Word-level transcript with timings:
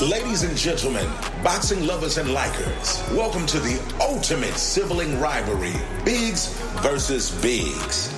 Ladies 0.00 0.44
and 0.44 0.56
gentlemen, 0.56 1.06
boxing 1.42 1.84
lovers 1.84 2.16
and 2.16 2.28
likers, 2.28 3.12
welcome 3.16 3.44
to 3.46 3.58
the 3.58 3.80
ultimate 4.00 4.54
sibling 4.54 5.20
rivalry, 5.20 5.72
Biggs 6.04 6.56
versus 6.82 7.32
Biggs. 7.42 8.10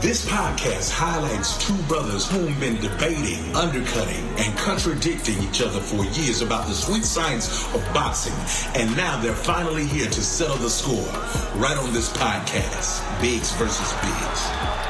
This 0.00 0.26
podcast 0.26 0.90
highlights 0.90 1.58
two 1.58 1.76
brothers 1.82 2.30
who've 2.30 2.58
been 2.58 2.80
debating, 2.80 3.54
undercutting, 3.54 4.24
and 4.38 4.56
contradicting 4.56 5.42
each 5.42 5.60
other 5.60 5.80
for 5.80 6.04
years 6.18 6.40
about 6.40 6.66
the 6.66 6.74
sweet 6.74 7.04
science 7.04 7.66
of 7.74 7.84
boxing. 7.92 8.32
And 8.80 8.96
now 8.96 9.20
they're 9.20 9.34
finally 9.34 9.84
here 9.84 10.08
to 10.08 10.22
settle 10.22 10.56
the 10.56 10.70
score 10.70 11.12
right 11.60 11.76
on 11.76 11.92
this 11.92 12.10
podcast, 12.16 13.02
Biggs 13.20 13.52
versus 13.56 13.92
Biggs. 14.00 14.87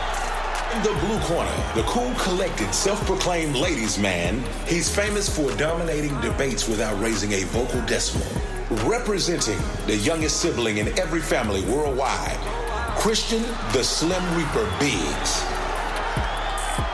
The 0.85 0.95
blue 1.01 1.19
corner, 1.23 1.51
the 1.75 1.83
cool, 1.83 2.15
collected, 2.15 2.73
self-proclaimed 2.73 3.57
ladies 3.57 3.99
man, 3.99 4.45
he's 4.65 4.89
famous 4.89 5.29
for 5.29 5.51
dominating 5.57 6.19
debates 6.21 6.69
without 6.69 7.01
raising 7.01 7.33
a 7.33 7.43
vocal 7.47 7.85
decimal. 7.87 8.29
Representing 8.89 9.59
the 9.87 9.97
youngest 9.97 10.41
sibling 10.41 10.79
in 10.79 10.97
every 10.97 11.21
family 11.21 11.65
worldwide, 11.65 12.39
Christen 12.97 13.43
the 13.73 13.83
Slim 13.83 14.23
Reaper 14.37 14.73
Biggs. 14.79 15.58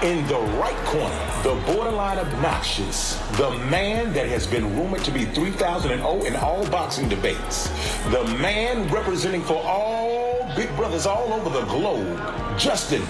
In 0.05 0.27
the 0.27 0.39
right 0.61 0.77
corner, 0.85 1.43
the 1.43 1.55
borderline 1.73 2.19
obnoxious, 2.19 3.17
the 3.39 3.51
man 3.71 4.13
that 4.13 4.29
has 4.29 4.47
been 4.47 4.77
rumored 4.77 5.03
to 5.05 5.11
be 5.11 5.25
3000 5.25 5.93
and 5.93 6.03
0 6.03 6.25
in 6.25 6.37
all 6.37 6.69
boxing 6.69 7.09
debates, 7.09 7.71
the 8.11 8.23
man 8.39 8.87
representing 8.93 9.41
for 9.41 9.55
all 9.55 10.45
big 10.57 10.69
brothers 10.77 11.07
all 11.07 11.33
over 11.33 11.49
the 11.49 11.65
globe, 11.69 12.19
Justin 12.59 13.01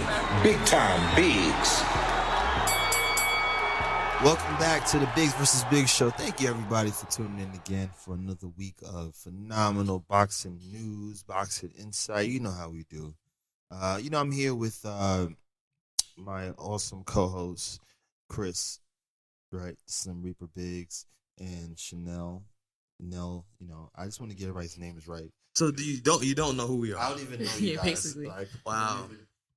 Big 0.44 0.56
Time 0.66 1.16
Biggs. 1.16 1.82
Welcome 4.22 4.56
back 4.60 4.86
to 4.90 5.00
the 5.00 5.10
Biggs 5.16 5.34
versus 5.34 5.64
Big 5.72 5.88
Show. 5.88 6.10
Thank 6.10 6.40
you 6.40 6.48
everybody 6.48 6.92
for 6.92 7.10
tuning 7.10 7.40
in 7.40 7.52
again 7.56 7.90
for 7.96 8.14
another 8.14 8.46
week 8.56 8.76
of 8.86 9.16
phenomenal 9.16 9.98
boxing 10.08 10.60
news, 10.70 11.24
boxing 11.24 11.72
insight. 11.76 12.28
You 12.28 12.38
know 12.38 12.52
how 12.52 12.70
we 12.70 12.84
do. 12.84 13.16
Uh, 13.68 13.98
you 14.00 14.10
know 14.10 14.20
I'm 14.20 14.30
here 14.30 14.54
with 14.54 14.78
uh, 14.84 15.26
my 16.16 16.50
awesome 16.50 17.04
co-host 17.04 17.80
Chris, 18.28 18.80
right? 19.52 19.76
Slim 19.86 20.22
Reaper 20.22 20.48
Biggs 20.54 21.06
and 21.38 21.78
Chanel. 21.78 22.44
Nell, 23.00 23.44
you 23.58 23.66
know, 23.66 23.90
I 23.96 24.04
just 24.04 24.20
want 24.20 24.30
to 24.30 24.38
get 24.38 24.44
everybody's 24.44 24.78
names 24.78 25.08
right. 25.08 25.30
So 25.56 25.70
do 25.72 25.82
you 25.84 26.00
don't 26.00 26.22
you 26.24 26.34
don't 26.34 26.56
know 26.56 26.66
who 26.66 26.76
we 26.76 26.92
are? 26.92 26.98
I 26.98 27.10
don't 27.10 27.20
even 27.20 27.42
know 27.42 27.50
you 27.58 27.70
Yeah, 27.70 27.76
guys. 27.76 27.84
basically. 27.84 28.26
Like, 28.26 28.48
Wow. 28.64 29.08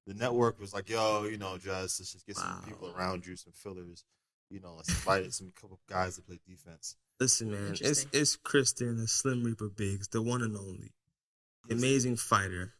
The 0.07 0.13
network 0.13 0.59
was 0.59 0.73
like, 0.73 0.89
yo, 0.89 1.25
you 1.25 1.37
know, 1.37 1.57
just 1.57 1.99
let's 1.99 2.13
just 2.13 2.25
get 2.25 2.37
some 2.37 2.61
people 2.65 2.93
around 2.95 3.25
you, 3.27 3.35
some 3.35 3.51
fillers. 3.53 4.05
You 4.49 4.61
know, 4.61 4.75
let's 4.75 4.89
invite 4.89 5.33
some 5.33 5.51
couple 5.59 5.79
guys 5.89 6.15
to 6.15 6.21
play 6.21 6.39
defense. 6.47 6.95
Listen, 7.19 7.51
man, 7.51 7.75
it's 7.81 8.05
it's 8.13 8.35
Christen, 8.37 8.97
the 8.97 9.07
Slim 9.07 9.43
Reaper 9.43 9.69
Biggs, 9.69 10.07
the 10.07 10.21
one 10.21 10.41
and 10.41 10.55
only, 10.55 10.93
the 11.67 11.75
amazing 11.75 12.15
fighter, 12.15 12.73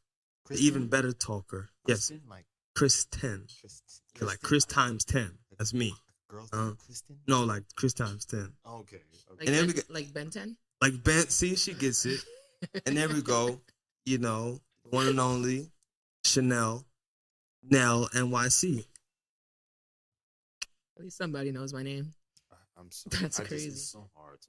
the 0.46 0.48
Christen? 0.48 0.66
even 0.66 0.88
better 0.88 1.12
talker. 1.12 1.70
Yes, 1.86 2.12
like 2.30 2.46
Chris 2.78 3.06
ten, 3.10 3.46
Christen, 3.60 4.28
like 4.28 4.40
Chris 4.42 4.66
times 4.66 5.04
ten. 5.04 5.32
That's 5.58 5.74
me. 5.74 5.94
Girls 6.30 6.50
Uh, 6.54 6.72
Christen. 6.86 7.18
No, 7.28 7.44
like 7.44 7.64
Chris 7.76 7.94
times 7.94 8.26
ten. 8.26 8.54
Okay. 8.66 8.98
okay. 8.98 9.04
Like, 9.32 9.40
And 9.48 9.48
then 9.50 9.56
ben, 9.62 9.68
we 9.68 9.74
get- 9.74 9.90
like 9.90 10.14
Ben 10.14 10.30
10? 10.30 10.56
Like 10.82 11.04
Ben, 11.04 11.28
see, 11.30 11.56
she 11.56 11.74
gets 11.74 12.06
it. 12.06 12.20
And 12.86 12.96
there 12.98 13.08
we 13.10 13.22
go. 13.22 13.60
You 14.06 14.18
know, 14.20 14.60
one 14.84 15.08
and 15.08 15.20
only 15.20 15.72
Chanel, 16.26 16.86
Nell, 17.64 18.08
NYC. 18.14 18.86
At 20.98 21.04
least 21.04 21.18
somebody 21.18 21.52
knows 21.52 21.74
my 21.74 21.84
name. 21.84 22.14
I'm 22.78 22.92
sorry. 22.92 23.22
That's 23.24 23.40
I 23.40 23.44
just- 23.44 23.50
crazy. 23.50 23.68
it's 23.70 23.92
so 23.92 24.10
hard. 24.16 24.40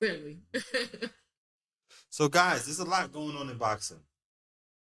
Clearly. 0.00 0.38
So, 2.08 2.28
guys, 2.28 2.64
there's 2.64 2.78
a 2.78 2.84
lot 2.84 3.12
going 3.12 3.36
on 3.36 3.50
in 3.50 3.58
boxing. 3.58 3.98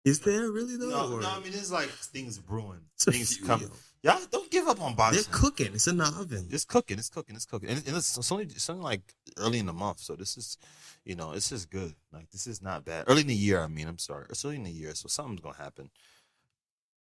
Is 0.04 0.20
there 0.20 0.50
really 0.50 0.76
though? 0.76 0.90
No, 0.90 1.12
or- 1.16 1.20
no, 1.20 1.28
I 1.30 1.38
mean, 1.40 1.48
it's 1.48 1.70
like 1.72 1.88
things 1.88 2.38
brewing, 2.38 2.80
It's 2.94 3.04
things 3.04 3.36
few, 3.36 3.46
coming. 3.46 3.68
yo. 3.68 3.74
Y'all 4.00 4.20
don't 4.30 4.48
give 4.48 4.68
up 4.68 4.80
on 4.80 4.94
They're 5.12 5.22
cooking. 5.32 5.74
It's 5.74 5.88
in 5.88 5.96
the 5.96 6.04
oven. 6.04 6.46
It's 6.52 6.64
cooking. 6.64 6.98
It's 7.00 7.08
cooking. 7.08 7.34
It's 7.34 7.44
cooking. 7.46 7.68
And, 7.68 7.84
and 7.84 7.96
it's, 7.96 8.16
it's 8.16 8.30
only 8.30 8.44
it's 8.44 8.70
only 8.70 8.84
like 8.84 9.02
early 9.38 9.58
in 9.58 9.66
the 9.66 9.72
month, 9.72 9.98
so 9.98 10.14
this 10.14 10.36
is, 10.36 10.56
you 11.04 11.16
know, 11.16 11.34
this 11.34 11.50
is 11.50 11.66
good. 11.66 11.94
Like 12.12 12.30
this 12.30 12.46
is 12.46 12.62
not 12.62 12.84
bad. 12.84 13.06
Early 13.08 13.22
in 13.22 13.26
the 13.26 13.34
year, 13.34 13.60
I 13.60 13.66
mean. 13.66 13.88
I'm 13.88 13.98
sorry. 13.98 14.26
It's 14.30 14.44
early 14.44 14.54
in 14.56 14.62
the 14.62 14.70
year, 14.70 14.94
so 14.94 15.08
something's 15.08 15.40
gonna 15.40 15.56
happen. 15.56 15.90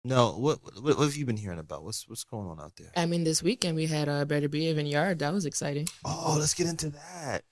No, 0.03 0.31
what 0.31 0.59
what, 0.63 0.97
what 0.97 0.97
have 1.05 1.15
you 1.15 1.25
been 1.25 1.37
hearing 1.37 1.59
about? 1.59 1.83
What's 1.83 2.07
what's 2.09 2.23
going 2.23 2.47
on 2.47 2.59
out 2.59 2.75
there? 2.77 2.91
I 2.95 3.05
mean, 3.05 3.23
this 3.23 3.43
weekend 3.43 3.75
we 3.75 3.85
had 3.85 4.09
uh, 4.09 4.25
Better 4.25 4.49
Be 4.49 4.65
Even 4.67 4.87
Yarde. 4.87 5.19
That 5.19 5.33
was 5.33 5.45
exciting. 5.45 5.87
Oh, 6.03 6.35
let's 6.39 6.55
get 6.55 6.67
into 6.67 6.89
that. 6.89 7.43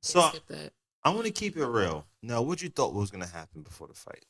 So 0.00 0.20
Skip 0.30 0.46
that. 0.46 0.72
I 1.04 1.10
want 1.10 1.26
to 1.26 1.32
keep 1.32 1.56
it 1.58 1.66
real. 1.66 2.06
Now, 2.22 2.40
what 2.40 2.62
you 2.62 2.70
thought 2.70 2.94
was 2.94 3.10
gonna 3.10 3.26
happen 3.26 3.60
before 3.62 3.88
the 3.88 3.94
fight? 3.94 4.24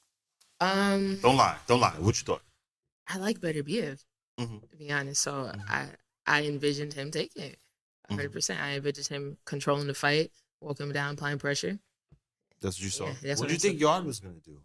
Um, 0.61 1.19
Don't 1.21 1.37
lie. 1.37 1.57
Don't 1.67 1.81
lie. 1.81 1.95
What 1.99 2.19
you 2.19 2.25
thought? 2.25 2.43
I 3.07 3.19
like 3.19 3.41
Beterbiev, 3.41 4.05
Mhm. 4.39 4.69
to 4.71 4.77
be 4.77 4.91
honest. 4.93 5.23
So 5.23 5.33
Mhm. 5.33 5.65
I 5.69 5.89
I 6.27 6.45
envisioned 6.47 6.93
him 6.93 7.11
taking 7.11 7.43
it. 7.43 7.53
Mm-hmm. 8.09 8.15
100 8.17 8.33
percent. 8.33 8.61
I 8.61 8.77
envisioned 8.77 9.07
him 9.09 9.39
controlling 9.45 9.87
the 9.87 9.95
fight, 9.95 10.33
walking 10.61 10.87
him 10.87 10.93
down, 10.93 11.15
applying 11.15 11.39
pressure. 11.39 11.79
That's 12.61 12.77
what 12.77 12.85
you 12.85 12.91
saw. 12.91 13.07
Yeah, 13.07 13.13
that's 13.23 13.41
what 13.41 13.45
what 13.45 13.49
do 13.49 13.53
you 13.55 13.59
think. 13.59 13.81
Yarde 13.81 14.05
was 14.05 14.21
gonna 14.21 14.41
do? 14.41 14.61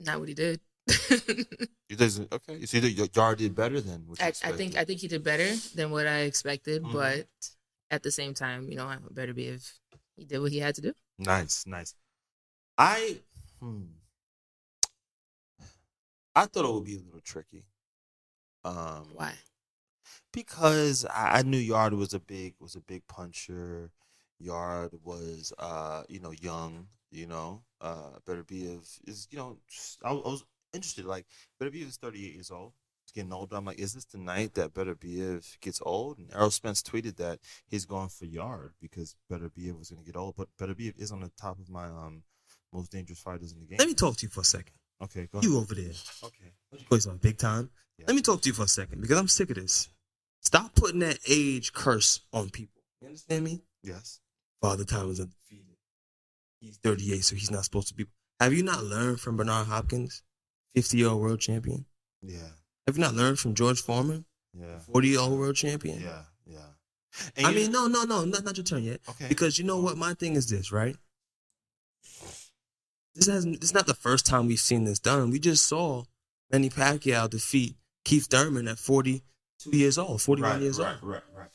Not 0.00 0.18
what 0.20 0.28
he 0.28 0.34
did. 0.34 0.60
You 1.90 1.96
think 1.96 2.32
okay? 2.32 2.56
You 2.56 2.66
see 2.66 2.80
that 2.80 3.14
Yarde 3.14 3.38
did 3.38 3.54
better 3.54 3.78
than 3.80 4.06
what 4.06 4.18
you 4.18 4.24
I, 4.24 4.28
I 4.28 4.52
think 4.52 4.74
I 4.76 4.84
think 4.84 5.00
he 5.00 5.08
did 5.08 5.22
better 5.22 5.54
than 5.74 5.90
what 5.90 6.06
I 6.06 6.20
expected, 6.20 6.82
Mhm. 6.82 6.92
but 6.92 7.28
at 7.90 8.02
the 8.02 8.10
same 8.10 8.32
time, 8.34 8.70
you 8.70 8.76
know, 8.76 8.86
I 8.86 8.96
Beterbiev 8.96 9.70
he 10.16 10.24
did 10.24 10.38
what 10.38 10.50
he 10.52 10.58
had 10.58 10.74
to 10.76 10.80
do. 10.80 10.94
Nice, 11.18 11.66
nice. 11.66 11.94
I 12.78 13.20
hmm. 13.60 13.82
I 16.34 16.46
thought 16.46 16.64
it 16.64 16.72
would 16.72 16.84
be 16.84 16.96
a 16.96 17.04
little 17.04 17.20
tricky. 17.20 17.64
Um 18.64 19.08
Why? 19.14 19.34
because 20.32 21.04
I, 21.06 21.38
I 21.38 21.42
knew 21.42 21.58
Yarde 21.58 21.94
was 21.94 22.14
a 22.14 22.20
big 22.20 22.54
was 22.60 22.74
a 22.74 22.80
big 22.80 23.06
puncher. 23.06 23.90
Yarde 24.38 24.98
was 25.02 25.52
uh, 25.58 26.02
you 26.08 26.20
know, 26.20 26.32
young, 26.32 26.88
you 27.10 27.26
know. 27.26 27.62
Uh 27.80 28.18
Beterbiev 28.26 29.00
is 29.06 29.28
you 29.30 29.38
know, 29.38 29.58
I, 30.04 30.10
I 30.10 30.12
was 30.12 30.44
interested, 30.72 31.04
like 31.04 31.26
Beterbiev 31.60 31.88
is 31.88 31.96
thirty 31.96 32.26
eight 32.26 32.34
years 32.34 32.50
old. 32.50 32.72
Getting 33.14 33.32
older. 33.32 33.54
I'm 33.54 33.64
like, 33.64 33.78
is 33.78 33.94
this 33.94 34.06
the 34.06 34.18
night 34.18 34.54
that 34.54 34.74
Beterbiev 34.74 35.60
gets 35.60 35.80
old? 35.86 36.18
And 36.18 36.34
Errol 36.34 36.50
Spence 36.50 36.82
tweeted 36.82 37.14
that 37.18 37.38
he's 37.64 37.84
going 37.84 38.08
for 38.08 38.24
Yarde 38.24 38.72
because 38.80 39.14
Beterbiev 39.30 39.78
was 39.78 39.90
going 39.90 40.04
to 40.04 40.12
get 40.12 40.18
old. 40.18 40.34
But 40.36 40.48
Beterbiev 40.58 41.00
is 41.00 41.12
on 41.12 41.20
the 41.20 41.30
top 41.40 41.60
of 41.60 41.70
my 41.70 41.84
um 41.84 42.24
most 42.72 42.90
dangerous 42.90 43.20
fighters 43.20 43.52
in 43.52 43.60
the 43.60 43.66
game. 43.66 43.76
Let 43.78 43.86
me 43.86 43.94
talk 43.94 44.16
to 44.16 44.26
you 44.26 44.30
for 44.30 44.40
a 44.40 44.44
second. 44.44 44.74
Okay, 45.02 45.28
go 45.30 45.38
ahead. 45.38 45.44
You 45.50 45.58
over 45.58 45.74
there. 45.74 45.92
Okay. 46.22 46.84
Voice 46.90 47.06
on 47.06 47.18
big 47.18 47.38
time. 47.38 47.70
Yeah. 47.98 48.06
Let 48.08 48.16
me 48.16 48.22
talk 48.22 48.40
to 48.42 48.48
you 48.48 48.54
for 48.54 48.64
a 48.64 48.68
second 48.68 49.00
because 49.00 49.18
I'm 49.18 49.28
sick 49.28 49.50
of 49.50 49.56
this. 49.56 49.88
Stop 50.40 50.74
putting 50.74 51.00
that 51.00 51.18
age 51.28 51.72
curse 51.72 52.20
on 52.32 52.50
people. 52.50 52.82
You 53.00 53.08
understand 53.08 53.44
me? 53.44 53.62
Yes. 53.82 54.20
Father 54.60 54.84
Time 54.84 55.10
is 55.10 55.20
undefeated. 55.20 55.76
He's 56.60 56.76
38, 56.78 57.24
so 57.24 57.36
he's 57.36 57.50
not 57.50 57.64
supposed 57.64 57.88
to 57.88 57.94
be. 57.94 58.06
Have 58.40 58.52
you 58.52 58.62
not 58.62 58.82
learned 58.82 59.20
from 59.20 59.36
Bernard 59.36 59.66
Hopkins, 59.66 60.22
50 60.74 60.98
year 60.98 61.08
old 61.08 61.20
world 61.20 61.40
champion? 61.40 61.84
Yeah. 62.22 62.38
Have 62.86 62.96
you 62.96 63.02
not 63.02 63.14
learned 63.14 63.38
from 63.38 63.54
George 63.54 63.80
Foreman, 63.80 64.24
Yeah. 64.58 64.78
40 64.78 65.08
year 65.08 65.20
old 65.20 65.38
world 65.38 65.56
champion? 65.56 66.00
Yeah. 66.00 66.22
Yeah. 66.46 66.58
And 67.36 67.46
I 67.46 67.52
mean, 67.52 67.70
no, 67.70 67.86
no, 67.86 68.04
no, 68.04 68.24
not, 68.24 68.44
not 68.44 68.56
your 68.56 68.64
turn 68.64 68.82
yet. 68.82 69.00
Okay. 69.08 69.28
Because 69.28 69.58
you 69.58 69.64
know 69.64 69.78
what? 69.80 69.96
My 69.96 70.14
thing 70.14 70.34
is 70.34 70.48
this, 70.48 70.72
right? 70.72 70.96
This 73.14 73.26
hasn't. 73.26 73.60
This 73.60 73.70
is 73.70 73.74
not 73.74 73.86
the 73.86 73.94
first 73.94 74.26
time 74.26 74.46
we've 74.46 74.58
seen 74.58 74.84
this 74.84 74.98
done. 74.98 75.30
We 75.30 75.38
just 75.38 75.66
saw 75.66 76.04
Manny 76.50 76.70
Pacquiao 76.70 77.30
defeat 77.30 77.76
Keith 78.04 78.26
Thurman 78.26 78.68
at 78.68 78.78
42 78.78 79.76
years 79.76 79.98
old, 79.98 80.20
41 80.20 80.50
right, 80.50 80.60
years 80.60 80.78
right, 80.78 80.96
old. 81.00 81.10
Right. 81.10 81.22
Right. 81.36 81.48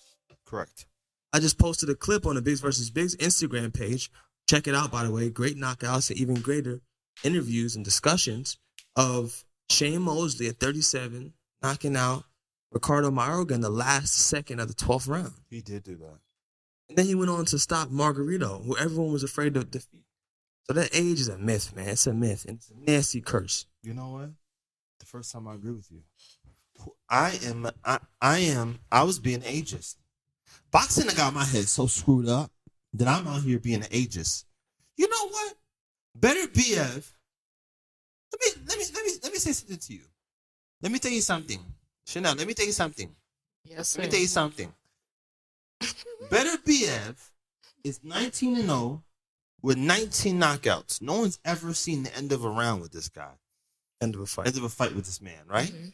Correct. 0.45 0.85
I 1.31 1.39
just 1.39 1.59
posted 1.59 1.89
a 1.89 1.95
clip 1.95 2.25
on 2.25 2.35
the 2.35 2.41
Biggs 2.41 2.59
versus 2.59 2.89
Biggs 2.89 3.15
Instagram 3.17 3.73
page. 3.73 4.09
Check 4.49 4.67
it 4.67 4.73
out, 4.73 4.91
by 4.91 5.03
the 5.03 5.11
way. 5.11 5.29
Great 5.29 5.57
knockouts 5.57 6.09
and 6.09 6.19
even 6.19 6.35
greater 6.35 6.81
interviews 7.23 7.75
and 7.75 7.85
discussions 7.85 8.57
of 8.95 9.43
Shane 9.69 10.01
Mosley 10.01 10.47
at 10.47 10.59
37 10.59 11.33
knocking 11.61 11.95
out 11.95 12.23
Ricardo 12.71 13.11
Mayorga 13.11 13.51
in 13.51 13.61
the 13.61 13.69
last 13.69 14.15
second 14.15 14.59
of 14.59 14.67
the 14.67 14.73
12th 14.73 15.07
round. 15.07 15.33
He 15.49 15.61
did 15.61 15.83
do 15.83 15.95
that. 15.97 16.19
And 16.89 16.97
then 16.97 17.05
he 17.05 17.15
went 17.15 17.29
on 17.29 17.45
to 17.45 17.59
stop 17.59 17.89
Margarito, 17.89 18.65
who 18.65 18.75
everyone 18.77 19.13
was 19.13 19.23
afraid 19.23 19.53
to 19.53 19.63
defeat. 19.63 20.05
So 20.69 20.73
that 20.73 20.91
age 20.93 21.19
is 21.19 21.29
a 21.29 21.37
myth, 21.39 21.75
man. 21.75 21.89
It's 21.89 22.05
a 22.05 22.13
myth, 22.13 22.45
and 22.47 22.57
it's 22.57 22.69
a 22.69 22.91
nasty 22.91 23.21
curse. 23.21 23.65
You 23.81 23.95
know 23.95 24.09
what? 24.09 24.29
The 24.99 25.05
first 25.07 25.31
time 25.31 25.47
I 25.47 25.55
agree 25.55 25.71
with 25.71 25.89
you. 25.91 26.03
I 27.09 27.39
am 27.43 27.67
I, 27.83 27.97
I 28.21 28.37
am 28.37 28.77
I 28.91 29.01
was 29.01 29.17
being 29.17 29.41
ageist. 29.41 29.95
Boxing 30.69 31.07
done 31.07 31.15
got 31.15 31.33
my 31.33 31.43
head 31.43 31.67
so 31.67 31.87
screwed 31.87 32.29
up 32.29 32.51
that 32.93 33.07
I'm 33.07 33.27
out 33.27 33.41
here 33.41 33.57
being 33.57 33.81
ageist. 33.81 34.45
You 34.95 35.09
know 35.09 35.29
what? 35.29 35.55
Beterbiev. 36.19 37.13
Let 38.31 38.39
me 38.39 38.61
let 38.67 38.77
me 38.77 38.85
let 38.93 39.05
me 39.05 39.11
let 39.23 39.33
me 39.33 39.39
say 39.39 39.53
something 39.53 39.77
to 39.77 39.93
you. 39.93 40.03
Let 40.83 40.91
me 40.91 40.99
tell 40.99 41.11
you 41.11 41.21
something. 41.21 41.61
Chanel, 42.05 42.35
let 42.35 42.45
me 42.45 42.53
tell 42.53 42.67
you 42.67 42.73
something. 42.73 43.09
Yes, 43.63 43.97
Let 43.97 44.05
me 44.05 44.11
tell 44.11 44.21
you 44.21 44.27
something. 44.27 44.71
Better 46.29 46.57
BF 46.57 47.15
is 47.83 48.01
19 48.03 48.55
and 48.57 48.65
0 48.65 49.03
with 49.61 49.77
19 49.77 50.39
knockouts. 50.39 51.01
No 51.01 51.19
one's 51.19 51.39
ever 51.45 51.73
seen 51.73 52.03
the 52.03 52.15
end 52.15 52.31
of 52.31 52.43
a 52.43 52.49
round 52.49 52.81
with 52.81 52.91
this 52.91 53.09
guy. 53.09 53.33
End 54.01 54.15
of 54.15 54.21
a 54.21 54.25
fight. 54.25 54.47
End 54.47 54.57
of 54.57 54.63
a 54.63 54.69
fight 54.69 54.95
with 54.95 55.05
this 55.05 55.21
man, 55.21 55.45
right? 55.47 55.71
Mhm. 55.71 55.93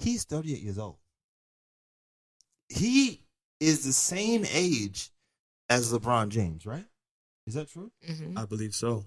He's 0.00 0.24
38 0.24 0.60
years 0.62 0.78
old. 0.78 0.98
He 2.68 3.22
is 3.60 3.84
the 3.84 3.92
same 3.92 4.44
age 4.46 5.10
as 5.68 5.92
LeBron 5.92 6.28
James, 6.28 6.66
right? 6.66 6.86
Is 7.46 7.54
that 7.54 7.68
true? 7.70 7.92
Mhm. 8.06 8.38
I 8.38 8.44
believe 8.46 8.74
so. 8.74 9.06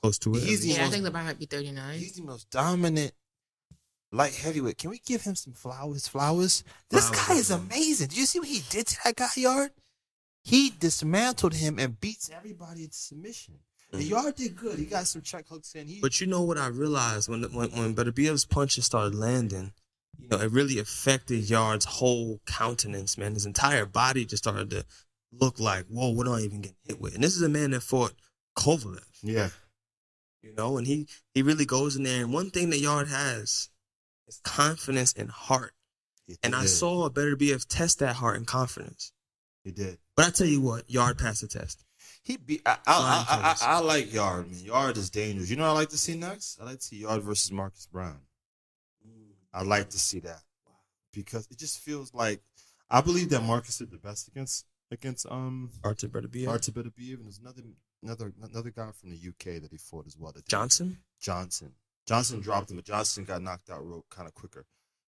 Close 0.00 0.18
to 0.20 0.34
it. 0.34 0.42
He's 0.42 0.62
the 0.62 0.68
Yeah, 0.68 0.86
I 0.86 0.90
think 0.90 1.04
LeBron 1.04 1.24
might 1.24 1.38
be 1.38 1.46
39. 1.46 1.98
He's 1.98 2.14
the 2.16 2.22
most 2.22 2.50
dominant 2.50 3.12
light 4.12 4.34
heavyweight. 4.34 4.78
Can 4.78 4.90
we 4.90 4.98
give 5.00 5.22
him 5.22 5.34
some 5.34 5.52
flowers? 5.52 6.06
Flowers. 6.08 6.64
This 6.90 7.08
Flowers, 7.08 7.26
guy 7.26 7.34
is 7.34 7.50
yeah. 7.50 7.56
amazing. 7.56 8.08
Do 8.08 8.16
you 8.16 8.26
see 8.26 8.38
what 8.38 8.48
he 8.48 8.60
did 8.70 8.86
to 8.88 8.98
that 9.04 9.16
guy, 9.16 9.28
Yarde? 9.36 9.72
He 10.46 10.70
dismantled 10.70 11.54
him 11.54 11.76
and 11.80 11.98
beats 12.00 12.30
everybody 12.30 12.84
into 12.84 12.96
submission. 12.96 13.54
The 13.90 13.98
Mhm. 13.98 14.08
Yarde 14.10 14.36
did 14.36 14.56
good. 14.56 14.78
He 14.78 14.84
got 14.84 15.08
some 15.08 15.22
check 15.22 15.48
hooks 15.48 15.74
in. 15.74 15.88
He, 15.88 16.00
But 16.00 16.20
you 16.20 16.28
know 16.28 16.42
what 16.42 16.56
I 16.56 16.68
realized 16.68 17.28
when 17.28 17.42
when 17.52 17.70
when 17.72 17.94
Beterbiev's 17.96 18.44
punches 18.44 18.84
started 18.84 19.16
landing, 19.16 19.72
you 20.16 20.28
know, 20.28 20.38
it 20.40 20.52
really 20.52 20.78
affected 20.78 21.50
Yarde's 21.50 21.84
whole 21.86 22.40
countenance, 22.46 23.18
man. 23.18 23.34
His 23.34 23.44
entire 23.44 23.86
body 23.86 24.24
just 24.24 24.44
started 24.44 24.70
to 24.70 24.86
look 25.32 25.58
like, 25.58 25.86
whoa, 25.86 26.10
what 26.10 26.28
am 26.28 26.34
I 26.34 26.40
even 26.42 26.60
getting 26.60 26.76
hit 26.84 27.00
with? 27.00 27.16
And 27.16 27.24
this 27.24 27.34
is 27.34 27.42
a 27.42 27.48
man 27.48 27.72
that 27.72 27.80
fought 27.82 28.14
Kovalev, 28.56 29.04
yeah, 29.22 29.50
you 30.42 30.52
know, 30.54 30.78
and 30.78 30.86
he 30.86 31.08
he 31.34 31.42
really 31.42 31.66
goes 31.66 31.96
in 31.96 32.04
there. 32.04 32.22
And 32.22 32.32
one 32.32 32.50
thing 32.52 32.70
that 32.70 32.78
Yarde 32.78 33.08
has 33.08 33.68
is 34.28 34.40
confidence 34.44 35.12
and 35.12 35.28
heart. 35.30 35.74
he 36.24 36.36
And 36.44 36.54
I 36.54 36.62
did. 36.62 36.68
saw 36.68 37.08
Beterbiev 37.10 37.66
test 37.68 37.98
that 37.98 38.16
heart 38.16 38.36
and 38.36 38.46
confidence. 38.46 39.12
He 39.66 39.72
did. 39.72 39.98
But 40.14 40.26
I 40.26 40.30
tell 40.30 40.46
you 40.46 40.60
what, 40.60 40.88
Yarde 40.88 41.18
passed 41.18 41.40
the 41.40 41.48
test. 41.48 41.84
He 42.22 42.36
beat. 42.36 42.62
I, 42.64 42.78
I, 42.86 43.26
I, 43.28 43.56
I. 43.60 43.74
I 43.74 43.78
like 43.80 44.14
Yarde. 44.14 44.48
Man, 44.48 44.64
Yarde 44.64 44.96
is 44.96 45.10
dangerous. 45.10 45.50
You 45.50 45.56
know 45.56 45.64
what 45.64 45.70
I 45.70 45.80
like 45.80 45.88
to 45.88 45.98
see 45.98 46.14
next? 46.14 46.60
I 46.60 46.66
like 46.66 46.78
to 46.78 46.84
see 46.84 46.98
Yarde 46.98 47.24
versus 47.24 47.50
Marcus 47.50 47.88
Browne. 47.90 48.20
I 49.52 49.64
like 49.64 49.90
to 49.90 49.98
see 49.98 50.20
that 50.20 50.42
because 51.12 51.48
it 51.50 51.58
just 51.58 51.80
feels 51.80 52.14
like 52.14 52.42
I 52.88 53.00
believe 53.00 53.30
that 53.30 53.42
Marcus 53.42 53.78
did 53.78 53.90
the 53.90 53.98
best 53.98 54.28
against 54.28 54.66
against 54.92 55.26
um 55.32 55.72
Artur 55.82 56.06
Beterbiev. 56.06 56.46
Artur 56.46 56.70
Beterbiev, 56.70 57.14
and 57.14 57.24
there's 57.24 57.40
another 57.40 57.62
another 58.04 58.32
another 58.40 58.70
guy 58.70 58.90
from 58.92 59.10
the 59.10 59.16
UK 59.16 59.60
that 59.60 59.72
he 59.72 59.78
fought 59.78 60.06
as 60.06 60.16
well. 60.16 60.32
Johnson. 60.46 60.98
Johnson. 61.20 61.72
Johnson 62.06 62.40
dropped 62.40 62.70
him, 62.70 62.76
but 62.76 62.84
Johnson 62.84 63.24
got 63.24 63.42
knocked 63.42 63.68
out 63.68 63.84
real 63.84 64.04
kind 64.10 64.28
of 64.28 64.34
quicker. 64.34 64.64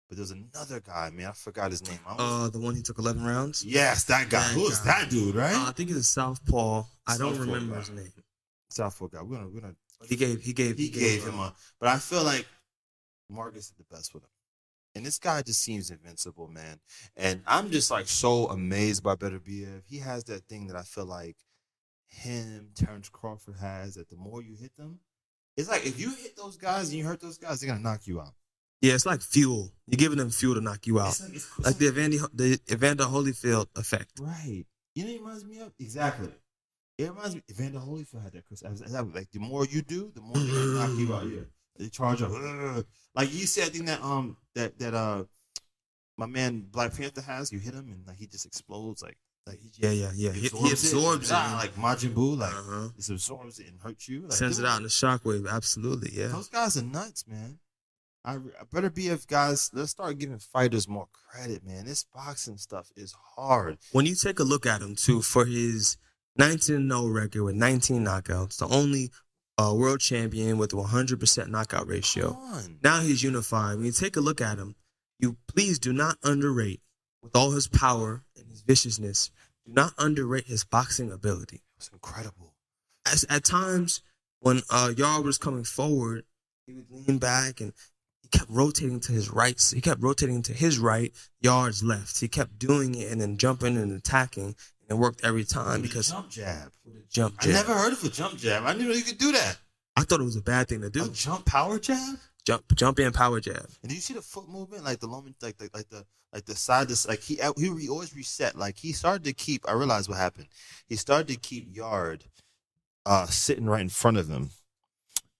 But 0.07 0.17
there's 0.17 0.31
another 0.31 0.79
guy, 0.79 1.09
man. 1.13 1.27
I 1.27 1.31
forgot 1.33 1.71
his 1.71 1.85
name. 1.87 1.99
Uh, 2.07 2.49
the 2.49 2.59
one 2.59 2.75
he 2.75 2.81
took 2.81 2.97
eleven 2.97 3.25
rounds. 3.25 3.65
yes, 3.65 4.05
that 4.05 4.29
guy. 4.29 4.41
Who's 4.53 4.79
that 4.83 5.09
dude, 5.09 5.35
right? 5.35 5.53
Uh, 5.53 5.65
I 5.67 5.71
think 5.73 5.89
he's 5.89 5.97
a 5.97 6.03
southpaw. 6.03 6.83
I 7.05 7.17
don't 7.17 7.35
Southpaw 7.35 7.51
remember 7.53 7.73
guy. 7.73 7.79
his 7.81 7.89
name. 7.89 8.13
Southpaw 8.69 9.07
guy. 9.07 9.21
We're 9.21 9.35
gonna 9.37 9.49
we're 9.49 9.61
gonna 9.61 9.75
He 10.07 10.15
gave 10.15 10.41
he 10.41 10.53
gave 10.53 10.77
he 10.77 10.89
gave 10.89 11.25
him 11.25 11.39
a 11.39 11.53
but 11.79 11.89
I 11.89 11.97
feel 11.97 12.23
like 12.23 12.45
Marcus 13.29 13.69
did 13.69 13.85
the 13.85 13.95
best 13.95 14.13
with 14.13 14.23
him. 14.23 14.29
And 14.95 15.05
this 15.05 15.19
guy 15.19 15.41
just 15.41 15.61
seems 15.61 15.91
invincible, 15.91 16.47
man. 16.47 16.79
And 17.17 17.41
I'm 17.45 17.69
just 17.69 17.91
like 17.91 18.07
so 18.07 18.47
amazed 18.47 19.03
by 19.03 19.15
Beterbiev. 19.15 19.83
He 19.85 19.97
has 19.99 20.23
that 20.25 20.45
thing 20.47 20.67
that 20.67 20.75
I 20.77 20.81
feel 20.83 21.05
like 21.05 21.35
him, 22.07 22.69
Terence 22.75 23.09
Crawford 23.09 23.57
has 23.59 23.95
that 23.95 24.09
the 24.09 24.15
more 24.15 24.41
you 24.41 24.55
hit 24.55 24.71
them, 24.77 24.99
it's 25.57 25.69
like 25.69 25.85
if 25.85 25.99
you 25.99 26.11
hit 26.15 26.37
those 26.37 26.55
guys 26.57 26.89
and 26.89 26.97
you 26.97 27.05
hurt 27.05 27.19
those 27.19 27.37
guys, 27.37 27.59
they're 27.59 27.69
gonna 27.69 27.81
knock 27.83 28.07
you 28.07 28.21
out. 28.21 28.33
Yeah, 28.81 28.93
it's 28.93 29.05
like 29.05 29.21
fuel. 29.21 29.71
You're 29.87 29.97
giving 29.97 30.17
them 30.17 30.29
fuel 30.29 30.55
to 30.55 30.61
knock 30.61 30.85
you 30.85 30.99
out. 30.99 31.09
It's 31.09 31.23
like, 31.23 31.33
it's, 31.33 31.59
Like 31.59 31.77
the 31.77 31.87
Evander 31.87 32.17
the 32.33 32.59
Evander 32.71 33.05
Holyfield 33.05 33.67
effect. 33.75 34.19
Right. 34.19 34.65
You 34.93 35.03
know, 35.03 35.11
what 35.11 35.15
it 35.15 35.19
reminds 35.19 35.45
me 35.45 35.59
of 35.59 35.73
exactly. 35.79 36.29
It 36.97 37.09
reminds 37.09 37.35
me. 37.35 37.41
Evander 37.49 37.79
Holyfield 37.79 38.23
had 38.23 38.33
that. 38.33 38.45
Chris, 38.45 38.61
exactly. 38.61 39.13
Like 39.13 39.31
the 39.31 39.39
more 39.39 39.65
you 39.65 39.81
do, 39.81 40.11
the 40.13 40.21
more 40.21 40.37
they 40.37 40.79
knock 40.79 40.97
you 40.97 41.13
out. 41.13 41.27
Yeah. 41.27 41.41
They 41.79 41.89
charge 41.89 42.23
up. 42.23 42.31
Like 43.13 43.31
you 43.31 43.45
said, 43.45 43.65
I 43.65 43.69
think 43.69 43.85
that 43.85 44.01
um 44.01 44.35
that 44.55 44.79
that 44.79 44.95
uh 44.95 45.25
my 46.17 46.25
man 46.25 46.65
Black 46.71 46.97
Panther 46.97 47.21
has. 47.21 47.51
You 47.51 47.59
hit 47.59 47.75
him 47.75 47.91
and 47.91 48.07
like 48.07 48.17
he 48.17 48.25
just 48.25 48.47
explodes. 48.47 49.03
Like 49.03 49.15
like 49.45 49.59
he 49.59 49.69
Yeah, 49.77 49.91
yeah, 49.91 50.11
yeah. 50.15 50.31
He, 50.31 50.47
he 50.47 50.71
absorbs 50.71 51.29
it. 51.29 51.35
Ah, 51.35 51.59
like 51.61 51.75
Majin 51.75 52.15
Buu. 52.15 52.35
Like 52.35 52.51
uh-huh. 52.51 52.89
it 52.97 53.09
absorbs 53.09 53.59
it 53.59 53.67
and 53.67 53.79
hurts 53.79 54.09
you. 54.09 54.21
Like, 54.21 54.31
Sends 54.31 54.57
it 54.57 54.65
out 54.65 54.79
in 54.79 54.85
a 54.85 54.89
shockwave. 54.89 55.47
Absolutely, 55.47 56.09
yeah. 56.13 56.29
Those 56.29 56.49
guys 56.49 56.77
are 56.77 56.81
nuts, 56.81 57.25
man. 57.27 57.59
I, 58.27 58.33
I 58.35 58.65
Beterbiev 58.73 59.25
guys. 59.27 59.71
Let's 59.73 59.91
start 59.91 60.17
giving 60.19 60.39
fighters 60.39 60.87
more 60.87 61.07
credit, 61.13 61.65
man. 61.65 61.85
This 61.85 62.03
boxing 62.13 62.57
stuff 62.57 62.91
is 62.97 63.15
hard. 63.35 63.77
When 63.93 64.05
you 64.05 64.15
take 64.15 64.39
a 64.39 64.43
look 64.43 64.65
at 64.65 64.81
him 64.81 64.95
too, 64.95 65.21
for 65.21 65.45
his 65.45 65.97
19 66.35 66.89
0 66.89 67.07
record 67.07 67.43
with 67.43 67.55
19 67.55 68.03
knockouts, 68.03 68.57
the 68.57 68.67
only 68.67 69.11
uh, 69.57 69.73
world 69.73 70.01
champion 70.01 70.57
with 70.57 70.73
a 70.73 70.75
100% 70.75 71.47
knockout 71.47 71.87
ratio. 71.87 72.37
Now 72.83 72.99
he's 72.99 73.23
unified. 73.23 73.77
When 73.77 73.85
you 73.85 73.91
take 73.93 74.17
a 74.17 74.21
look 74.21 74.41
at 74.41 74.57
him, 74.57 74.75
you 75.19 75.37
please 75.47 75.79
do 75.79 75.93
not 75.93 76.17
underrate, 76.21 76.81
with 77.23 77.35
all 77.35 77.51
his 77.51 77.69
power 77.69 78.23
and 78.35 78.49
his 78.49 78.61
viciousness, 78.61 79.31
do 79.65 79.71
not 79.71 79.93
underrate 79.97 80.47
his 80.47 80.65
boxing 80.65 81.11
ability. 81.13 81.61
It's 81.77 81.87
incredible. 81.87 82.53
As, 83.05 83.25
at 83.29 83.45
times, 83.45 84.01
when 84.41 84.61
uh, 84.69 84.91
Yarde 84.95 85.25
was 85.25 85.37
coming 85.37 85.63
forward, 85.63 86.25
he 86.67 86.73
would 86.73 86.91
lean 86.91 87.17
back 87.17 87.61
and 87.61 87.71
he 88.31 88.37
kept 88.39 88.49
rotating 88.49 88.99
to 89.01 89.11
his 89.11 89.29
right. 89.29 89.61
He 89.73 89.81
kept 89.81 90.01
rotating 90.01 90.41
to 90.43 90.53
his 90.53 90.79
right, 90.79 91.13
Yarde's 91.41 91.83
left. 91.83 92.19
He 92.19 92.27
kept 92.27 92.59
doing 92.59 92.95
it 92.95 93.11
and 93.11 93.21
then 93.21 93.37
jumping 93.37 93.77
and 93.77 93.91
attacking, 93.91 94.43
and 94.45 94.55
it 94.89 94.95
worked 94.95 95.23
every 95.23 95.43
time 95.43 95.81
With 95.81 95.91
a 95.91 95.93
because 95.93 96.09
jump 96.11 96.29
jab. 96.29 96.71
jump 97.09 97.39
jab. 97.39 97.49
I 97.49 97.53
never 97.53 97.73
heard 97.73 97.93
of 97.93 98.03
a 98.03 98.09
jump 98.09 98.37
jab. 98.37 98.63
I 98.65 98.73
didn't 98.73 98.89
know 98.89 98.93
you 98.95 99.03
could 99.03 99.17
do 99.17 99.31
that. 99.31 99.57
I 99.95 100.01
thought 100.01 100.19
it 100.19 100.25
was 100.25 100.35
a 100.35 100.41
bad 100.41 100.67
thing 100.67 100.81
to 100.81 100.89
do. 100.89 101.05
A 101.05 101.09
jump 101.09 101.45
power 101.45 101.79
jab. 101.79 102.17
Jump, 102.45 102.63
jump 102.75 102.99
in 102.99 103.11
power 103.11 103.39
jab. 103.39 103.65
And 103.81 103.89
do 103.89 103.95
you 103.95 104.01
see 104.01 104.13
the 104.13 104.21
foot 104.21 104.47
movement, 104.47 104.83
like 104.85 104.99
the 104.99 105.07
moment, 105.07 105.35
like 105.41 105.57
the 105.57 105.69
like 105.73 105.89
the 105.89 106.05
like 106.33 106.45
the 106.45 106.55
side, 106.55 106.87
this 106.87 107.07
like 107.07 107.21
he 107.21 107.39
he 107.57 107.69
re- 107.69 107.89
always 107.89 108.15
reset. 108.15 108.57
Like 108.57 108.77
he 108.77 108.91
started 108.91 109.23
to 109.25 109.33
keep. 109.33 109.67
I 109.67 109.73
realized 109.73 110.09
what 110.09 110.17
happened. 110.17 110.47
He 110.87 110.95
started 110.95 111.27
to 111.29 111.35
keep 111.35 111.75
Yarde, 111.75 112.25
uh, 113.05 113.25
sitting 113.27 113.65
right 113.65 113.81
in 113.81 113.89
front 113.89 114.17
of 114.17 114.29
him, 114.29 114.51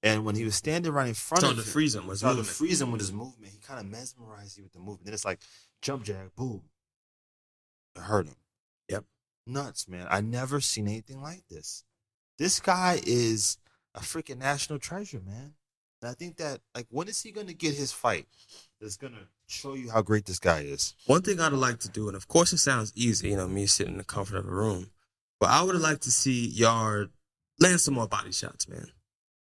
and 0.03 0.25
when 0.25 0.35
he 0.35 0.43
was 0.43 0.55
standing 0.55 0.91
right 0.91 1.07
in 1.07 1.13
front 1.13 1.41
Started 1.41 1.59
of 1.59 1.63
to 1.65 1.69
him, 1.69 1.73
freeze 1.73 1.95
him 1.95 2.07
with 2.07 2.19
started 2.19 2.35
to 2.35 2.39
movement. 2.39 2.57
freeze 2.57 2.81
him 2.81 2.91
with 2.91 3.01
his 3.01 3.11
movement. 3.11 3.51
He 3.51 3.59
kind 3.59 3.79
of 3.79 3.85
mesmerized 3.87 4.57
you 4.57 4.63
with 4.63 4.73
the 4.73 4.79
movement. 4.79 5.05
Then 5.05 5.13
it's 5.13 5.25
like 5.25 5.39
jump 5.81 6.03
jab, 6.03 6.35
boom. 6.35 6.61
It 7.95 8.01
hurt 8.01 8.27
him. 8.27 8.35
Yep. 8.89 9.05
Nuts, 9.47 9.87
man. 9.87 10.07
I 10.09 10.21
never 10.21 10.61
seen 10.61 10.87
anything 10.87 11.21
like 11.21 11.43
this. 11.49 11.83
This 12.37 12.59
guy 12.59 12.99
is 13.05 13.57
a 13.95 14.01
freaking 14.01 14.37
national 14.37 14.79
treasure, 14.79 15.21
man. 15.25 15.55
And 16.01 16.11
I 16.11 16.13
think 16.13 16.37
that 16.37 16.61
like 16.75 16.85
when 16.89 17.07
is 17.07 17.21
he 17.21 17.31
gonna 17.31 17.53
get 17.53 17.73
his 17.73 17.91
fight 17.91 18.27
that's 18.79 18.97
gonna 18.97 19.27
show 19.47 19.73
you 19.73 19.89
how 19.89 20.03
great 20.03 20.25
this 20.25 20.37
guy 20.37 20.59
is? 20.59 20.93
One 21.07 21.23
thing 21.23 21.39
I'd 21.39 21.53
like 21.53 21.79
to 21.79 21.89
do, 21.89 22.07
and 22.07 22.15
of 22.15 22.27
course 22.27 22.53
it 22.53 22.59
sounds 22.59 22.93
easy, 22.95 23.29
you 23.29 23.35
know, 23.37 23.47
me 23.47 23.65
sitting 23.65 23.93
in 23.93 23.97
the 23.97 24.03
comfort 24.03 24.37
of 24.37 24.47
a 24.47 24.51
room, 24.51 24.91
but 25.39 25.49
I 25.49 25.63
would 25.63 25.75
like 25.75 26.01
to 26.01 26.11
see 26.11 26.47
Yarde 26.47 27.09
land 27.59 27.81
some 27.81 27.95
more 27.95 28.07
body 28.07 28.31
shots, 28.31 28.67
man. 28.67 28.91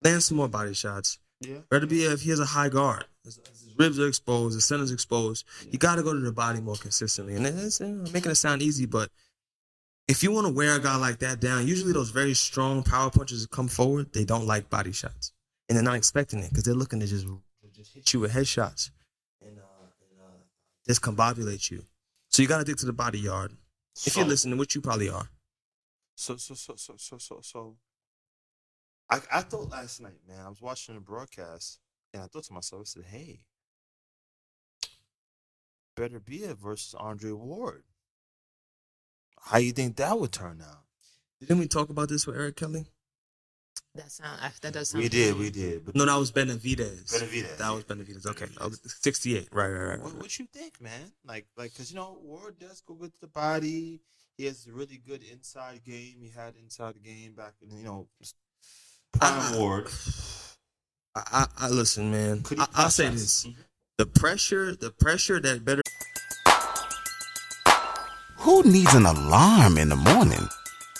Land 0.02 0.22
some 0.22 0.36
more 0.36 0.48
body 0.48 0.74
shots. 0.74 1.18
Yeah. 1.40 1.58
Beterbiev 1.70 2.20
he 2.20 2.30
has 2.30 2.40
a 2.40 2.44
high 2.44 2.68
guard. 2.68 3.04
His, 3.24 3.36
his 3.48 3.74
ribs 3.78 3.98
are 3.98 4.08
exposed, 4.08 4.54
his 4.54 4.64
center's 4.64 4.90
exposed. 4.92 5.44
You 5.70 5.78
got 5.78 5.96
to 5.96 6.02
go 6.02 6.12
to 6.12 6.20
the 6.20 6.32
body 6.32 6.60
more 6.60 6.76
consistently. 6.76 7.34
And 7.34 7.46
it's 7.46 7.80
you 7.80 7.86
know, 7.88 8.10
making 8.12 8.30
it 8.30 8.36
sound 8.36 8.62
easy, 8.62 8.86
but 8.86 9.10
if 10.08 10.22
you 10.22 10.32
want 10.32 10.46
to 10.46 10.52
wear 10.52 10.74
a 10.76 10.80
guy 10.80 10.96
like 10.96 11.18
that 11.20 11.40
down, 11.40 11.66
usually 11.66 11.92
those 11.92 12.10
very 12.10 12.34
strong 12.34 12.82
power 12.82 13.10
punches 13.10 13.42
that 13.42 13.50
come 13.50 13.68
forward, 13.68 14.12
they 14.12 14.24
don't 14.24 14.46
like 14.46 14.68
body 14.68 14.92
shots. 14.92 15.32
And 15.68 15.76
they're 15.76 15.84
not 15.84 15.94
expecting 15.96 16.40
it 16.40 16.48
because 16.48 16.64
they're 16.64 16.74
looking 16.74 16.98
to 17.00 17.06
just, 17.06 17.26
just 17.74 17.94
hit 17.94 18.12
you 18.12 18.20
with 18.20 18.32
headshots 18.32 18.90
and, 19.40 19.58
uh, 19.58 19.62
and 20.10 20.20
uh, 20.20 20.92
discombobulate 20.92 21.70
you. 21.70 21.84
So 22.30 22.42
you 22.42 22.48
got 22.48 22.58
to 22.58 22.64
dig 22.64 22.76
to 22.78 22.86
the 22.86 22.92
body 22.92 23.20
Yarde. 23.20 23.52
If 24.06 24.16
you're 24.16 24.24
So- 24.24 24.28
listening, 24.28 24.58
which 24.58 24.74
you 24.74 24.80
probably 24.80 25.08
are. 25.08 25.28
So 26.16 26.36
so 26.36 26.54
so 26.54 26.74
so 26.76 26.94
so 26.98 27.16
so 27.18 27.40
so. 27.42 27.76
I 29.10 29.20
I 29.32 29.40
thought 29.42 29.70
last 29.70 30.00
night, 30.00 30.20
man. 30.28 30.40
I 30.44 30.48
was 30.48 30.60
watching 30.62 30.94
the 30.94 31.00
broadcast, 31.00 31.80
and 32.14 32.22
I 32.22 32.26
thought 32.26 32.44
to 32.44 32.52
myself, 32.52 32.82
I 32.82 32.84
said, 32.84 33.04
"Hey, 33.10 33.40
Beterbiev 35.96 36.56
versus 36.58 36.94
Andre 36.94 37.32
Ward. 37.32 37.82
How 39.42 39.58
you 39.58 39.72
think 39.72 39.96
that 39.96 40.18
would 40.18 40.32
turn 40.32 40.62
out?" 40.62 40.84
Didn't 41.40 41.58
we 41.58 41.68
talk 41.68 41.88
about 41.88 42.08
this 42.08 42.26
with 42.26 42.36
Eric 42.36 42.56
Kelly? 42.56 42.86
That 43.94 44.12
sound. 44.12 44.40
I- 44.40 44.52
That 44.60 44.74
does 44.74 44.90
sound. 44.90 45.02
We 45.02 45.08
did, 45.08 45.36
we 45.36 45.50
did. 45.50 45.84
But 45.84 45.96
No, 45.96 46.04
that 46.04 46.14
was 46.16 46.30
Benavidez. 46.30 47.06
Benavidez, 47.12 47.56
That 47.56 47.70
was 47.70 47.84
yeah. 47.88 47.94
Benavidez. 47.94 48.26
Okay. 48.26 48.44
Benavidez. 48.46 48.60
I 48.62 48.66
was 48.66 48.80
68. 49.00 49.48
Right, 49.50 49.68
right, 49.68 49.84
right. 49.84 50.00
What, 50.00 50.12
right. 50.12 50.22
what 50.22 50.38
you 50.38 50.46
think, 50.52 50.80
man? 50.80 51.10
Like, 51.24 51.46
like, 51.56 51.74
cause 51.74 51.90
you 51.90 51.96
know 51.96 52.18
Ward 52.22 52.58
does 52.58 52.82
go 52.82 52.94
good 52.94 53.12
to 53.14 53.20
the 53.20 53.26
body. 53.26 54.00
He 54.36 54.44
has 54.44 54.66
a 54.66 54.72
really 54.72 54.98
good 54.98 55.22
inside 55.24 55.82
game. 55.84 56.18
He 56.20 56.30
had 56.34 56.54
inside 56.56 56.94
the 56.94 57.00
game 57.00 57.34
back 57.34 57.54
in, 57.62 57.76
you 57.76 57.84
know, 57.84 58.06
prime 59.12 59.54
I- 59.54 59.58
Ward. 59.58 59.88
I, 61.16 61.22
I, 61.32 61.46
I 61.66 61.68
listen, 61.68 62.10
man. 62.10 62.44
I, 62.58 62.66
I'll 62.74 62.90
say 62.90 63.08
us? 63.08 63.14
this: 63.14 63.46
Mhm. 63.46 63.54
the 63.98 64.06
pressure, 64.06 64.74
the 64.76 64.90
pressure 64.90 65.40
that 65.40 65.64
better 65.64 65.82
Who 68.38 68.62
needs 68.62 68.94
an 68.94 69.06
alarm 69.06 69.76
in 69.76 69.88
the 69.90 69.96
morning 69.96 70.48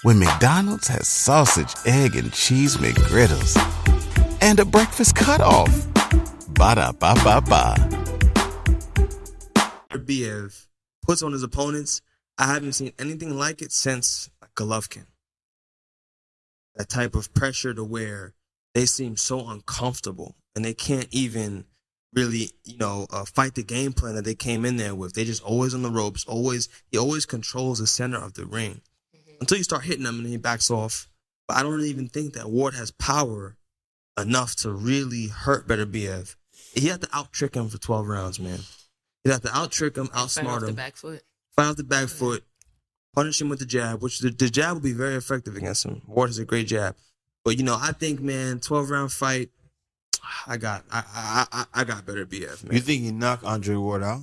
when 0.02 0.18
McDonald's 0.18 0.88
has 0.88 1.06
sausage, 1.08 1.72
egg, 1.86 2.16
and 2.16 2.32
cheese 2.32 2.76
McGriddles 2.78 3.56
and 4.42 4.58
a 4.58 4.64
breakfast 4.64 5.14
cutoff? 5.14 5.70
Ba 6.54 6.74
da 6.74 6.92
ba 6.92 7.14
ba 7.24 7.40
ba. 7.40 7.76
Berbiev 9.90 10.66
puts 11.02 11.22
on 11.22 11.32
his 11.32 11.42
opponents. 11.42 12.02
I 12.36 12.52
haven't 12.52 12.72
seen 12.72 12.92
anything 12.98 13.36
like 13.38 13.62
it 13.62 13.72
since 13.72 14.28
Golovkin. 14.56 15.06
That 16.80 16.88
type 16.88 17.14
of 17.14 17.34
pressure 17.34 17.74
to 17.74 17.84
where 17.84 18.32
they 18.72 18.86
seem 18.86 19.14
so 19.18 19.46
uncomfortable 19.46 20.36
and 20.56 20.64
they 20.64 20.72
can't 20.72 21.08
even 21.10 21.66
really, 22.14 22.52
you 22.64 22.78
know, 22.78 23.06
uh, 23.10 23.26
fight 23.26 23.54
the 23.54 23.62
game 23.62 23.92
plan 23.92 24.14
that 24.14 24.24
they 24.24 24.34
came 24.34 24.64
in 24.64 24.78
there 24.78 24.94
with. 24.94 25.12
They 25.12 25.26
just 25.26 25.42
always 25.42 25.74
on 25.74 25.82
the 25.82 25.90
ropes. 25.90 26.24
Always, 26.24 26.70
he 26.90 26.96
always 26.96 27.26
controls 27.26 27.80
the 27.80 27.86
center 27.86 28.16
of 28.16 28.32
the 28.32 28.46
ring 28.46 28.80
until 29.40 29.58
you 29.58 29.62
start 29.62 29.84
hitting 29.84 30.06
him 30.06 30.20
and 30.20 30.26
he 30.26 30.38
backs 30.38 30.70
off. 30.70 31.10
But 31.46 31.58
I 31.58 31.62
don't 31.62 31.82
even 31.82 32.08
think 32.08 32.32
that 32.32 32.48
Ward 32.48 32.72
has 32.72 32.90
power 32.92 33.58
enough 34.18 34.56
to 34.56 34.72
really 34.72 35.26
hurt 35.26 35.68
Beterbiev. 35.68 36.34
He 36.72 36.88
had 36.88 37.02
to 37.02 37.08
out 37.12 37.30
trick 37.30 37.56
him 37.56 37.68
for 37.68 37.76
12 37.76 38.08
rounds, 38.08 38.40
man. 38.40 38.60
He 39.22 39.30
had 39.30 39.42
to 39.42 39.54
out 39.54 39.70
trick 39.70 39.98
him, 39.98 40.06
Fight 40.06 40.16
off 40.18 40.30
outsmart 40.30 40.60
the 40.60 40.68
him, 40.68 40.74
back 40.76 40.96
foot. 40.96 41.22
fight 41.56 41.66
off 41.66 41.76
the 41.76 41.84
back 41.84 42.08
foot, 42.08 42.42
punish 43.12 43.40
him 43.40 43.48
with 43.48 43.58
the 43.58 43.66
jab, 43.66 44.02
which 44.02 44.20
the, 44.20 44.30
the 44.30 44.48
jab 44.48 44.74
will 44.74 44.80
be 44.80 44.92
very 44.92 45.14
effective 45.14 45.56
against 45.56 45.84
him. 45.84 46.02
Ward 46.06 46.30
has 46.30 46.38
a 46.38 46.44
great 46.44 46.66
jab. 46.66 46.96
But 47.44 47.56
you 47.56 47.64
know, 47.64 47.76
I 47.80 47.92
think, 47.92 48.20
man, 48.20 48.60
12 48.60 48.90
round 48.90 49.12
fight, 49.12 49.50
I 50.46 50.56
got 50.56 50.84
I 50.90 51.02
I 51.14 51.46
I, 51.52 51.80
I 51.80 51.84
got 51.84 52.04
Beterbiev, 52.04 52.64
man. 52.64 52.74
You 52.74 52.80
think 52.80 53.02
he 53.02 53.10
knocked 53.10 53.44
Andre 53.44 53.76
Ward 53.76 54.02
out? 54.02 54.20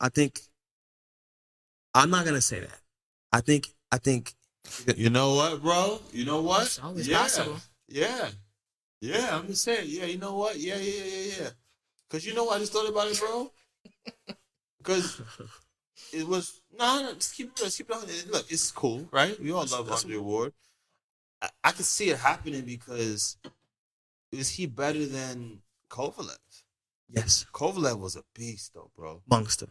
I 0.00 0.08
think 0.08 0.40
I'm 1.94 2.10
not 2.10 2.24
gonna 2.24 2.40
say 2.40 2.60
that. 2.60 2.80
I 3.32 3.40
think 3.40 3.68
I 3.92 3.98
think 3.98 4.34
You 4.96 5.10
know 5.10 5.34
what, 5.34 5.62
bro? 5.62 6.00
You 6.12 6.24
know 6.24 6.42
what? 6.42 6.66
It's 6.66 6.78
always 6.78 7.08
yeah. 7.08 7.18
possible. 7.18 7.56
Yeah. 7.88 8.28
Yeah, 9.00 9.36
I'm 9.36 9.46
just 9.46 9.62
saying. 9.62 9.86
Yeah, 9.86 10.06
you 10.06 10.18
know 10.18 10.36
what? 10.36 10.58
Yeah, 10.58 10.76
yeah, 10.76 11.04
yeah, 11.04 11.34
yeah. 11.40 11.48
Cause 12.10 12.24
you 12.24 12.34
know 12.34 12.44
what 12.44 12.56
I 12.56 12.60
just 12.60 12.72
thought 12.72 12.88
about 12.88 13.08
it, 13.08 13.18
bro. 13.18 13.50
Cause 14.82 15.20
it 16.12 16.26
was 16.26 16.60
no, 16.78 17.02
no. 17.02 17.14
Just 17.14 17.34
keep 17.34 17.48
it. 17.48 17.56
Just 17.56 17.78
keep 17.78 17.90
it 17.90 17.96
on. 17.96 18.02
Look, 18.30 18.50
it's 18.50 18.70
cool, 18.70 19.08
right? 19.10 19.38
We 19.40 19.52
all 19.52 19.66
love 19.66 19.90
Andre 19.90 20.16
Ward. 20.16 20.52
I, 21.42 21.48
I 21.64 21.70
could 21.72 21.84
see 21.84 22.10
it 22.10 22.18
happening 22.18 22.62
because 22.62 23.36
is 24.32 24.50
he 24.50 24.66
better 24.66 25.06
than 25.06 25.60
Kovalev? 25.90 26.38
yes, 27.08 27.46
Kovalev 27.52 27.98
was 27.98 28.16
a 28.16 28.22
beast, 28.34 28.72
though, 28.74 28.90
bro. 28.96 29.22
monster. 29.28 29.68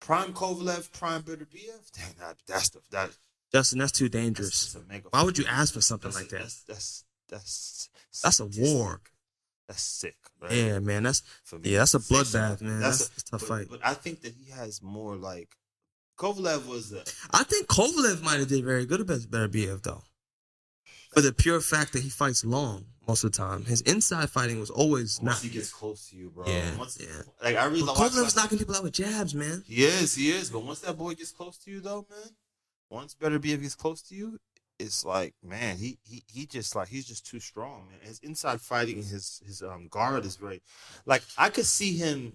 Prime 0.00 0.32
Kovalev, 0.32 0.90
prime 0.92 1.22
Beterbiev. 1.22 1.92
Dang, 1.92 2.14
that, 2.18 2.36
that's 2.46 2.70
the 2.70 2.80
that. 2.90 3.10
Justin, 3.52 3.78
that's 3.78 3.92
too 3.92 4.08
dangerous. 4.08 4.72
that's 4.72 4.88
mega 4.88 5.08
Why 5.10 5.22
would 5.22 5.36
you 5.38 5.44
ask 5.46 5.74
for 5.74 5.80
something 5.82 6.10
That's 6.10 6.22
like 6.22 6.30
that? 6.30 6.38
That's 6.38 6.64
that's 6.66 7.04
that's 7.28 7.90
That's 8.22 8.40
a 8.40 8.46
war. 8.46 9.00
That's 9.68 9.82
sick, 9.82 10.16
right? 10.40 10.52
Yeah, 10.52 10.78
man, 10.80 11.04
that's 11.04 11.22
For 11.44 11.58
me. 11.58 11.70
yeah, 11.70 11.78
that's 11.78 11.94
a 11.94 11.98
bloodbath, 11.98 12.60
man. 12.60 12.80
That's, 12.80 13.06
a 13.06 13.24
tough 13.24 13.40
but, 13.40 13.42
fight. 13.42 13.66
But 13.70 13.80
I 13.84 13.94
think 13.94 14.22
that 14.22 14.34
he 14.34 14.50
has 14.50 14.82
more 14.82 15.16
like 15.16 15.50
Kovalev 16.18 16.66
was 16.66 16.92
a 16.92 17.02
I 17.30 17.44
think 17.44 17.66
Kovalev 17.66 18.22
might 18.22 18.38
have 18.38 18.48
did 18.48 18.64
very 18.64 18.86
good 18.86 19.00
against 19.00 19.30
Beterbiev 19.30 19.82
though, 19.82 20.02
for 21.12 21.20
the 21.20 21.32
pure 21.32 21.60
fact 21.60 21.92
that 21.92 22.02
he 22.02 22.08
fights 22.10 22.44
long 22.44 22.86
most 23.08 23.24
of 23.24 23.32
the 23.32 23.38
time. 23.38 23.64
His 23.64 23.80
inside 23.82 24.30
fighting 24.30 24.60
was 24.60 24.70
always 24.70 25.20
once 25.20 25.42
not. 25.42 25.42
he 25.42 25.48
gets 25.48 25.72
close 25.72 26.08
to 26.10 26.16
you, 26.16 26.30
bro. 26.30 26.46
Yeah, 26.46 26.76
Once, 26.76 26.98
yeah. 27.00 27.22
Like 27.42 27.56
I 27.56 27.64
really 27.66 27.82
But 27.82 27.96
Kovalev's 27.96 28.36
knocking 28.36 28.58
people 28.58 28.74
out 28.76 28.82
with 28.82 28.92
jabs, 28.92 29.34
man. 29.34 29.64
He 29.66 29.84
is, 29.84 30.14
he 30.14 30.30
is. 30.30 30.50
But 30.50 30.60
once 30.60 30.80
that 30.80 30.96
boy 30.96 31.14
gets 31.14 31.32
close 31.32 31.58
to 31.58 31.70
you, 31.70 31.80
though, 31.80 32.06
man, 32.08 32.30
once 32.90 33.14
Beterbiev 33.14 33.62
gets 33.62 33.74
close 33.74 34.02
to 34.02 34.14
you, 34.14 34.38
it's 34.78 35.04
like, 35.04 35.34
man, 35.42 35.76
he 35.78 35.98
he 36.02 36.22
he 36.26 36.46
just 36.46 36.74
like 36.74 36.88
he's 36.88 37.06
just 37.06 37.26
too 37.26 37.40
strong, 37.40 37.86
man. 37.90 37.98
His 38.02 38.18
inside 38.20 38.60
fighting, 38.60 38.96
his 38.96 39.40
his 39.44 39.62
um 39.62 39.88
guard 39.88 40.24
is 40.24 40.36
very, 40.36 40.62
like 41.06 41.22
I 41.38 41.48
could 41.50 41.66
see 41.66 41.96
him. 41.96 42.34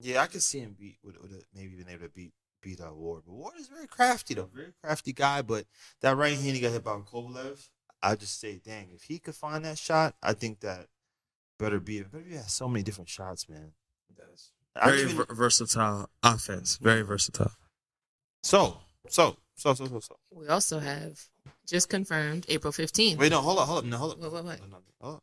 Yeah, 0.00 0.22
I 0.22 0.26
could 0.26 0.42
see 0.42 0.60
him 0.60 0.74
beat 0.78 0.98
would 1.04 1.20
would 1.20 1.30
maybe 1.54 1.76
been 1.76 1.88
able 1.88 2.04
to 2.06 2.08
beat 2.10 2.32
beat 2.60 2.80
uh, 2.80 2.92
Ward, 2.92 3.22
but 3.26 3.34
Ward 3.34 3.54
is 3.58 3.68
very 3.68 3.86
crafty 3.86 4.34
though, 4.34 4.48
very 4.52 4.72
crafty 4.82 5.12
guy. 5.12 5.42
But 5.42 5.66
that 6.00 6.16
right 6.16 6.34
hand 6.34 6.56
he 6.56 6.60
got 6.60 6.72
hit 6.72 6.84
by 6.84 6.92
Kovalev, 6.92 7.68
I 8.02 8.14
just 8.16 8.40
say, 8.40 8.60
dang, 8.64 8.90
if 8.94 9.02
he 9.04 9.18
could 9.18 9.34
find 9.34 9.64
that 9.64 9.78
shot, 9.78 10.14
I 10.22 10.32
think 10.32 10.60
that 10.60 10.88
Beterbiev 11.60 12.10
better 12.10 12.24
be 12.24 12.34
has 12.34 12.52
so 12.52 12.68
many 12.68 12.82
different 12.82 13.08
shots, 13.08 13.48
man. 13.48 13.72
I 14.76 14.90
Very 14.90 15.02
even- 15.02 15.16
ver- 15.16 15.26
versatile 15.34 16.10
offense. 16.22 16.76
Very 16.78 17.02
versatile. 17.02 17.52
So, 18.42 18.78
so, 19.08 19.36
so, 19.54 19.72
so, 19.74 19.86
so, 19.86 20.00
so. 20.00 20.16
We 20.32 20.48
also 20.48 20.80
have 20.80 21.20
just 21.66 21.88
confirmed 21.88 22.44
April 22.48 22.72
15th. 22.72 23.16
Wait, 23.18 23.30
no, 23.30 23.40
hold 23.40 23.58
up, 23.60 23.68
hold 23.68 23.78
up, 23.78 23.84
no, 23.84 23.96
hold 23.96 24.12
up. 24.12 24.18
What, 24.18 24.32
what, 24.32 24.44
what? 24.44 24.60
No, 24.60 24.66
no, 24.66 24.76
no, 24.78 24.82
hold 25.00 25.14
up. 25.16 25.22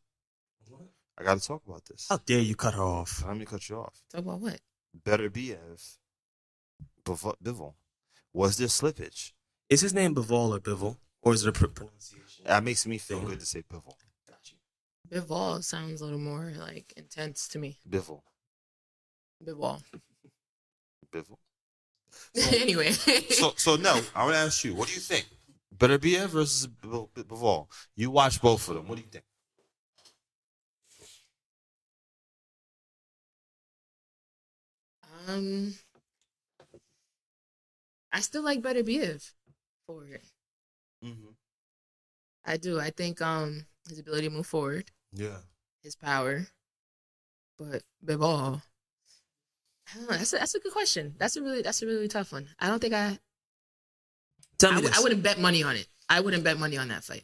I 1.18 1.24
got 1.24 1.40
to 1.40 1.46
talk 1.48 1.62
about 1.68 1.86
this. 1.86 2.08
How 2.10 2.18
dare 2.18 2.40
you 2.40 2.56
cut 2.56 2.74
her 2.74 2.82
off? 2.84 3.24
Let 3.26 3.38
me 3.38 3.46
cut 3.46 3.68
you 3.70 3.78
off. 3.78 4.02
Talk 4.12 4.22
about 4.22 4.40
what? 4.40 4.60
Beterbiev, 5.06 5.98
Biv- 7.06 7.36
Bivol. 7.44 7.74
Was 8.34 8.58
there 8.58 8.68
slippage? 8.68 9.32
Is 9.70 9.82
his 9.82 9.94
name 9.94 10.16
Bivol 10.16 10.56
or 10.56 10.60
Bivol, 10.60 10.98
or 11.22 11.34
is 11.34 11.46
it 11.46 11.50
a 11.50 11.52
pr- 11.52 11.68
pronunciation? 11.68 12.46
That 12.46 12.64
makes 12.64 12.86
me 12.86 12.98
feel 12.98 13.22
good 13.22 13.40
to 13.40 13.46
say 13.46 13.64
Bivol. 13.72 13.94
Bivol 15.10 15.64
sounds 15.64 16.00
a 16.02 16.06
little 16.06 16.20
more 16.20 16.54
like 16.58 16.94
intense 16.96 17.48
to 17.50 17.60
me. 17.60 17.78
Bivol. 17.90 18.22
Bivol. 19.46 19.82
Bivol. 21.14 21.38
anyway. 22.62 22.92
So, 22.92 23.54
so 23.58 23.76
no, 23.76 24.00
I 24.16 24.24
want 24.24 24.36
to 24.36 24.40
ask 24.40 24.64
you, 24.64 24.74
what 24.76 24.88
do 24.88 24.94
you 24.94 25.02
think? 25.02 25.28
Beterbiev 25.76 26.28
versus 26.28 26.68
Biv- 26.68 27.10
Bivol. 27.14 27.68
You 27.96 28.12
watch 28.12 28.42
both 28.42 28.68
of 28.70 28.76
them. 28.76 28.88
What 28.88 28.96
do 28.98 29.02
you 29.04 29.10
think? 29.10 29.26
Um, 35.28 35.74
I 38.12 38.20
still 38.22 38.44
like 38.44 38.62
Beterbiev 38.62 39.32
for 39.88 40.06
it. 40.06 40.24
Mm-hmm. 41.04 41.32
I 42.46 42.58
do. 42.58 42.80
I 42.80 42.90
think 42.90 43.22
um 43.22 43.66
his 43.88 44.00
ability 44.00 44.28
to 44.28 44.34
move 44.34 44.48
forward, 44.48 44.90
Yeah. 45.14 45.38
his 45.84 45.96
power, 45.96 46.48
but 47.58 47.84
Bivol. 48.06 48.62
I 49.94 49.98
don't 49.98 50.10
know. 50.10 50.18
That's 50.18 50.34
a, 50.34 50.38
that's 50.38 50.56
a 50.56 50.60
good 50.60 50.72
question. 50.74 51.16
That's 51.18 51.36
a 51.36 51.42
really 51.42 51.62
that's 51.62 51.82
a 51.82 51.86
really 51.86 52.08
tough 52.08 52.32
one. 52.32 52.48
I 52.60 52.68
don't 52.68 52.80
think 52.80 52.94
I 52.94 53.20
Tell 54.58 54.72
I, 54.72 54.76
me 54.76 54.82
w- 54.82 54.90
this. 54.90 55.00
I 55.00 55.04
wouldn't 55.04 55.24
bet 55.24 55.40
money 55.40 55.64
on 55.64 55.76
it. 55.76 55.88
I 56.10 56.20
wouldn't 56.20 56.44
bet 56.44 56.58
money 56.60 56.78
on 56.78 56.90
that 56.90 57.04
fight. 57.04 57.24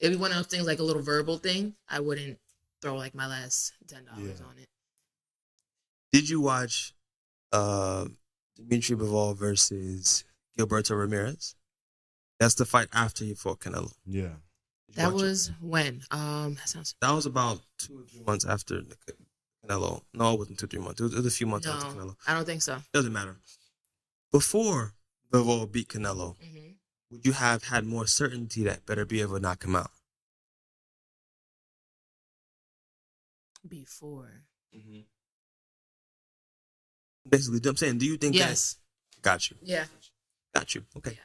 It'd 0.00 0.16
be 0.16 0.20
one 0.20 0.30
of 0.30 0.36
those 0.36 0.46
things 0.46 0.66
like 0.66 0.78
a 0.78 0.82
little 0.84 1.02
verbal 1.02 1.38
thing. 1.38 1.74
I 1.88 2.00
wouldn't 2.00 2.38
throw 2.82 2.96
like 2.96 3.14
my 3.14 3.26
last 3.26 3.72
ten 3.86 4.04
dollars 4.04 4.38
Yeah. 4.40 4.46
on 4.46 4.58
it. 4.58 4.68
Did 6.12 6.28
you 6.28 6.40
watch 6.40 6.94
uh, 7.52 8.06
Dimitri 8.56 8.96
Bivol 8.96 9.36
versus 9.36 10.24
Gilberto 10.58 10.98
Ramirez? 10.98 11.54
That's 12.40 12.54
the 12.54 12.64
fight 12.64 12.88
after 12.92 13.24
he 13.24 13.34
fought 13.34 13.60
Canelo. 13.60 13.92
Yeah. 14.06 14.36
That 14.94 15.12
watch 15.12 15.22
it? 15.22 15.24
was 15.24 15.50
when. 15.60 16.02
Um, 16.10 16.54
that 16.54 16.68
sounds. 16.68 16.94
that 17.00 17.12
was 17.12 17.26
about 17.26 17.60
two 17.78 17.98
or 18.00 18.02
three 18.04 18.22
months 18.24 18.44
after 18.46 18.82
Canelo. 19.66 20.02
No, 20.14 20.34
it 20.34 20.38
wasn't 20.38 20.58
two 20.58 20.66
three 20.66 20.80
months. 20.80 21.00
It 21.00 21.04
was, 21.04 21.12
it 21.14 21.16
was 21.16 21.26
a 21.26 21.30
few 21.30 21.46
months 21.46 21.66
after 21.66 21.86
No, 21.88 22.04
Canelo. 22.04 22.16
I 22.26 22.34
don't 22.34 22.46
think 22.46 22.62
so. 22.62 22.76
It 22.76 22.82
Doesn't 22.92 23.12
matter. 23.12 23.36
Before 24.32 24.92
Bivol 25.32 25.70
beat 25.70 25.88
Canelo, 25.88 26.36
hmm 26.40 26.68
would 27.10 27.24
you 27.24 27.32
have 27.32 27.64
had 27.64 27.86
more 27.86 28.06
certainty 28.06 28.64
that 28.64 28.84
better 28.84 29.06
be 29.06 29.22
able 29.22 29.36
to 29.36 29.40
knock 29.40 29.64
him 29.64 29.74
out? 29.74 29.90
Before. 33.66 34.42
Basically, 37.28 37.60
I'm 37.68 37.76
saying, 37.76 37.98
do 37.98 38.06
you 38.06 38.16
think 38.16 38.34
Yes. 38.34 38.74
that? 39.16 39.22
Got 39.22 39.50
you. 39.50 39.56
Yeah. 39.62 39.84
Got 40.54 40.74
you. 40.74 40.84
Okay. 40.96 41.12
Yeah. 41.12 41.18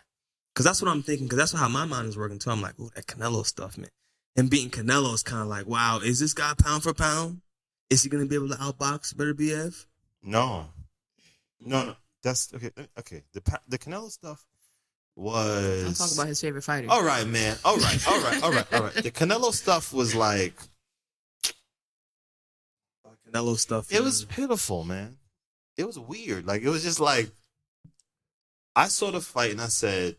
Because 0.53 0.65
that's 0.65 0.81
what 0.81 0.91
I'm 0.91 1.01
thinking. 1.03 1.25
Because 1.27 1.37
that's 1.37 1.51
how 1.53 1.67
my 1.67 1.85
mind 1.85 2.07
is 2.07 2.17
working 2.17 2.39
too. 2.39 2.49
I'm 2.51 2.61
like, 2.61 2.75
oh, 2.79 2.89
that 2.95 3.07
Canelo 3.07 3.45
stuff, 3.45 3.77
man. 3.77 3.89
And 4.35 4.49
beating 4.49 4.69
Canelo 4.71 5.13
is 5.13 5.23
kind 5.23 5.41
of 5.41 5.47
like, 5.47 5.67
wow, 5.67 5.99
is 6.03 6.19
this 6.19 6.33
guy 6.33 6.53
pound 6.57 6.83
for 6.83 6.93
pound? 6.93 7.41
Is 7.89 8.03
he 8.03 8.09
going 8.09 8.23
to 8.23 8.29
be 8.29 8.35
able 8.35 8.49
to 8.49 8.55
outbox 8.55 9.13
Beterbiev? 9.13 9.85
No. 10.23 10.67
No, 11.59 11.85
no. 11.85 11.95
That's 12.23 12.53
okay. 12.53 12.71
Okay. 12.99 13.23
The 13.33 13.41
the 13.67 13.77
Canelo 13.77 14.09
stuff 14.09 14.45
was. 15.15 15.85
I'll 15.85 16.07
talk 16.07 16.13
about 16.15 16.27
his 16.27 16.39
favorite 16.41 16.63
fighter. 16.63 16.87
All 16.89 17.03
right, 17.03 17.27
man. 17.27 17.57
All 17.65 17.77
right. 17.77 18.07
All 18.07 18.21
right. 18.21 18.43
All 18.43 18.51
right. 18.51 18.73
All 18.73 18.81
right. 18.83 18.93
The 18.93 19.11
Canelo 19.11 19.51
stuff 19.53 19.93
was 19.93 20.15
like 20.15 20.53
Canelo 23.31 23.57
stuff. 23.57 23.91
it 23.91 24.01
was 24.01 24.25
pitiful, 24.25 24.83
man. 24.83 25.17
It 25.77 25.85
was 25.85 25.97
weird. 25.99 26.45
Like 26.45 26.61
it 26.61 26.69
was 26.69 26.83
just 26.83 26.99
like 26.99 27.31
I 28.75 28.87
saw 28.87 29.11
the 29.11 29.21
fight 29.21 29.51
and 29.51 29.61
I 29.61 29.67
said, 29.67 30.15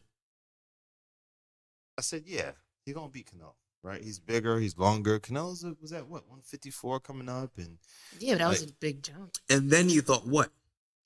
I 1.99 2.03
said, 2.03 2.25
yeah, 2.27 2.53
he's 2.85 2.95
gonna 2.95 3.09
beat 3.09 3.31
Canelo, 3.31 3.55
right? 3.83 4.03
He's 4.03 4.19
bigger, 4.19 4.59
he's 4.59 4.77
longer. 4.77 5.21
Canelo's 5.21 5.63
a- 5.65 5.77
was 5.81 5.93
at 5.93 6.09
what 6.09 6.23
154 6.29 7.01
coming 7.01 7.29
up, 7.29 7.53
and 7.57 7.79
Yeah, 8.19 8.35
but 8.35 8.39
that 8.39 8.49
was 8.49 8.63
a 8.65 8.73
big 8.81 9.03
jump. 9.03 9.37
And 9.49 9.71
then 9.71 9.89
you 9.89 10.01
thought, 10.03 10.27
what? 10.27 10.51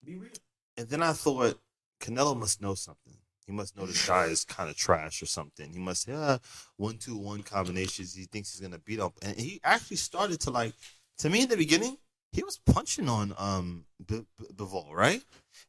Be 0.05 0.17
real. 0.17 0.31
and 0.76 0.88
then 0.88 1.02
I 1.02 1.12
thought 1.12 1.61
Canelo 2.00 2.38
must 2.38 2.62
know 2.62 2.75
something. 2.75 3.17
He 3.47 3.52
must 3.52 3.76
know 3.76 3.87
this 3.87 4.07
guy 4.07 4.25
is 4.26 4.45
kind 4.45 4.69
of 4.71 4.76
trash 4.76 5.23
or 5.23 5.26
something. 5.26 5.73
He 5.73 5.78
must 5.78 6.07
yeah 6.07 6.38
one 6.76 6.99
two 6.99 7.17
one 7.17 7.43
combinations. 7.43 8.14
He 8.14 8.25
thinks 8.25 8.52
he's 8.52 8.61
gonna 8.61 8.78
beat 8.78 9.00
up, 9.00 9.14
and 9.23 9.38
he 9.38 9.61
actually 9.64 9.97
started 9.97 10.40
to 10.43 10.50
like. 10.50 10.75
To 11.19 11.28
me, 11.31 11.43
in 11.43 11.49
the 11.49 11.57
beginning, 11.57 11.97
he 12.32 12.42
was 12.44 12.58
punching 12.66 13.08
on 13.08 13.35
um 13.38 13.85
B- 14.06 14.25
B- 14.38 14.44
Bivol, 14.54 14.92
right? 14.92 15.23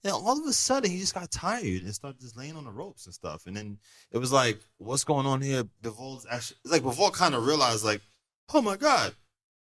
And 0.04 0.14
all 0.14 0.40
of 0.40 0.46
a 0.46 0.54
sudden, 0.54 0.92
he 0.92 1.00
just 1.00 1.14
got 1.16 1.32
tired 1.32 1.84
and 1.84 1.94
started 1.96 2.20
just 2.22 2.38
laying 2.38 2.56
on 2.56 2.66
the 2.66 2.72
ropes 2.72 3.06
and 3.06 3.14
stuff. 3.14 3.48
And 3.48 3.56
then 3.58 3.78
it 4.12 4.18
was 4.18 4.32
like, 4.32 4.60
what's 4.78 5.04
going 5.04 5.26
on 5.26 5.42
here? 5.42 5.64
Bivol's 5.82 6.26
actually 6.30 6.58
it's 6.66 6.72
like 6.74 6.84
Bivol 6.84 7.14
kind 7.14 7.34
of 7.36 7.46
realized 7.46 7.84
like, 7.86 8.02
oh 8.54 8.62
my 8.62 8.76
god, 8.78 9.14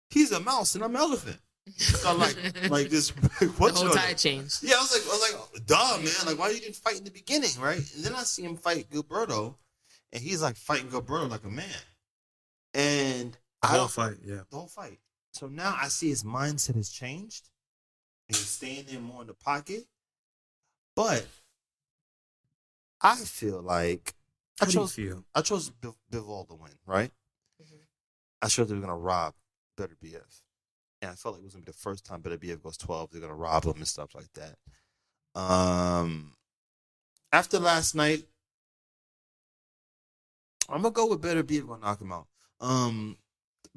he's 0.09 0.31
a 0.31 0.39
mouse 0.39 0.75
and 0.75 0.83
I'm 0.83 0.95
an 0.95 1.01
elephant. 1.01 1.39
So 1.77 2.15
like 2.15 2.35
like 2.71 2.89
this 2.89 3.11
the 3.39 3.45
what 3.57 3.75
whole 3.75 3.87
you- 3.89 3.93
tide 3.93 4.17
changed. 4.17 4.63
yeah, 4.63 4.75
I 4.75 4.79
was 4.79 4.91
like, 4.91 5.03
I 5.03 5.07
was 5.09 5.51
like, 5.53 5.65
duh, 5.67 5.97
man. 5.97 6.25
Like, 6.25 6.39
why 6.39 6.49
you 6.49 6.59
didn't 6.59 6.75
fight 6.75 6.97
in 6.97 7.03
the 7.03 7.11
beginning, 7.11 7.51
right? 7.59 7.77
And 7.95 8.03
then 8.03 8.15
I 8.15 8.23
see 8.23 8.43
him 8.43 8.57
fight 8.57 8.89
Gilberto, 8.89 9.55
and 10.11 10.21
he's 10.23 10.41
like 10.41 10.55
fighting 10.55 10.87
Gilberto 10.89 11.29
like 11.29 11.43
a 11.45 11.49
man. 11.49 11.65
And 12.73 13.33
The 13.33 13.37
I 13.63 13.67
whole 13.67 13.77
don't 13.81 13.91
fight, 13.91 14.15
yeah. 14.25 14.41
the 14.49 14.57
whole 14.57 14.67
fight. 14.67 14.99
So 15.39 15.47
now 15.47 15.73
I 15.79 15.87
see 15.87 16.09
his 16.09 16.23
mindset 16.25 16.75
has 16.75 16.89
changed, 16.89 17.47
and 18.27 18.35
he's 18.35 18.45
staying 18.45 18.87
there 18.89 18.99
more 18.99 19.21
in 19.21 19.27
the 19.27 19.33
pocket. 19.33 19.85
But 20.97 21.25
I 22.99 23.15
feel 23.15 23.61
like 23.61 24.15
I 24.59 24.65
How 24.65 24.67
you 24.67 24.73
chose 24.73 24.93
feel? 24.93 25.23
I 25.33 25.41
chose 25.41 25.69
Biv- 25.69 25.95
Bivol 26.11 26.45
to 26.49 26.55
win, 26.55 26.77
right? 26.85 27.13
Mhm. 27.63 27.79
I 28.41 28.49
chose 28.49 28.67
they 28.67 28.75
were 28.75 28.81
gonna 28.81 28.97
rob 28.97 29.33
Beterbiev, 29.77 30.41
and 31.01 31.11
I 31.11 31.15
felt 31.15 31.35
like 31.35 31.41
it 31.41 31.45
was 31.45 31.53
gonna 31.53 31.63
be 31.63 31.71
the 31.71 31.77
first 31.77 32.03
time 32.03 32.21
Beterbiev 32.21 32.61
goes 32.61 32.75
twelve. 32.75 33.09
They're 33.09 33.21
gonna 33.21 33.33
rob 33.33 33.63
him 33.63 33.77
and 33.77 33.87
stuff 33.87 34.13
like 34.13 34.33
that. 34.33 34.59
Um, 35.39 36.35
after 37.31 37.59
last 37.59 37.95
night, 37.95 38.27
I'm 40.67 40.81
gonna 40.81 40.91
go 40.91 41.05
with 41.05 41.21
Beterbiev 41.21 41.65
gonna 41.65 41.79
knock 41.79 42.01
him 42.01 42.11
out. 42.11 42.27
Um, 42.59 43.17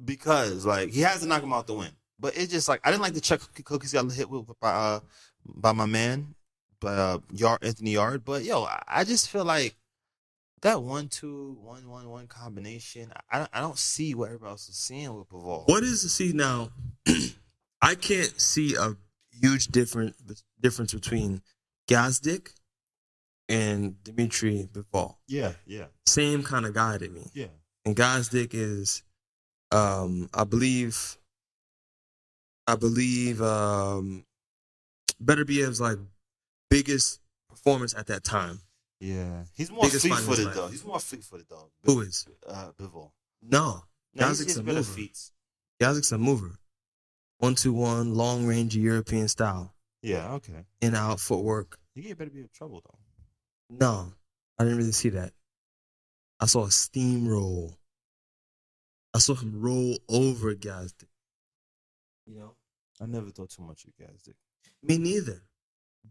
because 0.02 0.64
like 0.66 0.90
he 0.90 1.00
has 1.00 1.20
to 1.20 1.26
knock 1.26 1.42
him 1.42 1.52
out 1.52 1.66
to 1.66 1.74
win, 1.74 1.90
but 2.18 2.36
it's 2.36 2.52
just 2.52 2.68
like 2.68 2.80
I 2.84 2.90
didn't 2.90 3.02
like 3.02 3.14
the 3.14 3.20
check 3.20 3.40
cookies 3.64 3.92
got 3.92 4.10
hit 4.12 4.28
with 4.30 4.46
by 4.60 4.70
uh 4.70 5.00
by 5.44 5.72
my 5.72 5.86
man, 5.86 6.34
by 6.80 6.92
uh, 6.94 7.18
Yarde 7.32 7.64
Anthony 7.64 7.92
Yarde. 7.92 8.24
But 8.24 8.44
yo, 8.44 8.62
I, 8.64 8.82
I 8.86 9.04
just 9.04 9.28
feel 9.30 9.44
like 9.44 9.74
that 10.62 10.82
one 10.82 11.08
two 11.08 11.56
one 11.60 11.88
one 11.88 12.08
one 12.08 12.26
combination. 12.28 13.12
I 13.30 13.38
don't- 13.38 13.50
I 13.52 13.60
don't 13.60 13.78
see 13.78 14.14
what 14.14 14.26
everybody 14.26 14.50
else 14.50 14.68
is 14.68 14.76
seeing 14.76 15.12
with 15.14 15.28
Bivol. 15.28 15.66
What 15.68 15.82
is 15.82 16.02
the 16.02 16.08
see 16.08 16.32
now? 16.32 16.70
I 17.82 17.96
can't 17.96 18.40
see 18.40 18.76
a 18.76 18.96
huge 19.32 19.66
different 19.68 20.14
difference 20.60 20.94
between 20.94 21.42
Gvozdyk 21.88 22.50
and 23.48 24.02
Dimitri 24.04 24.68
Bivol. 24.72 25.16
Yeah, 25.26 25.52
yeah, 25.66 25.86
Same 26.06 26.42
kind 26.44 26.64
of 26.64 26.74
guy 26.74 26.98
to 26.98 27.08
me. 27.08 27.28
yeah. 27.34 27.46
And 27.84 27.96
Gvozdyk 27.96 28.50
is, 28.52 29.02
um, 29.72 30.28
I 30.34 30.44
believe, 30.44 31.18
I 32.66 32.76
believe, 32.76 33.40
um, 33.42 34.24
Beterbiev's 35.22 35.80
like 35.80 35.98
biggest 36.70 37.20
performance 37.48 37.94
at 37.94 38.06
that 38.08 38.24
time. 38.24 38.60
Yeah, 39.00 39.44
he's 39.56 39.70
more 39.70 39.82
Biggest 39.82 40.02
fleet 40.02 40.10
fight 40.14 40.22
in 40.22 40.28
his 40.28 40.38
footed 40.38 40.54
though. 40.54 40.68
He's 40.68 40.84
more 40.84 40.98
fleet 41.00 41.24
footed 41.24 41.46
though. 41.50 41.70
Who 41.84 42.00
is? 42.02 42.26
uh, 42.48 42.70
Bivol? 42.80 43.10
No, 43.42 43.82
No, 44.14 44.28
he's, 44.28 44.56
a 44.56 44.62
mover. 44.62 44.82
feet. 44.84 45.18
Gvozdyk's 45.80 46.12
a 46.12 46.18
mover. 46.18 46.58
One 47.38 47.56
two 47.56 47.72
one, 47.72 48.14
long 48.14 48.46
range 48.46 48.76
European 48.76 49.26
style, 49.26 49.74
Yeah, 50.02 50.34
okay. 50.34 50.66
in 50.80 50.94
out 50.94 51.18
footwork. 51.18 51.78
You 51.96 52.02
get 52.04 52.18
Beterbiev 52.18 52.42
in 52.42 52.48
trouble 52.54 52.80
though. 52.84 53.76
No, 53.80 54.12
I 54.58 54.62
didn't 54.64 54.78
really 54.78 54.92
see 54.92 55.08
that. 55.10 55.32
I 56.38 56.46
saw 56.46 56.64
a 56.64 56.68
steamroll. 56.68 57.74
I 59.14 59.18
saw 59.18 59.34
him 59.34 59.60
roll 59.60 59.98
over 60.08 60.54
Gvozdyk. 60.54 61.04
You 62.26 62.38
know, 62.38 62.54
I 63.00 63.06
never 63.06 63.30
thought 63.30 63.50
too 63.50 63.62
much 63.62 63.84
of 63.84 63.92
Gvozdyk. 64.00 64.34
me 64.82 64.98
neither. 64.98 65.42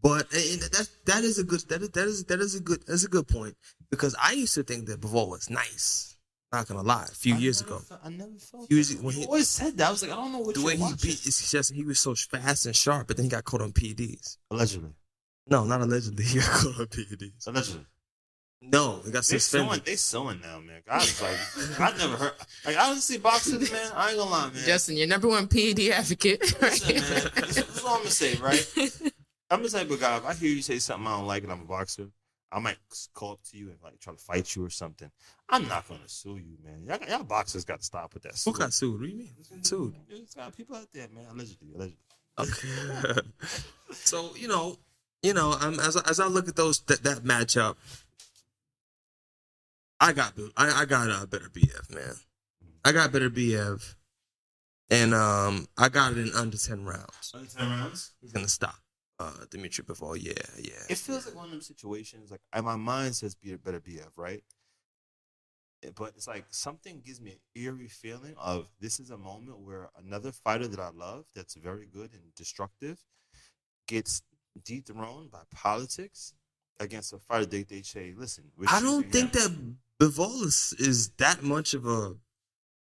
But 0.00 0.30
that 0.30 0.88
that 1.06 1.22
is 1.24 1.38
a 1.38 1.44
good 1.44 1.60
that 1.68 1.82
is 1.82 1.90
that 1.90 2.06
is 2.08 2.24
that 2.24 2.40
is 2.40 2.54
a 2.54 2.60
good 2.60 2.82
that's 2.86 3.04
a 3.04 3.08
good 3.08 3.28
point 3.28 3.56
because 3.90 4.14
I 4.22 4.32
used 4.32 4.54
to 4.54 4.62
think 4.62 4.86
that 4.86 5.00
Bivol 5.00 5.28
was 5.28 5.50
nice. 5.50 6.16
Not 6.50 6.66
gonna 6.68 6.82
lie, 6.82 7.04
a 7.04 7.14
few 7.14 7.34
I 7.34 7.38
years 7.38 7.60
ago, 7.62 7.78
fe- 7.78 7.96
I 8.04 8.08
never 8.10 8.38
felt. 8.38 8.66
He 8.68 8.74
was- 8.76 8.94
that. 8.94 9.02
when 9.02 9.14
he- 9.14 9.24
always 9.26 9.48
said 9.48 9.76
that. 9.78 9.88
I 9.88 9.90
was 9.90 10.02
like, 10.02 10.12
I 10.12 10.16
don't 10.16 10.32
know 10.32 10.38
what 10.40 10.54
the 10.54 10.62
way 10.62 10.76
he 10.76 10.92
beat, 11.00 11.26
it's 11.26 11.50
just 11.50 11.72
he 11.72 11.82
was 11.84 11.98
so 12.00 12.14
fast 12.14 12.66
and 12.66 12.76
sharp, 12.76 13.06
but 13.08 13.16
then 13.16 13.24
he 13.24 13.30
got 13.30 13.44
caught 13.44 13.62
on 13.62 13.72
PEDs. 13.72 14.36
Allegedly, 14.50 14.92
No, 15.46 15.64
not 15.64 15.80
allegedly, 15.80 16.24
he 16.32 16.38
got 16.40 16.50
caught 16.50 16.80
on 16.80 16.86
PEDs. 16.88 17.46
allegedly. 17.46 17.86
No, 18.64 19.00
he 19.04 19.10
got 19.10 19.24
They 19.24 19.38
suing. 19.38 19.64
suspended. 19.68 19.84
They 19.84 19.96
suing 19.96 20.40
now, 20.40 20.60
man. 20.60 20.82
I 20.88 20.98
was 20.98 21.20
like, 21.20 21.80
I 21.80 21.96
never 21.98 22.16
heard. 22.16 22.32
Like, 22.64 22.76
I 22.76 22.88
don't 22.88 23.00
see 23.00 23.18
boxers, 23.18 23.72
man. 23.72 23.92
I 23.94 24.10
ain't 24.10 24.18
gonna 24.18 24.30
lie, 24.30 24.50
man. 24.50 24.62
Justin, 24.64 24.96
your 24.96 25.08
number 25.08 25.28
one 25.28 25.48
PED 25.48 25.80
advocate. 25.92 26.40
Listen, 26.62 26.94
man. 26.94 27.02
This, 27.02 27.54
this 27.56 27.58
is 27.76 27.82
what 27.82 27.92
I'm 27.92 27.98
gonna 27.98 28.10
say, 28.10 28.34
right? 28.36 29.12
I'm 29.50 29.62
the 29.62 29.68
type 29.68 29.90
of 29.90 30.00
guy. 30.00 30.16
If 30.16 30.26
I 30.26 30.34
hear 30.34 30.50
you 30.50 30.62
say 30.62 30.78
something 30.78 31.06
I 31.06 31.16
don't 31.16 31.26
like, 31.26 31.42
and 31.42 31.50
I'm 31.52 31.62
a 31.62 31.64
boxer, 31.64 32.08
I 32.52 32.58
might 32.60 32.76
call 33.14 33.32
up 33.32 33.42
to 33.50 33.56
you 33.56 33.68
and 33.70 33.78
like 33.82 33.98
try 33.98 34.12
to 34.12 34.18
fight 34.18 34.54
you 34.54 34.64
or 34.64 34.70
something. 34.70 35.10
I'm 35.48 35.66
not 35.66 35.88
gonna 35.88 36.00
sue 36.06 36.36
you, 36.36 36.56
man. 36.64 36.84
Y'all, 36.86 36.98
y'all 37.08 37.24
boxers 37.24 37.64
got 37.64 37.80
to 37.80 37.84
stop 37.84 38.14
with 38.14 38.22
that. 38.22 38.40
Who 38.44 38.52
got 38.52 38.72
sued? 38.72 39.00
What 39.00 39.06
do 39.06 39.08
you 39.10 39.18
mean? 39.18 39.34
Sued. 39.62 39.94
There's 40.08 40.34
got 40.34 40.56
people 40.56 40.76
out 40.76 40.86
there, 40.92 41.08
man. 41.14 41.24
Allegedly, 41.30 41.72
allegedly. 41.74 41.98
Okay. 42.38 43.20
so 43.92 44.30
you 44.36 44.48
know, 44.48 44.78
you 45.22 45.34
know, 45.34 45.52
um, 45.60 45.80
as 45.80 45.96
as 45.96 46.20
I 46.20 46.26
look 46.26 46.48
at 46.48 46.56
those 46.56 46.80
that, 46.82 47.02
that 47.02 47.18
matchup, 47.24 47.76
I 50.02 50.12
got 50.12 50.32
I, 50.56 50.82
I 50.82 50.84
got 50.84 51.08
a 51.08 51.26
Beterbiev 51.28 51.94
man. 51.94 52.14
I 52.84 52.90
got 52.90 53.12
Beterbiev, 53.12 53.94
and 54.90 55.14
um, 55.14 55.68
I 55.78 55.88
got 55.88 56.10
it 56.12 56.18
in 56.18 56.32
under 56.34 56.58
ten 56.58 56.84
rounds. 56.84 57.30
Under 57.32 57.48
ten 57.48 57.68
rounds. 57.70 58.12
He's 58.20 58.32
gonna 58.32 58.48
stop. 58.48 58.74
Uh, 59.20 59.32
Dimitri 59.48 59.84
Bivol. 59.84 60.20
Yeah, 60.20 60.32
yeah. 60.58 60.72
It 60.90 60.98
feels 60.98 61.26
like 61.26 61.36
one 61.36 61.44
of 61.44 61.50
them 61.52 61.60
situations. 61.60 62.32
Like 62.32 62.40
my 62.64 62.74
mind 62.74 63.14
says, 63.14 63.36
"Be 63.36 63.56
Beterbiev," 63.56 64.08
right? 64.16 64.42
Eh, 65.84 65.90
But 65.94 66.14
it's 66.16 66.26
like 66.26 66.46
something 66.50 67.00
gives 67.06 67.20
me 67.20 67.32
an 67.32 67.38
eerie 67.54 67.86
feeling 67.86 68.34
of 68.36 68.66
this 68.80 68.98
is 68.98 69.10
a 69.10 69.16
moment 69.18 69.60
where 69.60 69.90
another 69.96 70.32
fighter 70.32 70.66
that 70.66 70.80
I 70.80 70.90
love, 70.90 71.26
that's 71.32 71.54
very 71.54 71.86
good 71.86 72.12
and 72.12 72.34
destructive, 72.34 72.98
gets 73.86 74.22
dethroned 74.64 75.30
by 75.30 75.42
politics 75.54 76.34
against 76.80 77.12
a 77.12 77.18
fighter 77.18 77.46
they 77.46 77.62
they 77.62 77.82
say, 77.82 78.14
"Listen, 78.16 78.44
I 78.68 78.80
don't 78.80 79.10
think 79.10 79.34
him." 79.34 79.78
that 79.98 80.06
Bivol 80.10 80.44
is, 80.44 80.74
is 80.78 81.10
that 81.18 81.42
much 81.42 81.74
of 81.74 81.86
a, 81.86 82.14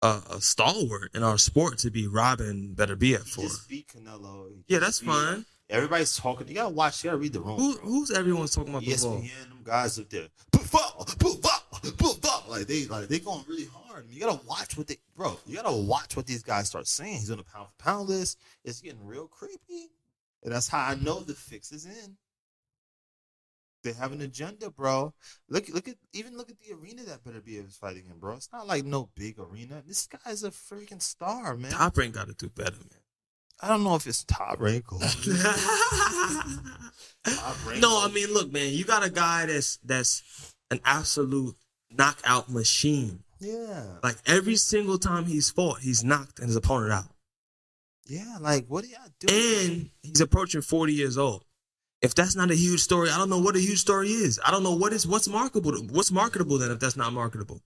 a 0.02 0.22
a 0.30 0.40
stalwart 0.40 1.10
in 1.14 1.22
our 1.22 1.38
sport 1.38 1.78
to 1.78 1.90
be 1.90 2.06
robbing 2.06 2.74
Beterbiev 2.76 3.24
He 3.24 3.30
for. 3.30 3.40
just 3.42 3.68
beat 3.68 3.88
Canelo. 3.88 4.48
He 4.50 4.64
Yeah, 4.74 4.78
that's 4.80 5.00
beat- 5.00 5.08
fine. 5.08 5.44
Everybody's 5.70 6.14
talking. 6.16 6.48
You 6.48 6.54
gotta 6.54 6.68
watch. 6.74 7.02
You 7.02 7.08
gotta 7.10 7.18
read 7.18 7.32
the 7.32 7.40
room. 7.40 7.56
Who, 7.58 7.72
who's 7.78 8.10
everyone's 8.10 8.54
talking 8.54 8.70
about 8.74 8.82
Bivol? 8.82 9.22
ESPN, 9.22 9.48
them 9.48 9.60
guys 9.64 9.98
up 9.98 10.10
there, 10.10 10.28
Bivol, 10.52 11.06
Bivol, 11.16 11.96
Bivol. 11.96 12.48
like 12.48 12.66
they 12.66 12.84
like 12.86 13.08
they 13.08 13.20
going 13.20 13.42
really 13.48 13.66
hard. 13.72 14.06
You 14.10 14.20
gotta 14.20 14.40
watch 14.46 14.76
what 14.76 14.86
they, 14.86 14.98
bro. 15.16 15.38
You 15.46 15.56
gotta 15.56 15.74
watch 15.74 16.14
what 16.14 16.26
these 16.26 16.42
guys 16.42 16.68
start 16.68 16.86
saying. 16.86 17.14
He's 17.20 17.30
on 17.30 17.38
a 17.38 17.42
pound 17.44 17.68
for 17.68 17.82
pound 17.84 18.08
list. 18.10 18.38
It's 18.64 18.82
getting 18.82 19.06
real 19.06 19.28
creepy, 19.28 19.88
and 20.42 20.52
that's 20.52 20.68
how 20.68 20.80
I 20.80 20.94
know 20.96 21.20
the 21.20 21.32
fix 21.34 21.72
is 21.72 21.86
in. 21.86 22.16
They 23.82 23.92
have 23.92 24.12
an 24.12 24.20
agenda, 24.20 24.70
bro. 24.70 25.12
Look, 25.48 25.68
look 25.68 25.88
at 25.88 25.96
even 26.12 26.36
look 26.36 26.50
at 26.50 26.56
the 26.60 26.72
arena 26.74 27.02
that 27.04 27.24
Beterbiev 27.24 27.66
is 27.68 27.76
fighting 27.76 28.04
in, 28.10 28.18
bro. 28.18 28.36
It's 28.36 28.52
not 28.52 28.66
like 28.66 28.84
no 28.84 29.08
big 29.16 29.38
arena. 29.40 29.82
This 29.86 30.06
guy's 30.06 30.44
a 30.44 30.50
freaking 30.50 31.02
star, 31.02 31.56
man. 31.56 31.72
Top 31.72 31.96
rank 31.98 32.14
got 32.14 32.28
to 32.28 32.34
do 32.34 32.48
better, 32.48 32.76
man. 32.76 33.00
I 33.60 33.68
don't 33.68 33.84
know 33.84 33.94
if 33.94 34.06
it's 34.06 34.24
top 34.24 34.60
rank 34.60 34.92
or 34.92 34.98
man. 37.66 37.78
no, 37.80 38.02
I 38.04 38.10
mean, 38.12 38.32
look, 38.32 38.52
man, 38.52 38.72
you 38.72 38.84
got 38.84 39.04
a 39.04 39.10
guy 39.10 39.46
that's 39.46 39.78
that's 39.84 40.22
an 40.70 40.80
absolute 40.84 41.54
knockout 41.90 42.48
machine. 42.50 43.22
yeah, 43.40 43.84
Like 44.02 44.16
every 44.26 44.56
single 44.56 44.98
time 44.98 45.26
he's 45.26 45.50
fought, 45.50 45.80
he's 45.80 46.02
knocked 46.04 46.38
his 46.38 46.56
opponent 46.56 46.92
out, 46.92 47.10
yeah. 48.06 48.38
Like 48.40 48.66
what 48.66 48.84
are 48.84 48.88
y'all 48.88 49.08
doing? 49.20 49.70
and 49.70 49.90
he's 50.02 50.20
approaching 50.20 50.62
forty 50.62 50.94
years 50.94 51.16
old. 51.18 51.44
If 52.02 52.16
that's 52.16 52.34
not 52.34 52.50
a 52.50 52.56
huge 52.56 52.80
story, 52.80 53.10
I 53.10 53.16
don't 53.16 53.30
know 53.30 53.38
what 53.38 53.54
a 53.54 53.60
huge 53.60 53.78
story 53.78 54.08
is. 54.08 54.40
I 54.44 54.50
don't 54.50 54.64
know 54.64 54.74
what 54.74 54.92
is 54.92 55.06
what's 55.06 55.28
marketable. 55.28 55.72
What's 55.90 56.10
marketable 56.10 56.58
then 56.58 56.72
if 56.72 56.80
that's 56.80 56.96
not 56.96 57.12
marketable? 57.12 57.62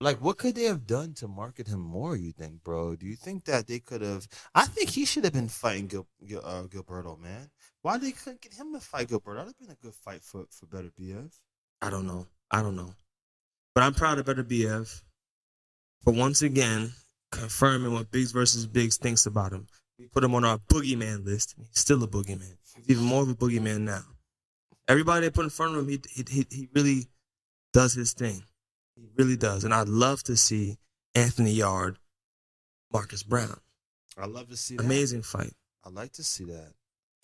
Like, 0.00 0.20
what 0.20 0.36
could 0.36 0.56
they 0.56 0.64
have 0.64 0.86
done 0.86 1.14
to 1.14 1.28
market 1.28 1.68
him 1.68 1.80
more? 1.80 2.16
You 2.16 2.32
think, 2.32 2.62
bro? 2.62 2.96
Do 2.96 3.06
you 3.06 3.16
think 3.16 3.44
that 3.44 3.66
they 3.66 3.78
could 3.78 4.02
have? 4.02 4.28
I 4.54 4.66
think 4.66 4.90
he 4.90 5.06
should 5.06 5.24
have 5.24 5.32
been 5.32 5.48
fighting 5.48 5.86
Gil, 5.86 6.06
Gil, 6.26 6.42
uh, 6.44 6.64
Gilberto, 6.64 7.18
man. 7.18 7.48
Why 7.80 7.96
they 7.96 8.10
couldn't 8.10 8.42
get 8.42 8.52
him 8.52 8.74
to 8.74 8.80
fight 8.80 9.08
Gilberto? 9.08 9.36
That'd 9.36 9.46
have 9.46 9.58
been 9.58 9.70
a 9.70 9.82
good 9.82 9.94
fight 9.94 10.22
for 10.22 10.44
for 10.50 10.66
better 10.66 10.90
BF. 11.00 11.32
I 11.80 11.88
don't 11.88 12.06
know. 12.06 12.26
I 12.50 12.62
don't 12.62 12.76
know. 12.76 12.94
But 13.74 13.84
I'm 13.84 13.94
proud 13.94 14.18
of 14.18 14.26
Beterbiev 14.26 15.02
for 16.02 16.12
once 16.12 16.42
again 16.42 16.92
confirming 17.30 17.92
what 17.92 18.10
Biggs 18.10 18.32
versus 18.32 18.66
Biggs 18.66 18.96
thinks 18.96 19.24
about 19.24 19.52
him. 19.52 19.66
We 19.98 20.06
put 20.06 20.24
him 20.24 20.34
on 20.34 20.44
our 20.44 20.58
boogeyman 20.58 21.24
list. 21.24 21.54
He's 21.56 21.80
still 21.80 22.02
a 22.02 22.08
boogeyman. 22.08 22.56
He's 22.76 22.90
even 22.90 23.04
more 23.04 23.22
of 23.22 23.28
a 23.28 23.34
boogeyman 23.34 23.80
now. 23.80 24.02
Everybody 24.88 25.26
they 25.26 25.30
put 25.30 25.44
in 25.44 25.50
front 25.50 25.74
of 25.76 25.82
him, 25.82 25.88
he 25.88 26.00
he 26.10 26.24
he, 26.28 26.46
he 26.50 26.68
really 26.74 27.06
does 27.72 27.94
his 27.94 28.12
thing. 28.12 28.44
He 28.94 29.08
really 29.16 29.36
does, 29.36 29.64
and 29.64 29.74
I'd 29.74 29.88
love 29.88 30.22
to 30.24 30.36
see 30.36 30.78
Anthony 31.14 31.52
Yarde, 31.52 31.98
Marcus 32.92 33.22
Browne. 33.22 33.60
I 34.18 34.26
love 34.26 34.48
to 34.48 34.56
see 34.56 34.76
that. 34.76 34.84
Amazing 34.84 35.22
fight. 35.22 35.52
I'd 35.84 35.92
like 35.92 36.12
to 36.12 36.22
see 36.22 36.44
that. 36.44 36.72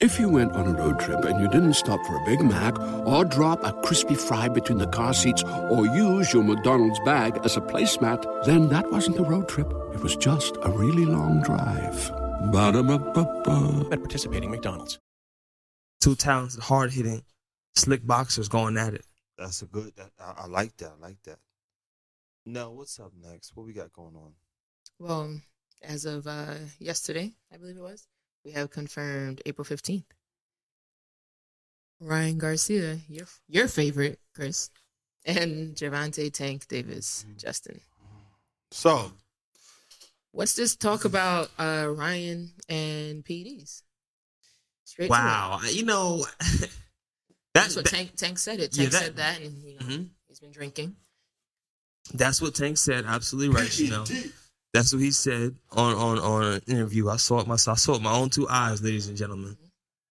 If 0.00 0.18
you 0.18 0.28
went 0.28 0.52
on 0.52 0.66
a 0.66 0.76
road 0.76 0.98
trip 0.98 1.24
and 1.24 1.40
you 1.40 1.48
didn't 1.48 1.74
stop 1.74 2.04
for 2.04 2.16
a 2.16 2.24
Big 2.24 2.40
Mac 2.40 2.76
or 3.06 3.24
drop 3.24 3.62
a 3.62 3.72
crispy 3.82 4.16
fry 4.16 4.48
between 4.48 4.78
the 4.78 4.88
car 4.88 5.14
seats 5.14 5.44
or 5.44 5.86
use 5.86 6.32
your 6.32 6.42
McDonald's 6.42 6.98
bag 7.04 7.38
as 7.44 7.56
a 7.56 7.60
placemat, 7.60 8.44
then 8.44 8.68
that 8.70 8.90
wasn't 8.90 9.20
a 9.20 9.22
road 9.22 9.48
trip. 9.48 9.72
It 9.94 10.00
was 10.00 10.16
just 10.16 10.56
a 10.62 10.70
really 10.70 11.04
long 11.04 11.40
drive. 11.42 12.10
Ba-da-ba-ba-ba. 12.50 13.90
At 13.92 14.00
participating 14.00 14.50
McDonald's. 14.50 14.98
Two 16.02 16.16
talented, 16.16 16.60
hard 16.60 16.92
hitting, 16.92 17.22
slick 17.76 18.04
boxers 18.04 18.48
going 18.48 18.76
at 18.76 18.92
it. 18.92 19.06
That's 19.38 19.62
a 19.62 19.66
good. 19.66 19.94
That, 19.96 20.10
I, 20.18 20.42
I 20.42 20.46
like 20.46 20.76
that. 20.78 20.94
I 20.98 21.00
like 21.00 21.22
that. 21.22 21.38
No, 22.44 22.72
what's 22.72 22.98
up 22.98 23.12
next? 23.22 23.56
What 23.56 23.66
we 23.66 23.72
got 23.72 23.92
going 23.92 24.16
on? 24.16 24.32
Well, 24.98 25.40
as 25.80 26.04
of 26.04 26.26
uh, 26.26 26.54
yesterday, 26.80 27.30
I 27.52 27.56
believe 27.56 27.76
it 27.76 27.82
was, 27.82 28.08
we 28.44 28.50
have 28.50 28.70
confirmed 28.70 29.40
April 29.46 29.64
15th. 29.64 30.04
Ryan 32.00 32.38
Garcia, 32.38 32.98
your 33.08 33.26
your 33.48 33.68
favorite, 33.68 34.18
Chris, 34.34 34.70
and 35.24 35.76
Gervonta 35.76 36.32
Tank 36.32 36.66
Davis, 36.66 37.24
Justin. 37.38 37.80
So 38.72 39.12
What's 40.34 40.54
this 40.54 40.74
talk 40.76 41.04
about 41.04 41.50
uh, 41.58 41.86
Ryan 41.94 42.52
and 42.66 43.22
PEDs? 43.22 43.82
Straight 44.92 45.06
to. 45.06 45.10
Wow, 45.10 45.60
you 45.70 45.84
know 45.84 46.26
That's 46.40 46.68
that's 47.54 47.76
what 47.76 47.86
Tank 47.86 48.14
Tank 48.16 48.38
said. 48.38 48.60
It 48.60 48.76
Yeah, 48.76 48.82
Tank 48.82 48.92
that- 48.92 49.02
said 49.02 49.16
that, 49.16 49.40
and 49.40 49.62
you 49.62 49.78
know 49.78 49.86
Mhm. 49.86 50.08
he's 50.28 50.38
been 50.40 50.52
drinking. 50.52 50.96
That's 52.12 52.42
what 52.42 52.54
Tank 52.54 52.76
said. 52.76 53.06
Absolutely 53.06 53.54
right. 53.56 53.78
You 53.78 53.88
know, 53.90 54.04
that's 54.74 54.92
what 54.92 55.00
he 55.00 55.10
said 55.12 55.56
on 55.70 55.94
on 55.94 56.18
on 56.18 56.44
an 56.44 56.62
interview. 56.66 57.08
I 57.08 57.16
saw 57.16 57.40
it 57.40 57.46
myself. 57.46 57.76
I 57.76 57.80
saw 57.80 57.92
it 57.92 57.96
with 57.96 58.02
my 58.02 58.12
own 58.12 58.28
two 58.28 58.46
eyes, 58.50 58.82
ladies 58.82 59.06
and 59.08 59.16
gentlemen. 59.16 59.56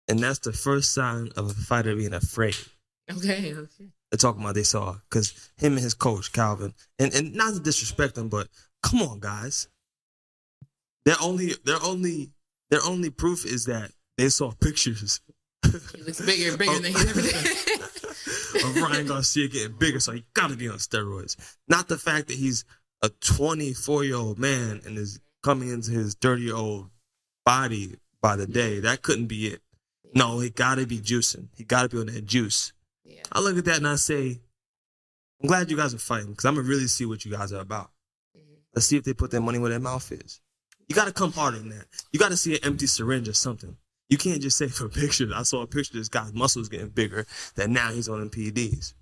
And 0.08 0.20
that's 0.20 0.40
the 0.40 0.54
first 0.54 0.94
sign 0.94 1.30
of 1.36 1.50
a 1.52 1.54
fighter 1.54 1.94
being 1.96 2.14
afraid. 2.14 2.56
Okay, 3.12 3.56
okay. 3.56 3.90
They're 4.12 4.18
talking 4.20 4.42
about 4.44 4.54
they 4.54 4.62
saw 4.64 4.96
because 5.10 5.34
him 5.58 5.74
and 5.74 5.82
his 5.82 5.96
coach 5.96 6.32
Calvin, 6.32 6.76
and 7.00 7.12
and 7.14 7.34
not 7.34 7.56
to 7.56 7.60
disrespect 7.60 8.14
them, 8.16 8.30
but 8.30 8.48
come 8.84 9.02
on, 9.02 9.20
guys. 9.20 9.68
Their 11.06 11.16
only 11.20 11.54
their 11.66 11.82
only 11.84 12.30
their 12.70 12.84
only 12.84 13.10
proof 13.10 13.46
is 13.46 13.66
that 13.66 13.92
they 14.20 14.30
saw 14.30 14.52
pictures 14.52 15.22
He 15.66 15.72
looks 16.04 16.22
bigger, 16.26 16.58
bigger 16.58 16.80
than 16.80 16.94
he 16.94 17.10
ever 17.10 17.22
been. 17.22 18.66
of 18.66 18.76
Ryan 18.76 19.08
Garcia 19.08 19.48
getting 19.48 19.78
bigger, 19.78 20.00
so 20.00 20.12
he 20.12 20.26
gotta 20.34 20.56
be 20.56 20.68
on 20.68 20.78
steroids. 20.78 21.36
Not 21.68 21.88
the 21.88 21.98
fact 21.98 22.28
that 22.28 22.38
he's 22.38 22.66
a 23.02 23.10
24 23.10 24.04
year 24.04 24.16
old 24.16 24.40
man 24.40 24.82
and 24.86 24.98
is 24.98 25.20
coming 25.44 25.70
into 25.70 25.92
his 25.92 26.16
30 26.16 26.42
year 26.42 26.56
old 26.56 26.90
body 27.46 27.96
by 28.22 28.36
the 28.36 28.48
day. 28.48 28.80
That 28.80 29.02
couldn't 29.02 29.28
be 29.28 29.48
it. 29.48 29.62
No, 30.14 30.40
he 30.40 30.50
gotta 30.50 30.86
be 30.86 31.00
juicing. 31.00 31.48
He 31.56 31.64
gotta 31.64 31.90
be 31.90 32.00
on 32.00 32.08
that 32.08 32.26
juice. 32.26 32.74
Yeah. 33.04 33.22
I 33.32 33.40
look 33.40 33.58
at 33.58 33.66
that 33.66 33.78
and 33.78 33.88
I 33.88 33.96
say, 33.96 34.40
I'm 35.42 35.48
glad 35.48 35.72
you 35.72 35.78
guys 35.78 35.94
are 35.94 36.00
fighting 36.00 36.32
because 36.32 36.46
I'm 36.46 36.56
gonna 36.56 36.68
really 36.68 36.88
see 36.88 37.06
what 37.06 37.24
you 37.26 37.32
guys 37.32 37.54
are 37.54 37.62
about. 37.62 37.92
Mm-hmm. 38.38 38.54
Let's 38.76 38.88
see 38.88 38.98
if 38.98 39.04
they 39.04 39.14
put 39.14 39.32
their 39.32 39.42
money 39.42 39.60
where 39.60 39.70
their 39.70 39.80
mouth 39.80 40.12
is. 40.12 40.42
You 40.88 40.96
gotta 40.96 41.14
come 41.14 41.32
harder 41.32 41.60
than 41.60 41.70
that. 41.70 41.86
You 42.12 42.20
gotta 42.20 42.38
see 42.38 42.56
an 42.56 42.64
empty 42.64 42.88
syringe 42.88 43.30
or 43.30 43.34
something. 43.34 43.78
You 44.10 44.18
can't 44.18 44.42
just 44.42 44.58
say 44.58 44.68
for 44.68 44.86
a 44.86 44.90
picture. 44.90 45.28
I 45.36 45.44
saw 45.44 45.62
a 45.62 45.68
picture 45.68 45.92
of 45.94 46.00
this 46.00 46.10
guy's 46.10 46.34
muscles 46.34 46.68
getting 46.70 46.90
bigger 46.90 47.26
that 47.56 47.70
now 47.70 47.92
he's 47.92 48.10
on 48.10 48.20
them 48.20 48.30
PEDs. 48.30 48.94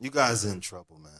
you 0.00 0.10
guys 0.10 0.44
in 0.44 0.60
trouble, 0.60 0.98
man. 0.98 1.12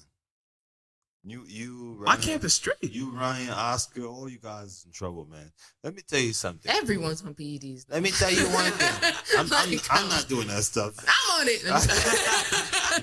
You 1.25 1.45
you 1.47 1.99
My 2.01 2.15
Ryan, 2.15 2.21
camp 2.23 2.45
is 2.45 2.55
straight. 2.55 2.83
you 2.83 3.13
Ryan 3.15 3.51
Oscar, 3.51 4.07
all 4.07 4.29
you 4.29 4.39
guys 4.41 4.83
in 4.85 4.91
trouble, 4.91 5.25
man. 5.31 5.53
Let 5.85 5.95
me 5.95 6.03
tell 6.05 6.19
you 6.19 6.33
something. 6.33 6.69
Everyone's 6.73 7.23
on 7.23 7.35
PEDs. 7.35 7.85
Let 7.89 8.03
me 8.03 8.11
tell 8.11 8.33
you 8.33 8.43
one 8.49 8.73
thing. 8.73 9.13
I'm, 9.39 9.47
I'm, 9.53 9.79
I'm 9.91 10.09
not 10.09 10.27
doing 10.29 10.49
that 10.49 10.65
stuff. 10.65 10.97
I'm 11.07 11.41
on 11.43 11.47
it. 11.49 11.63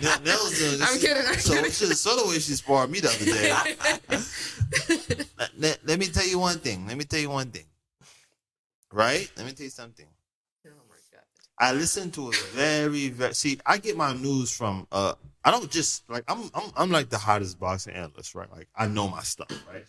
Nell- 0.02 0.20
Nell's 0.26 0.60
doing 0.60 0.80
this. 0.80 0.92
I'm 0.94 1.00
kidding, 1.00 1.24
I'm 1.26 1.36
so, 1.40 1.54
kidding. 1.54 1.72
so, 1.72 1.86
so 1.92 2.24
the 2.24 2.28
way 2.28 2.40
she 2.40 2.54
sparred 2.56 2.90
me 2.92 3.00
the 3.00 3.08
other 3.08 3.24
day. 3.24 3.54
let, 5.38 5.50
let- 5.58 5.88
let 5.88 6.00
me 6.00 6.08
tell 6.08 6.28
you 6.28 6.40
one 6.40 6.60
thing. 6.60 6.88
Let 6.88 6.98
me 6.98 7.06
tell 7.06 7.20
you 7.22 7.30
one 7.30 7.52
thing. 7.52 7.64
Right? 8.92 9.30
Let 9.38 9.46
me 9.46 9.52
tell 9.54 9.66
you 9.66 9.70
something. 9.70 10.08
oh 10.66 10.70
my 10.90 10.96
god. 11.12 11.24
I 11.58 11.74
listen 11.74 12.12
to 12.12 12.30
a 12.30 12.32
very, 12.54 13.10
very. 13.10 13.34
See, 13.34 13.60
I 13.66 13.78
get 13.78 13.98
my 13.98 14.14
news 14.14 14.56
from. 14.56 14.88
uh 14.92 15.14
I 15.44 15.52
don't 15.52 15.70
just 15.70 16.10
like. 16.10 16.24
I'm. 16.28 16.50
I'm. 16.54 16.72
I'm 16.76 16.92
like 16.92 17.10
the 17.10 17.18
hottest 17.18 17.60
boxing 17.60 17.94
analyst, 17.94 18.36
right? 18.36 18.52
Like 18.52 18.68
I 18.76 18.88
know 18.88 19.08
my 19.08 19.22
stuff, 19.22 19.52
right? 19.72 19.86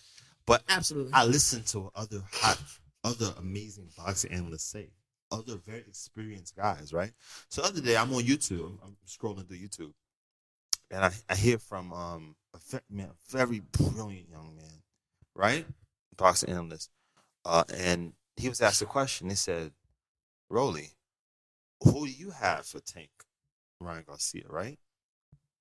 But 0.47 0.63
Absolutely. 0.69 1.13
I 1.13 1.25
listen 1.25 1.63
to 1.65 1.91
other 1.95 2.23
hot, 2.33 2.59
other 3.05 3.33
amazing 3.39 3.89
boxing 3.97 4.33
analysts 4.33 4.65
say. 4.65 4.91
Other 5.33 5.57
very 5.65 5.85
experienced 5.87 6.57
guys, 6.57 6.93
right? 6.93 7.13
So 7.49 7.63
the 7.63 7.69
other 7.69 7.81
day 7.81 7.97
I'm 7.97 8.13
on 8.13 8.23
YouTube. 8.23 8.77
I'm 8.85 8.97
scrolling 9.07 9.47
through 9.47 9.59
YouTube, 9.59 9.93
and 10.91 11.05
I, 11.05 11.13
I 11.29 11.37
hear 11.37 11.59
from 11.59 11.93
um 11.93 12.35
a 12.55 12.81
man, 12.91 13.11
very 13.29 13.61
brilliant 13.61 14.29
young 14.29 14.57
man, 14.57 14.83
right? 15.35 15.67
Boxing 16.17 16.51
analyst, 16.51 16.91
uh, 17.45 17.63
and 17.73 18.13
he 18.41 18.49
was 18.49 18.61
asked 18.61 18.83
a 18.83 18.87
question. 18.87 19.29
He 19.31 19.37
said, 19.37 19.73
"Rolly, 20.49 20.91
who 21.83 22.07
do 22.07 22.13
you 22.13 22.31
have 22.31 22.67
for 22.67 22.81
Tank 22.81 23.11
Ryan 23.81 24.05
Garcia, 24.07 24.45
right?" 24.49 24.79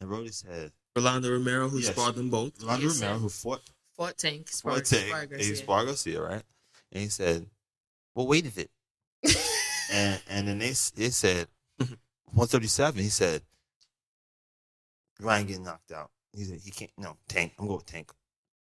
And 0.01 0.09
Rolly 0.09 0.31
said, 0.31 0.71
Rolando 0.95 1.31
Romero, 1.31 1.69
who 1.69 1.79
Yes. 1.79 1.91
sparred 1.93 2.15
them 2.15 2.29
both. 2.29 2.59
"Rolando 2.61 2.87
Yes, 2.87 2.99
Romero, 3.01 3.19
who 3.19 3.29
fought 3.29 3.61
Fought 3.95 4.17
Tank. 4.17 4.49
Spar 4.49 4.73
Spark, 4.73 4.85
Tank, 4.85 5.07
Spark 5.09 5.29
Garcia. 5.29 5.47
he 5.49 5.55
Spar 5.55 5.85
Garcia, 5.85 6.21
right?" 6.21 6.43
And 6.91 7.03
he 7.03 7.09
said, 7.09 7.49
"What 8.13 8.27
weight 8.27 8.45
is 8.45 8.57
it?" 8.57 8.71
and 9.91 10.21
and 10.27 10.47
then 10.47 10.59
they 10.59 10.69
s- 10.71 10.91
they 10.91 11.09
said 11.09 11.47
137. 12.25 13.01
He 13.03 13.09
said 13.09 13.43
Ryan 15.19 15.47
getting 15.47 15.63
knocked 15.63 15.91
out. 15.91 16.11
He 16.33 16.45
said 16.45 16.59
he 16.61 16.71
can't. 16.71 16.91
No 16.97 17.17
Tank. 17.27 17.53
I'm 17.57 17.65
going 17.67 17.77
with 17.77 17.85
Tank. 17.85 18.11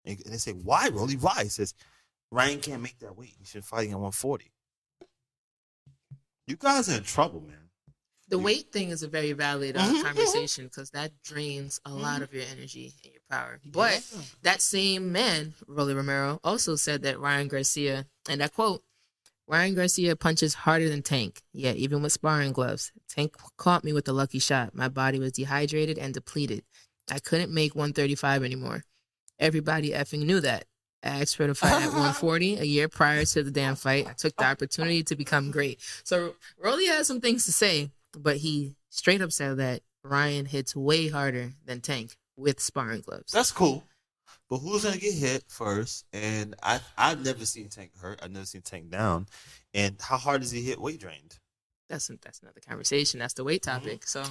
And 0.05 0.19
they 0.19 0.39
say 0.39 0.53
why, 0.53 0.89
Rolly? 0.89 1.17
Why? 1.17 1.43
He 1.45 1.49
says 1.49 1.75
Ryan 2.31 2.61
can't 2.61 2.83
make 2.83 2.99
that 3.01 3.17
weight. 3.17 3.35
He's 3.39 3.53
been 3.53 3.63
fighting 3.63 3.93
at 3.93 3.99
140. 3.99 4.51
You 6.47 6.57
guys 6.57 6.89
are 6.89 6.97
in 6.99 7.03
trouble, 7.03 7.41
man. 7.41 7.57
The 8.29 8.39
weight 8.39 8.73
thing 8.73 8.91
is 8.91 9.05
a 9.05 9.09
very 9.09 9.33
valid 9.33 9.77
uh, 9.77 9.81
Mhm, 9.83 9.95
mhm. 10.01 10.03
conversation 10.03 10.65
because 10.65 10.91
that 10.91 11.13
drains 11.23 11.81
a 11.85 11.93
lot 11.93 12.23
of 12.23 12.35
your 12.35 12.43
energy 12.51 12.93
and 13.05 13.13
your 13.13 13.23
power. 13.31 13.61
But 13.65 14.03
that 14.43 14.61
same 14.61 15.13
man, 15.13 15.55
Rolly 15.69 15.95
Romero, 15.95 16.41
also 16.43 16.75
said 16.75 17.03
that 17.03 17.21
Ryan 17.21 17.47
Garcia, 17.47 18.07
and 18.29 18.43
I 18.43 18.49
quote, 18.49 18.83
Ryan 19.47 19.77
Garcia 19.77 20.17
punches 20.17 20.55
harder 20.55 20.89
than 20.89 21.03
Tank. 21.03 21.41
Yeah, 21.53 21.73
even 21.73 22.03
with 22.03 22.11
sparring 22.13 22.53
gloves. 22.53 22.91
Tank 23.09 23.37
caught 23.57 23.85
me 23.85 23.93
with 23.93 24.09
a 24.09 24.13
lucky 24.13 24.41
shot. 24.41 24.75
My 24.75 24.89
body 24.89 25.21
was 25.21 25.33
dehydrated 25.33 25.97
and 25.99 26.13
depleted. 26.13 26.65
I 27.09 27.21
couldn't 27.21 27.55
make 27.55 27.77
135 27.77 28.43
anymore. 28.43 28.83
Everybody 29.39 29.91
effing 29.91 30.25
knew 30.27 30.41
that. 30.41 30.65
I 31.07 31.21
asked 31.21 31.37
for 31.37 31.47
the 31.47 31.55
fight 31.55 31.73
at 31.83 31.89
140 31.89 32.57
a 32.57 32.65
year 32.65 32.89
prior 32.89 33.25
to 33.25 33.43
the 33.43 33.51
damn 33.51 33.77
fight. 33.77 34.07
I 34.07 34.13
took 34.13 34.37
the 34.37 34.45
opportunity 34.45 35.03
to 35.05 35.17
become 35.17 35.51
great. 35.51 35.81
So 36.05 36.35
Rolly 36.59 36.87
has 36.87 37.07
some 37.07 37.21
things 37.21 37.45
to 37.47 37.53
say, 37.53 37.91
but 38.13 38.39
he 38.39 38.75
straight 38.91 39.23
up 39.23 39.33
said 39.33 39.59
that 39.59 39.83
Ryan 40.03 40.47
hits 40.47 40.75
way 40.75 41.09
harder 41.09 41.53
than 41.65 41.81
Tank 41.81 42.17
with 42.37 42.61
sparring 42.61 43.03
gloves. 43.03 43.33
That's 43.33 43.53
cool. 43.53 43.85
But 44.49 44.59
who's 44.59 44.85
gonna 44.85 44.99
get 44.99 45.15
hit 45.15 45.45
first? 45.49 46.05
And 46.13 46.55
I 46.63 46.81
I've 46.97 47.25
never 47.25 47.45
seen 47.45 47.69
Tank 47.69 47.93
hurt. 48.01 48.21
I've 48.23 48.31
never 48.31 48.47
seen 48.47 48.63
Tank 48.63 48.91
down. 48.91 49.27
And 49.75 49.97
how 50.01 50.19
hard 50.19 50.43
does 50.43 50.53
he 50.53 50.63
hit 50.63 50.81
weight 50.81 51.01
drained? 51.01 51.39
that's 51.89 52.11
that's 52.23 52.41
another 52.41 52.61
conversation. 52.67 53.21
That's 53.21 53.35
the 53.35 53.45
weight 53.45 53.63
mm-hmm. 53.63 53.85
topic. 53.85 54.07
So 54.07 54.25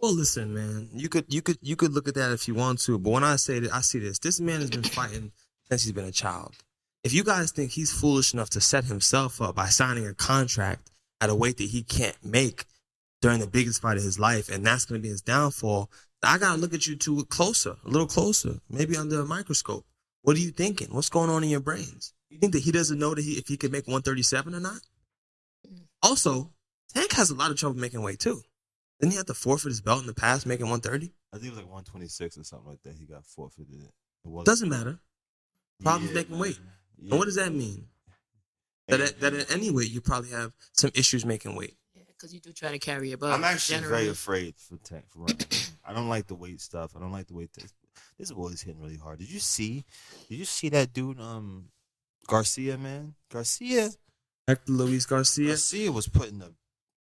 Well, 0.00 0.14
listen, 0.14 0.54
man. 0.54 0.88
You 0.92 1.08
could 1.08 1.26
you 1.28 1.42
could 1.42 1.58
you 1.60 1.76
could 1.76 1.92
look 1.92 2.08
at 2.08 2.14
that 2.14 2.32
if 2.32 2.48
you 2.48 2.54
want 2.54 2.80
to, 2.82 2.98
but 2.98 3.10
when 3.10 3.24
I 3.24 3.36
say 3.36 3.60
that, 3.60 3.72
I 3.72 3.80
see 3.80 3.98
this. 3.98 4.18
This 4.18 4.40
man 4.40 4.60
has 4.60 4.70
been 4.70 4.82
fighting 4.82 5.32
since 5.70 5.84
he's 5.84 5.92
been 5.92 6.04
a 6.04 6.12
child. 6.12 6.54
If 7.04 7.14
you 7.14 7.24
guys 7.24 7.52
think 7.52 7.70
he's 7.70 7.92
foolish 7.92 8.34
enough 8.34 8.50
to 8.50 8.60
set 8.60 8.84
himself 8.84 9.40
up 9.40 9.54
by 9.54 9.66
signing 9.66 10.06
a 10.06 10.14
contract 10.14 10.90
at 11.20 11.30
a 11.30 11.34
weight 11.34 11.56
that 11.58 11.70
he 11.70 11.82
can't 11.82 12.16
make 12.24 12.64
during 13.22 13.38
the 13.40 13.46
biggest 13.46 13.80
fight 13.80 13.96
of 13.96 14.02
his 14.02 14.18
life, 14.18 14.48
and 14.48 14.66
that's 14.66 14.84
going 14.84 15.00
to 15.00 15.02
be 15.02 15.08
his 15.10 15.22
downfall, 15.22 15.90
I 16.22 16.36
gotta 16.38 16.60
look 16.60 16.74
at 16.74 16.86
you 16.86 16.96
two 16.96 17.24
closer, 17.26 17.76
a 17.84 17.88
little 17.88 18.06
closer, 18.06 18.60
maybe 18.68 18.96
under 18.96 19.20
a 19.20 19.24
microscope. 19.24 19.86
What 20.22 20.36
are 20.36 20.40
you 20.40 20.50
thinking? 20.50 20.88
What's 20.90 21.08
going 21.08 21.30
on 21.30 21.42
in 21.42 21.48
your 21.48 21.60
brains? 21.60 22.12
You 22.28 22.38
think 22.38 22.52
that 22.52 22.62
he 22.62 22.72
doesn't 22.72 22.98
know 22.98 23.14
that 23.14 23.22
he 23.24 23.32
if 23.32 23.48
he 23.48 23.56
could 23.56 23.72
make 23.72 23.86
137 23.86 24.54
or 24.54 24.60
not? 24.60 24.80
Mm. 25.66 25.84
Also, 26.02 26.50
Tank 26.94 27.12
has 27.12 27.30
a 27.30 27.34
lot 27.34 27.50
of 27.50 27.56
trouble 27.56 27.78
making 27.80 28.02
weight 28.02 28.18
too. 28.18 28.42
Didn't 29.00 29.12
he 29.12 29.16
have 29.16 29.26
to 29.26 29.34
forfeit 29.34 29.70
his 29.70 29.80
belt 29.80 30.02
in 30.02 30.06
the 30.06 30.14
past, 30.14 30.44
making 30.44 30.66
130? 30.66 31.14
I 31.32 31.36
think 31.36 31.46
it 31.46 31.50
was 31.50 31.58
like 31.58 31.66
126 31.72 32.36
or 32.36 32.44
something 32.44 32.68
like 32.68 32.82
that. 32.82 32.96
He 32.98 33.06
got 33.06 33.24
forfeited. 33.24 33.82
It 33.82 33.90
wasn't- 34.28 34.46
Doesn't 34.46 34.68
matter. 34.68 34.98
Problems 35.82 36.10
Yeah, 36.10 36.14
making 36.16 36.32
man. 36.32 36.40
weight. 36.40 36.58
Yeah. 36.98 37.10
And 37.10 37.18
what 37.18 37.24
does 37.26 37.36
that 37.36 37.52
mean? 37.52 37.86
That 38.88 39.00
And- 39.00 39.08
at, 39.10 39.20
that 39.20 39.34
at 39.34 39.50
any 39.50 39.70
way 39.70 39.84
you 39.84 40.00
probably 40.00 40.30
have 40.30 40.52
some 40.72 40.90
issues 40.94 41.24
making 41.24 41.54
weight. 41.54 41.76
Yeah, 41.94 42.02
because 42.08 42.34
you 42.34 42.40
do 42.40 42.52
try 42.52 42.70
to 42.72 42.78
carry 42.78 43.08
your 43.10 43.18
butt. 43.18 43.32
I'm 43.32 43.44
actually 43.44 43.76
generally. 43.76 43.96
very 44.04 44.08
afraid 44.08 44.54
for 44.58 44.76
Tank. 44.78 45.04
For 45.08 45.26
I 45.84 45.92
don't 45.92 46.08
like 46.08 46.26
the 46.26 46.34
weight 46.34 46.60
stuff. 46.60 46.92
I 46.96 47.00
don't 47.00 47.12
like 47.12 47.26
the 47.28 47.34
weight. 47.34 47.52
This, 47.54 47.72
this 48.18 48.32
boy's 48.32 48.62
hitting 48.62 48.80
really 48.82 48.96
hard. 48.96 49.18
Did 49.18 49.30
you 49.30 49.40
see? 49.40 49.84
Did 50.28 50.36
you 50.36 50.44
see 50.44 50.68
that 50.70 50.92
dude? 50.92 51.18
Um, 51.20 51.66
Garcia, 52.26 52.76
man. 52.78 53.14
Garcia. 53.30 53.90
Hector 54.46 54.72
Luis 54.72 55.06
Garcia. 55.06 55.48
Garcia 55.48 55.90
was 55.92 56.08
putting 56.08 56.38
the 56.38 56.52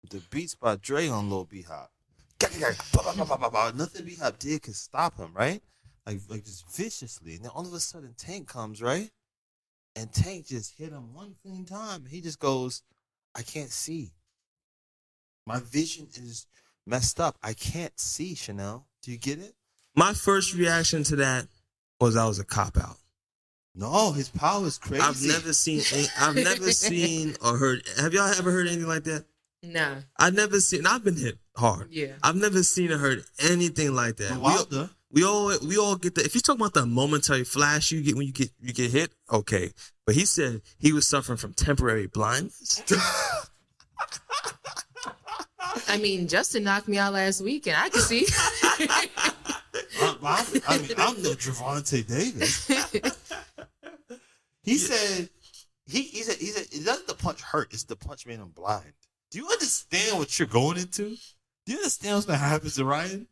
the 0.09 0.21
beats 0.29 0.55
by 0.55 0.75
Dre 0.77 1.07
on 1.07 1.29
Lil 1.29 1.45
B 1.45 1.61
Hop. 1.63 1.91
Nothing 3.75 4.05
B 4.05 4.15
Hop 4.15 4.39
did 4.39 4.61
could 4.63 4.75
stop 4.75 5.17
him, 5.17 5.31
right? 5.33 5.61
Like 6.05 6.19
like 6.29 6.43
just 6.45 6.65
viciously. 6.75 7.35
And 7.35 7.45
then 7.45 7.51
all 7.51 7.65
of 7.65 7.73
a 7.73 7.79
sudden 7.79 8.13
Tank 8.17 8.47
comes, 8.47 8.81
right? 8.81 9.09
And 9.95 10.11
Tank 10.11 10.47
just 10.47 10.77
hit 10.77 10.91
him 10.91 11.13
one 11.13 11.35
clean 11.41 11.65
time. 11.65 12.05
He 12.09 12.21
just 12.21 12.39
goes, 12.39 12.81
I 13.35 13.41
can't 13.41 13.71
see. 13.71 14.11
My 15.45 15.59
vision 15.59 16.07
is 16.15 16.47
messed 16.87 17.19
up. 17.19 17.37
I 17.43 17.53
can't 17.53 17.97
see, 17.99 18.35
Chanel. 18.35 18.87
Do 19.03 19.11
you 19.11 19.17
get 19.17 19.39
it? 19.39 19.53
My 19.95 20.13
first 20.13 20.53
reaction 20.55 21.03
to 21.05 21.17
that 21.17 21.47
was 21.99 22.15
that 22.15 22.25
was 22.25 22.39
a 22.39 22.45
cop 22.45 22.77
out. 22.77 22.97
No, 23.75 24.11
his 24.11 24.29
power 24.29 24.65
is 24.65 24.77
crazy. 24.77 25.01
I've 25.03 25.21
never 25.25 25.53
seen. 25.53 25.81
any- 25.93 26.07
I've 26.19 26.35
never 26.35 26.71
seen 26.71 27.35
or 27.43 27.57
heard. 27.57 27.83
Have 27.97 28.13
y'all 28.13 28.27
ever 28.27 28.51
heard 28.51 28.67
anything 28.67 28.87
like 28.87 29.03
that? 29.05 29.25
Nah. 29.63 29.97
I've 30.17 30.33
never 30.33 30.59
seen. 30.59 30.85
I've 30.85 31.03
been 31.03 31.15
hit 31.17 31.37
hard. 31.55 31.87
Yeah. 31.91 32.13
I've 32.23 32.35
never 32.35 32.63
seen 32.63 32.91
or 32.91 32.97
heard 32.97 33.23
anything 33.39 33.93
like 33.93 34.17
that. 34.17 34.31
We, 34.33 34.39
Wilder. 34.39 34.89
We 35.11 35.23
all 35.25 35.51
we 35.67 35.77
all 35.77 35.95
get 35.97 36.15
the. 36.15 36.23
If 36.23 36.35
you 36.35 36.41
talk 36.41 36.55
about 36.55 36.73
the 36.73 36.85
momentary 36.85 37.43
flash 37.43 37.91
you 37.91 38.01
get 38.01 38.15
when 38.15 38.25
you 38.27 38.33
get 38.33 38.49
you 38.61 38.73
get 38.73 38.91
hit, 38.91 39.13
okay. 39.31 39.71
But 40.05 40.15
he 40.15 40.25
said 40.25 40.61
he 40.79 40.93
was 40.93 41.05
suffering 41.07 41.37
from 41.37 41.53
temporary 41.53 42.07
blindness. 42.07 42.81
I 45.87 45.97
mean, 45.97 46.27
Justin 46.27 46.63
knocked 46.63 46.87
me 46.87 46.97
out 46.97 47.13
last 47.13 47.41
week, 47.41 47.67
and 47.67 47.75
I 47.75 47.89
can 47.89 48.01
see. 48.01 48.25
I, 48.63 49.09
I- 49.17 49.33
I 50.67 50.77
mean, 50.79 50.91
I'm 50.97 51.21
no 51.21 51.31
Gervonta 51.33 52.05
Davis. 52.07 52.69
He 54.63 54.77
said 54.77 55.29
he 55.87 56.03
he 56.03 56.21
said 56.21 56.35
he 56.37 56.45
said 56.47 56.67
it 56.71 56.85
doesn't 56.85 57.07
the 57.07 57.15
punch 57.15 57.41
hurt, 57.41 57.73
it's 57.73 57.83
the 57.85 57.95
punch 57.95 58.27
made 58.27 58.37
him 58.39 58.49
blind. 58.49 58.93
Do 59.31 59.39
you 59.39 59.47
understand 59.49 60.19
what 60.19 60.37
you're 60.37 60.47
going 60.47 60.77
into? 60.77 61.15
Do 61.65 61.71
you 61.71 61.77
understand 61.79 62.15
what's 62.15 62.27
gonna 62.27 62.37
happen 62.37 62.69
to 62.69 62.85
Ryan? 62.85 63.27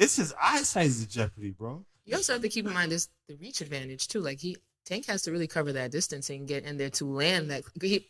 It's 0.00 0.16
his 0.16 0.32
eyesight 0.42 0.86
is 0.86 1.02
in 1.02 1.08
jeopardy, 1.08 1.50
bro. 1.50 1.84
you 2.06 2.16
also 2.16 2.32
have 2.32 2.42
to 2.42 2.48
keep 2.48 2.66
in 2.66 2.72
mind 2.72 2.90
this 2.90 3.08
the 3.28 3.36
reach 3.36 3.60
advantage 3.60 4.08
too. 4.08 4.20
Like 4.20 4.40
he 4.40 4.56
Tank 4.86 5.06
has 5.06 5.22
to 5.22 5.30
really 5.30 5.46
cover 5.46 5.72
that 5.74 5.90
distance 5.92 6.30
and 6.30 6.48
get 6.48 6.64
in 6.64 6.78
there 6.78 6.90
to 6.90 7.04
land 7.04 7.50
that. 7.50 7.62
He, 7.80 8.08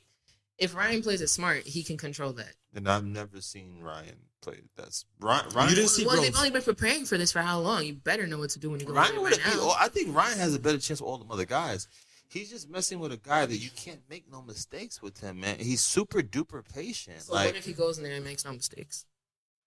if 0.56 0.74
Ryan 0.74 1.02
plays 1.02 1.20
it 1.20 1.28
smart, 1.28 1.66
he 1.66 1.82
can 1.82 1.96
control 1.96 2.32
that. 2.34 2.54
And 2.74 2.88
I've 2.88 3.04
never 3.04 3.40
seen 3.40 3.80
Ryan 3.82 4.16
play. 4.40 4.60
That's 4.76 5.04
Ryan. 5.18 5.46
Ryan 5.52 5.68
You 5.70 5.74
didn't 5.74 5.90
see 5.90 6.06
well, 6.06 6.14
bro. 6.14 6.22
they've 6.24 6.36
only 6.36 6.50
been 6.50 6.62
preparing 6.62 7.04
for 7.06 7.18
this 7.18 7.32
for 7.32 7.40
how 7.40 7.58
long? 7.58 7.84
You 7.84 7.94
better 7.94 8.26
know 8.26 8.38
what 8.38 8.50
to 8.50 8.60
do 8.60 8.70
when 8.70 8.78
you 8.80 8.86
go 8.86 8.92
in 8.92 8.96
Ryan 8.98 9.12
there 9.12 9.20
would 9.22 9.32
right 9.32 9.40
have. 9.40 9.56
now. 9.56 9.72
I 9.78 9.88
think 9.88 10.14
Ryan 10.14 10.38
has 10.38 10.54
a 10.54 10.60
better 10.60 10.78
chance 10.78 11.00
with 11.00 11.08
all 11.08 11.18
the 11.18 11.32
other 11.32 11.44
guys. 11.44 11.88
He's 12.28 12.48
just 12.48 12.70
messing 12.70 13.00
with 13.00 13.10
a 13.10 13.16
guy 13.16 13.44
that 13.46 13.56
you 13.56 13.70
can't 13.74 14.00
make 14.08 14.30
no 14.30 14.40
mistakes 14.42 15.02
with 15.02 15.18
him, 15.18 15.40
man. 15.40 15.58
He's 15.58 15.80
super 15.80 16.20
duper 16.22 16.62
patient. 16.72 17.22
So 17.22 17.34
like 17.34 17.46
what 17.46 17.56
if 17.56 17.64
he 17.64 17.72
goes 17.72 17.98
in 17.98 18.04
there 18.04 18.14
and 18.14 18.24
makes 18.24 18.44
no 18.44 18.52
mistakes? 18.52 19.04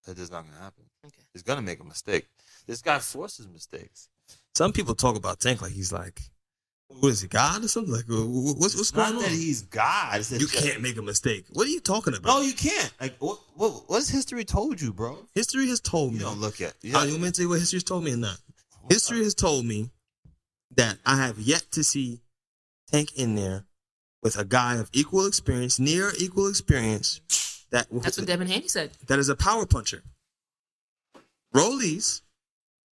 That 0.06 0.18
is 0.20 0.32
not 0.32 0.46
gonna 0.46 0.62
happen. 0.64 0.84
Okay. 1.06 1.22
He's 1.34 1.44
gonna 1.44 1.62
make 1.62 1.80
a 1.80 1.84
mistake. 1.84 2.28
This 2.68 2.82
guy 2.82 3.00
forces 3.00 3.48
mistakes. 3.48 4.10
Some 4.56 4.72
people 4.74 4.96
talk 4.96 5.16
about 5.18 5.40
Tank 5.40 5.62
like 5.62 5.72
he's 5.74 5.92
like, 5.92 6.22
what 6.88 7.10
is 7.10 7.22
he, 7.22 7.28
God 7.28 7.64
or 7.64 7.68
something? 7.68 7.94
Like, 7.94 8.06
wh- 8.06 8.22
wh- 8.28 8.60
what's 8.60 8.76
what's 8.76 8.90
It's 8.90 8.92
going 8.92 9.14
not 9.14 9.18
on? 9.18 9.22
that 9.24 9.32
he's 9.32 9.64
God. 9.64 10.20
It's 10.20 10.30
that 10.30 10.40
you 10.40 10.48
just- 10.48 10.64
can't 10.64 10.82
make 10.82 10.98
a 10.98 11.02
mistake. 11.02 11.46
What 11.52 11.66
are 11.68 11.72
you 11.72 11.80
talking 11.80 12.14
about? 12.16 12.28
No, 12.28 12.42
you 12.42 12.54
can't. 12.54 12.92
Like, 13.02 13.16
what, 13.20 13.40
what? 13.56 13.90
What's 13.90 14.10
history 14.10 14.46
told 14.46 14.80
you, 14.80 14.94
bro? 14.94 15.18
History 15.34 15.68
has 15.70 15.80
told 15.80 16.12
You 16.14 16.20
me. 16.20 16.24
don't 16.26 16.40
look 16.40 16.62
at. 16.62 16.74
You 16.82 16.92
Oh, 16.96 17.00
know, 17.00 17.06
you 17.06 17.12
want 17.14 17.24
me 17.24 17.28
to 17.30 17.34
tell 17.34 17.44
you 17.44 17.50
what 17.50 17.60
history 17.60 17.78
has 17.78 17.84
told 17.84 18.04
me 18.04 18.14
or 18.14 18.18
not? 18.18 18.38
History 18.90 19.24
has 19.24 19.34
told 19.34 19.66
me 19.66 19.90
that 20.76 20.98
I 21.06 21.18
have 21.18 21.40
yet 21.40 21.66
to 21.72 21.84
see 21.84 22.22
Tank 22.92 23.14
in 23.16 23.36
there 23.36 23.66
with 24.22 24.38
a 24.38 24.46
guy 24.46 24.76
of 24.76 24.90
equal 24.94 25.26
experience, 25.26 25.80
near 25.80 26.12
equal 26.20 26.48
experience, 26.48 27.22
that 27.74 27.88
That's 27.92 28.18
what 28.18 28.28
Devin 28.28 28.48
Haney 28.48 28.70
said. 28.70 28.92
that 29.08 29.20
is 29.20 29.28
a 29.28 29.36
power 29.36 29.66
puncher. 29.66 30.02
Rollies, 31.54 32.22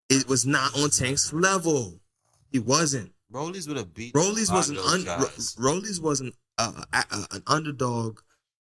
it 0.09 0.27
was 0.29 0.47
not 0.47 0.77
on 0.79 0.91
Tank's 0.91 1.33
level. 1.33 2.01
He 2.51 2.59
wasn't. 2.59 3.13
Rollies 3.33 3.69
would 3.69 3.77
have 3.77 3.93
beat. 3.93 4.15
Rollies 4.15 4.51
was 4.53 4.71
an 4.71 4.79
un- 4.79 5.05
Rollies 5.59 6.01
was 6.01 6.21
an 6.21 6.33
uh, 6.57 6.85
uh, 6.93 7.03
uh, 7.11 7.25
an 7.33 7.43
underdog. 7.47 8.21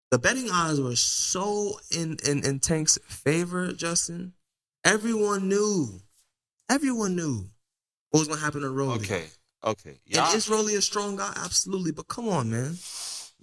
The 0.10 0.20
betting 0.20 0.50
odds 0.50 0.80
were 0.80 0.96
so 0.96 1.80
in, 1.92 2.18
in 2.26 2.46
in 2.46 2.60
Tank's 2.60 2.98
favor, 3.08 3.74
Justin. 3.74 4.34
Everyone 4.86 5.50
knew. 5.50 6.00
Everyone 6.70 7.16
knew 7.16 7.50
what 8.12 8.20
was 8.20 8.28
gonna 8.28 8.40
happen 8.40 8.62
to 8.62 8.70
Rolly. 8.70 9.00
Okay, 9.00 9.26
okay. 9.64 10.00
And 10.06 10.16
Y'all, 10.16 10.34
is 10.34 10.48
Rolly 10.50 10.76
a 10.76 10.82
strong 10.82 11.18
guy? 11.18 11.34
Absolutely. 11.36 11.92
But 11.92 12.08
come 12.08 12.30
on, 12.30 12.50
man. 12.50 12.78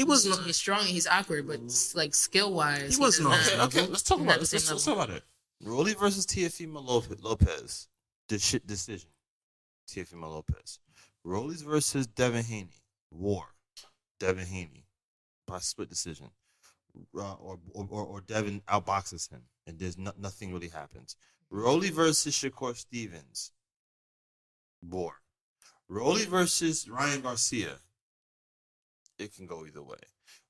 He 0.01 0.05
wasn't. 0.05 0.47
He's 0.47 0.57
strong 0.57 0.81
and 0.81 0.89
he's 0.89 1.07
awkward, 1.07 1.47
but 1.47 1.61
like 1.95 2.15
skill 2.15 2.55
wise, 2.55 2.97
He 2.97 3.01
wasn't 3.03 3.29
okay, 3.29 3.61
okay. 3.61 3.87
Let's 3.87 4.03
talk 4.03 4.19
about 4.23 4.41
this. 4.41 4.51
Let's, 4.55 4.71
let's 4.71 4.85
talk 4.87 4.95
about 4.95 5.11
it. 5.11 5.23
Rolly 5.63 5.93
versus 5.93 6.25
Teofimo 6.25 6.83
Lopez. 7.23 7.87
Shit 8.39 8.67
decision. 8.67 9.11
Teofimo 9.87 10.31
Lopez. 10.31 10.79
Rollies 11.23 11.63
versus 11.63 12.07
Devin 12.07 12.45
Haney. 12.45 12.81
War. 13.11 13.45
Devin 14.19 14.47
Haney. 14.47 14.87
By 15.47 15.59
split 15.59 15.91
decision. 15.91 16.31
Uh, 17.15 17.35
or, 17.35 17.59
or, 17.75 17.87
or, 17.91 18.07
or 18.07 18.21
Devin 18.23 18.63
outboxes 18.69 19.31
him, 19.31 19.43
and 19.67 19.79
there's 19.79 19.99
no, 19.99 20.13
nothing 20.19 20.51
really 20.51 20.69
happens. 20.69 21.15
Rolly 21.51 21.91
versus 21.91 22.35
Shakur 22.35 22.75
Stevens. 22.75 23.53
War. 24.81 25.17
Rolly 25.91 26.25
versus 26.25 26.89
Ryan 26.89 27.21
Garcia. 27.21 27.81
It 29.21 29.35
can 29.37 29.47
go 29.47 29.65
either 29.67 29.83
way. 29.83 29.99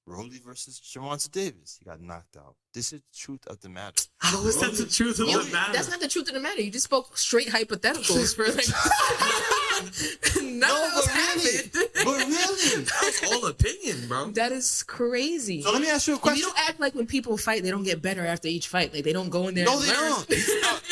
Rolly 0.06 0.38
versus 0.44 0.80
Gervonta 0.80 1.30
Davis. 1.30 1.76
He 1.78 1.84
got 1.84 2.00
knocked 2.00 2.36
out. 2.36 2.54
This 2.72 2.92
is 2.92 3.00
the 3.00 3.16
truth 3.16 3.46
of 3.46 3.60
the 3.60 3.68
matter. 3.68 4.02
How 4.18 4.44
is 4.46 4.58
that 4.60 4.72
the 4.72 4.86
truth 4.86 5.18
of 5.20 5.28
You- 5.28 5.42
the 5.42 5.50
matter? 5.52 5.72
that's 5.72 5.90
not 5.90 6.00
the 6.00 6.08
truth 6.08 6.28
of 6.28 6.34
the 6.34 6.40
matter. 6.40 6.62
You 6.62 6.70
just 6.70 6.84
spoke 6.84 7.16
straight 7.18 7.48
hypotheticals 7.48 8.34
for 8.34 8.46
like 8.46 8.66
none 10.42 10.58
No, 10.60 10.86
of 10.86 10.94
those 10.94 11.06
but 11.06 11.14
really, 11.14 11.56
happened. 11.56 11.72
but 12.04 12.16
really. 12.26 12.84
That's 12.84 13.32
all 13.32 13.46
opinion, 13.46 14.08
bro. 14.08 14.30
That 14.32 14.52
is 14.52 14.82
crazy. 14.84 15.62
So 15.62 15.72
let 15.72 15.82
me 15.82 15.88
ask 15.88 16.06
you 16.06 16.14
a 16.14 16.16
And 16.16 16.22
question. 16.22 16.38
you 16.40 16.46
don't 16.46 16.68
act 16.68 16.80
like 16.80 16.94
when 16.94 17.06
people 17.06 17.36
fight, 17.36 17.62
they 17.62 17.70
don't 17.70 17.82
get 17.84 18.02
better 18.02 18.24
after 18.26 18.48
each 18.48 18.68
fight. 18.68 18.92
Like 18.94 19.04
they 19.04 19.12
don't 19.12 19.30
go 19.30 19.48
in 19.48 19.54
there. 19.54 19.64
No, 19.66 19.78
and 19.78 19.82
they 19.82 19.88
learn. 19.96 20.10
don't. 20.10 20.30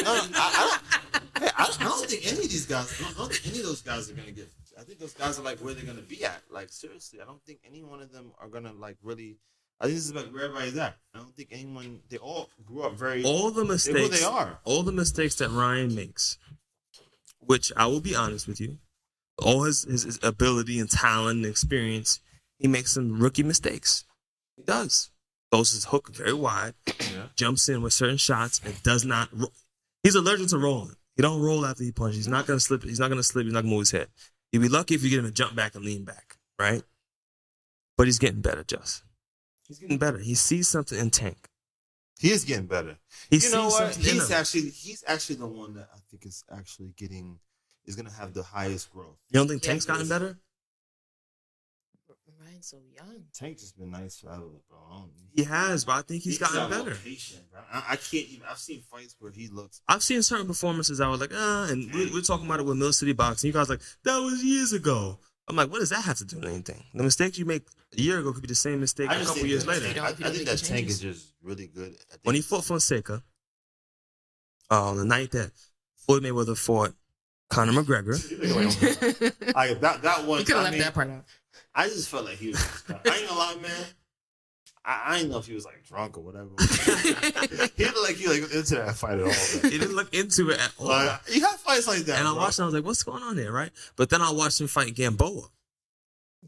No, 0.04 0.14
no, 0.14 0.26
no, 0.26 0.38
I, 0.38 0.50
I 0.54 0.68
don't. 0.70 1.42
Hey, 1.42 1.50
I, 1.56 1.76
I 1.80 1.84
don't 1.84 2.08
think 2.08 2.26
any 2.26 2.44
of 2.44 2.50
these 2.50 2.66
guys. 2.66 2.94
I 3.00 3.04
don't, 3.04 3.14
I 3.14 3.18
don't 3.20 3.32
think 3.32 3.46
any 3.54 3.60
of 3.60 3.66
those 3.66 3.82
guys 3.82 4.10
are 4.10 4.14
gonna 4.14 4.30
get. 4.32 4.48
I 4.78 4.82
think 4.82 5.00
those 5.00 5.14
guys 5.14 5.38
are 5.38 5.42
like 5.42 5.58
where 5.58 5.74
they're 5.74 5.84
gonna 5.84 6.02
be 6.02 6.24
at. 6.24 6.40
Like 6.50 6.68
seriously, 6.70 7.20
I 7.20 7.24
don't 7.24 7.42
think 7.44 7.60
any 7.66 7.82
one 7.82 8.00
of 8.00 8.12
them 8.12 8.32
are 8.38 8.48
gonna 8.48 8.72
like 8.72 8.96
really. 9.02 9.38
I 9.80 9.84
think 9.84 9.96
this 9.96 10.06
is 10.06 10.14
like 10.14 10.32
where 10.32 10.44
everybody's 10.44 10.76
at. 10.76 10.96
I 11.14 11.18
don't 11.18 11.34
think 11.34 11.48
anyone. 11.50 12.00
They 12.08 12.18
all 12.18 12.48
grew 12.64 12.82
up 12.82 12.94
very. 12.94 13.24
all 13.24 13.50
the 13.50 13.64
mistakes 13.64 14.20
they 14.20 14.24
are. 14.24 14.60
all 14.64 14.82
the 14.82 14.92
mistakes 14.92 15.34
that 15.36 15.50
Ryan 15.50 15.94
makes, 15.94 16.38
which 17.40 17.72
I 17.76 17.86
will 17.86 18.00
be 18.00 18.14
honest 18.14 18.46
with 18.46 18.60
you, 18.60 18.78
all 19.42 19.64
his, 19.64 19.84
his, 19.84 20.04
his 20.04 20.18
ability 20.22 20.78
and 20.78 20.90
talent 20.90 21.38
and 21.38 21.46
experience, 21.46 22.20
he 22.58 22.68
makes 22.68 22.92
some 22.92 23.20
rookie 23.20 23.42
mistakes. 23.42 24.04
He 24.56 24.62
does. 24.62 25.10
Throws 25.50 25.72
his 25.72 25.86
hook 25.86 26.14
very 26.14 26.34
wide, 26.34 26.74
yeah. 26.86 27.28
jumps 27.36 27.68
in 27.68 27.80
with 27.80 27.94
certain 27.94 28.18
shots, 28.18 28.60
and 28.64 28.80
does 28.82 29.04
not. 29.04 29.28
Ro- 29.32 29.52
he's 30.02 30.14
allergic 30.14 30.48
to 30.48 30.58
rolling. 30.58 30.94
He 31.16 31.22
don't 31.22 31.40
roll 31.40 31.64
after 31.64 31.82
he 31.82 31.90
punches. 31.90 32.16
He's 32.16 32.28
not 32.28 32.46
gonna 32.46 32.60
slip. 32.60 32.84
He's 32.84 33.00
not 33.00 33.08
gonna 33.08 33.22
slip. 33.22 33.44
He's 33.44 33.54
not 33.54 33.62
gonna 33.62 33.70
move 33.70 33.80
his 33.80 33.90
head. 33.92 34.08
You'd 34.52 34.62
be 34.62 34.68
lucky 34.68 34.94
if 34.94 35.02
you 35.02 35.10
get 35.10 35.18
him 35.18 35.26
to 35.26 35.30
jump 35.30 35.54
back 35.54 35.74
and 35.74 35.84
lean 35.84 36.04
back, 36.04 36.36
right? 36.58 36.82
But 37.96 38.06
he's 38.06 38.18
getting 38.18 38.40
better, 38.40 38.64
Just. 38.64 39.02
He's 39.66 39.78
getting 39.78 39.98
better. 39.98 40.18
He 40.18 40.34
sees 40.34 40.68
something 40.68 40.98
in 40.98 41.10
Tank. 41.10 41.48
He 42.18 42.30
is 42.32 42.44
getting 42.44 42.66
better. 42.66 42.96
He 43.30 43.36
you 43.36 43.50
know 43.52 43.68
sees 43.68 43.72
what? 43.80 43.94
something 43.94 44.04
in 44.10 44.14
He's 44.14 44.30
him. 44.30 44.36
actually 44.36 44.70
he's 44.70 45.04
actually 45.06 45.36
the 45.36 45.46
one 45.46 45.74
that 45.74 45.88
I 45.94 45.98
think 46.10 46.24
is 46.26 46.42
actually 46.50 46.92
getting 46.96 47.38
is 47.84 47.94
gonna 47.96 48.10
have 48.12 48.34
the 48.34 48.42
highest 48.42 48.90
growth. 48.90 49.16
You 49.30 49.38
don't 49.38 49.48
think 49.48 49.62
Yeah, 49.62 49.70
Tank's 49.70 49.84
gotten 49.84 50.08
better? 50.08 50.38
Ryan's 52.58 52.68
so 52.68 52.78
young. 52.96 53.22
Tank 53.34 53.58
just 53.58 53.78
been 53.78 53.90
nice 53.90 54.18
forever, 54.18 54.44
bro. 54.68 55.10
He 55.34 55.44
has, 55.44 55.84
but 55.84 55.92
I 55.92 56.02
think 56.02 56.22
he's 56.22 56.38
gotten 56.38 56.70
better. 56.70 56.96
Patient, 56.96 57.50
bro. 57.50 57.60
I, 57.72 57.92
I 57.92 57.96
can't 57.96 58.26
even. 58.28 58.46
I've 58.48 58.58
seen 58.58 58.82
fights 58.82 59.14
where 59.18 59.32
he 59.32 59.48
looks. 59.48 59.80
I've 59.88 60.02
seen 60.02 60.22
certain 60.22 60.46
performances 60.46 61.00
I 61.00 61.08
was 61.08 61.20
like, 61.20 61.30
ah, 61.34 61.68
and 61.70 61.92
we, 61.92 62.10
we're 62.12 62.22
talking 62.22 62.46
about 62.46 62.60
it 62.60 62.66
with 62.66 62.76
Mill 62.76 62.92
City 62.92 63.12
Boxing. 63.12 63.48
You 63.48 63.54
guys 63.54 63.68
like, 63.68 63.80
that 64.04 64.18
was 64.18 64.42
years 64.42 64.72
ago. 64.72 65.18
I'm 65.46 65.56
like, 65.56 65.70
what 65.70 65.80
does 65.80 65.90
that 65.90 66.02
have 66.02 66.18
to 66.18 66.24
do 66.24 66.36
with 66.36 66.48
anything? 66.48 66.82
The 66.94 67.02
mistakes 67.02 67.38
you 67.38 67.46
make 67.46 67.66
a 67.96 68.00
year 68.00 68.18
ago 68.18 68.32
could 68.32 68.42
be 68.42 68.48
the 68.48 68.54
same 68.54 68.80
mistake 68.80 69.10
a 69.10 69.24
couple 69.24 69.46
years 69.46 69.66
later. 69.66 70.00
I, 70.00 70.08
I 70.08 70.12
think 70.12 70.34
make 70.34 70.46
that 70.46 70.58
Tank 70.58 70.88
is 70.88 71.00
just 71.00 71.32
really 71.42 71.68
good. 71.68 71.94
I 71.94 72.12
think 72.12 72.20
When 72.24 72.34
he 72.34 72.42
fought 72.42 72.64
Fonseca, 72.64 73.22
uh, 74.70 74.82
on 74.90 74.98
the 74.98 75.06
night 75.06 75.30
that 75.30 75.52
Floyd 75.96 76.22
Mayweather 76.22 76.58
fought 76.58 76.92
Conor 77.48 77.72
McGregor, 77.72 78.12
like 79.54 79.80
that 79.80 80.02
that 80.02 80.24
one. 80.26 80.40
You 80.40 80.44
could 80.44 80.56
have 80.56 80.64
left 80.64 80.72
mean, 80.72 80.82
that 80.82 80.92
part 80.92 81.08
out. 81.08 81.24
I 81.78 81.86
just 81.88 82.08
felt 82.08 82.24
like 82.24 82.38
he 82.38 82.48
was. 82.48 82.82
I 82.88 82.94
ain't 82.94 83.28
gonna 83.28 83.38
lie, 83.38 83.56
man. 83.62 83.84
I, 84.84 85.02
I 85.06 85.18
ain't 85.18 85.30
know 85.30 85.38
if 85.38 85.46
he 85.46 85.54
was 85.54 85.64
like 85.64 85.84
drunk 85.86 86.18
or 86.18 86.22
whatever. 86.24 86.48
he 87.76 87.84
looked 87.84 88.02
like 88.02 88.16
he 88.16 88.26
like 88.26 88.52
into 88.52 88.74
that 88.74 88.96
fight 88.96 89.18
at 89.18 89.20
all. 89.20 89.26
Man. 89.62 89.70
He 89.72 89.78
didn't 89.78 89.94
look 89.94 90.12
into 90.12 90.50
it 90.50 90.58
at 90.58 90.72
all. 90.76 90.88
Like, 90.88 91.20
you 91.32 91.40
have 91.46 91.60
fights 91.60 91.86
like 91.86 92.00
that, 92.00 92.18
and 92.18 92.26
I 92.26 92.32
bro. 92.32 92.40
watched. 92.42 92.58
And 92.58 92.64
I 92.64 92.66
was 92.66 92.74
like, 92.74 92.84
"What's 92.84 93.04
going 93.04 93.22
on 93.22 93.36
there?" 93.36 93.52
Right? 93.52 93.70
But 93.94 94.10
then 94.10 94.22
I 94.22 94.32
watched 94.32 94.60
him 94.60 94.66
fight 94.66 94.94
Gamboa, 94.96 95.42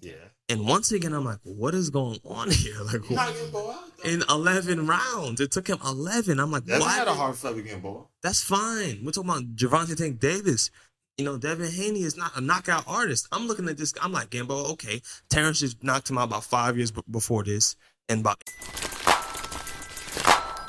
Yeah, 0.00 0.14
and 0.48 0.66
once 0.66 0.90
again, 0.90 1.12
I'm 1.12 1.24
like, 1.24 1.38
"What 1.44 1.74
is 1.74 1.90
going 1.90 2.18
on 2.24 2.50
here?" 2.50 2.74
Like, 2.84 3.02
He's 3.04 3.10
not 3.16 3.32
getting 3.32 3.52
Bo 3.52 3.70
out. 3.70 3.84
Though. 4.02 4.10
in 4.10 4.22
11 4.28 4.86
rounds, 4.88 5.40
it 5.40 5.52
took 5.52 5.68
him 5.68 5.78
11. 5.86 6.40
I'm 6.40 6.50
like, 6.50 6.64
Devin 6.64 6.80
"Why?" 6.80 6.92
had 6.92 7.06
a 7.06 7.14
hard 7.14 7.36
fight 7.36 7.54
with 7.54 7.66
Gamboa. 7.66 8.04
That's 8.22 8.42
fine. 8.42 9.02
We're 9.04 9.12
talking 9.12 9.30
about 9.30 9.54
Gervonta 9.54 9.96
Tank 9.96 10.18
Davis. 10.18 10.70
You 11.18 11.24
know, 11.24 11.36
Devin 11.36 11.70
Haney 11.70 12.02
is 12.02 12.16
not 12.16 12.36
a 12.36 12.40
knockout 12.40 12.84
artist. 12.86 13.28
I'm 13.30 13.46
looking 13.46 13.68
at 13.68 13.76
this. 13.76 13.92
I'm 14.00 14.12
like, 14.12 14.30
Gamboa, 14.30 14.72
okay. 14.72 15.02
Terence 15.28 15.60
just 15.60 15.82
knocked 15.84 16.08
him 16.08 16.16
out 16.16 16.28
about 16.28 16.44
five 16.44 16.76
years 16.78 16.90
b- 16.90 17.02
before 17.10 17.44
this, 17.44 17.76
and 18.08 18.20
about 18.20 18.42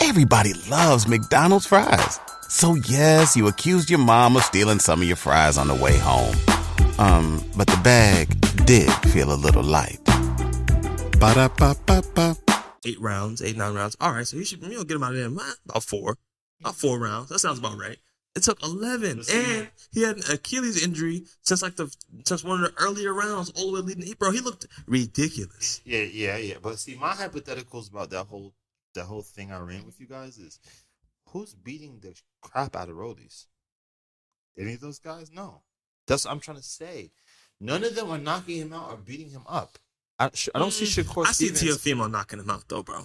Everybody 0.02 0.54
loves 0.70 1.08
McDonald's 1.08 1.66
fries. 1.68 2.20
So 2.50 2.76
yes, 2.76 3.38
you 3.38 3.48
accused 3.48 3.90
your 3.90 4.00
mom 4.00 4.36
of 4.36 4.44
stealing 4.44 4.80
some 4.80 5.02
of 5.02 5.08
your 5.08 5.16
fries 5.16 5.58
on 5.58 5.68
the 5.68 5.76
way 5.76 5.98
home. 5.98 6.36
Um, 6.98 7.42
but 7.56 7.68
the 7.68 7.80
bag 7.82 8.28
did 8.66 8.92
feel 9.12 9.32
a 9.32 9.36
little 9.36 9.64
light. 9.64 10.00
Ba-da-ba-ba-ba. 11.20 12.36
eight 12.86 13.00
rounds, 13.00 13.42
eight 13.42 13.56
nine 13.56 13.74
rounds. 13.74 13.96
All 14.02 14.12
right, 14.12 14.28
so 14.28 14.36
you 14.36 14.44
should 14.44 14.62
you 14.64 14.70
know 14.74 14.84
get 14.84 14.96
him 14.98 15.04
out 15.04 15.14
of 15.14 15.18
there 15.18 15.28
about 15.70 15.84
four, 15.84 16.18
about 16.60 16.76
four 16.76 17.00
rounds. 17.00 17.30
That 17.30 17.40
sounds 17.40 17.60
about 17.60 17.78
right. 17.78 17.98
It 18.34 18.44
took 18.44 18.63
eleven, 18.63 19.22
and 19.32 19.70
he 19.91 20.04
had 20.04 20.17
an 20.17 20.24
Achilles 20.32 20.82
injury 20.82 21.26
since 21.41 21.62
like 21.62 21.76
the 21.76 21.94
since 22.24 22.44
one 22.44 22.63
of 22.63 22.74
the 22.74 22.82
earlier 22.82 23.13
rounds, 23.13 23.50
all 23.52 23.72
the 23.72 23.82
way 23.82 23.94
leading. 23.94 24.13
Bro, 24.17 24.32
he 24.32 24.39
looked 24.39 24.67
ridiculous. 24.88 25.82
Yeah, 25.84 26.04
yeah, 26.04 26.38
yeah. 26.38 26.56
But 26.62 26.80
see, 26.80 26.96
my 26.96 27.12
hypotheticals 27.12 27.91
about 27.91 28.10
that 28.12 28.28
whole 28.28 28.54
that 28.96 29.06
whole 29.06 29.22
thing 29.22 29.52
I 29.52 29.60
ran 29.60 29.86
with 29.86 30.00
you 30.00 30.08
guys 30.08 30.38
is 30.38 30.60
who's 31.30 31.54
beating 31.54 32.00
the 32.02 32.15
crap 32.41 32.76
out 32.76 32.89
of 32.89 32.96
Rollies? 32.96 33.48
Any 34.58 34.74
of 34.74 34.82
those 34.82 35.00
guys? 35.00 35.32
No. 35.34 35.62
That's 36.08 36.26
what 36.26 36.32
I'm 36.32 36.39
trying 36.39 36.58
to 36.58 36.63
say. 36.63 37.12
None 37.60 37.84
of 37.84 37.96
them 37.96 38.10
are 38.10 38.17
knocking 38.17 38.58
him 38.58 38.74
out 38.74 38.91
or 38.91 38.98
beating 38.98 39.30
him 39.30 39.44
up. 39.48 39.78
I, 40.20 40.26
I 40.56 40.60
don't 40.60 40.72
see 40.72 40.86
mm, 40.86 41.04
Shakur 41.04 41.26
I 41.26 41.32
see 41.32 41.48
Stevens. 41.48 41.78
Teofimo 41.78 42.10
knocking 42.12 42.39
him 42.39 42.50
out 42.50 42.63
though, 42.67 42.84
bro. 42.84 43.04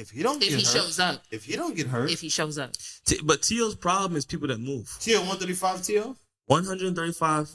If 0.00 0.10
he 0.10 0.22
don't 0.22 0.42
If 0.42 0.48
get 0.48 0.58
he 0.58 0.64
hurt, 0.64 0.72
shows 0.72 0.98
up. 0.98 1.22
if 1.30 1.44
he 1.44 1.56
don't 1.56 1.76
get 1.76 1.86
hurt, 1.86 2.10
If 2.10 2.20
he 2.20 2.28
shows 2.28 2.58
up. 2.58 2.72
T- 3.04 3.20
but 3.22 3.42
Teo's 3.42 3.74
problem 3.76 4.16
is 4.16 4.24
people 4.26 4.48
that 4.48 4.58
move. 4.58 4.96
Teo 5.00 5.18
135 5.20 5.82
Teo. 5.82 6.16
135 6.46 7.50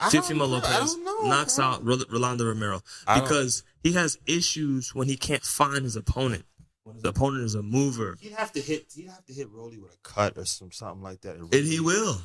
I 0.00 0.10
don't 0.10 0.22
Teofimo 0.24 0.48
Lopez 0.48 0.96
know, 0.98 1.22
knocks 1.22 1.56
bro. 1.56 1.64
out 1.64 1.84
Rol- 1.84 2.04
Rolando 2.08 2.46
Romero 2.46 2.82
because 3.14 3.64
he 3.82 3.92
has 3.94 4.16
issues 4.26 4.94
when 4.94 5.08
he 5.08 5.16
can't 5.16 5.42
find 5.42 5.82
his 5.82 5.96
opponent. 5.96 6.44
When 6.84 6.94
his 6.96 7.04
opponent 7.04 7.44
is 7.44 7.54
a 7.56 7.62
mover, 7.62 8.16
He'd 8.20 8.32
have 8.32 8.52
to 8.52 8.60
hit. 8.60 8.92
He'd 8.94 9.08
have 9.08 9.24
to 9.26 9.32
hit 9.32 9.50
Rolly 9.50 9.78
with 9.78 9.92
a 9.92 9.98
cut 10.04 10.38
or 10.38 10.44
some 10.44 10.70
something 10.72 11.02
like 11.02 11.20
that. 11.22 11.36
and 11.36 11.52
he 11.52 11.80
will. 11.80 12.20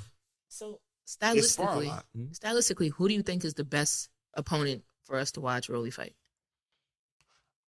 So 0.49 0.80
It's 1.04 1.15
far 1.15 1.34
stylistically, 1.34 1.88
lot. 1.88 2.06
Hmm? 2.15 2.26
stylistically, 2.28 2.91
who 2.91 3.08
do 3.08 3.13
you 3.15 3.23
think 3.23 3.43
is 3.43 3.56
the 3.56 3.65
best 3.65 4.08
opponent 4.36 4.84
for 5.04 5.17
us 5.17 5.32
to 5.32 5.41
watch 5.41 5.67
Rolly 5.67 5.89
fight? 5.91 6.13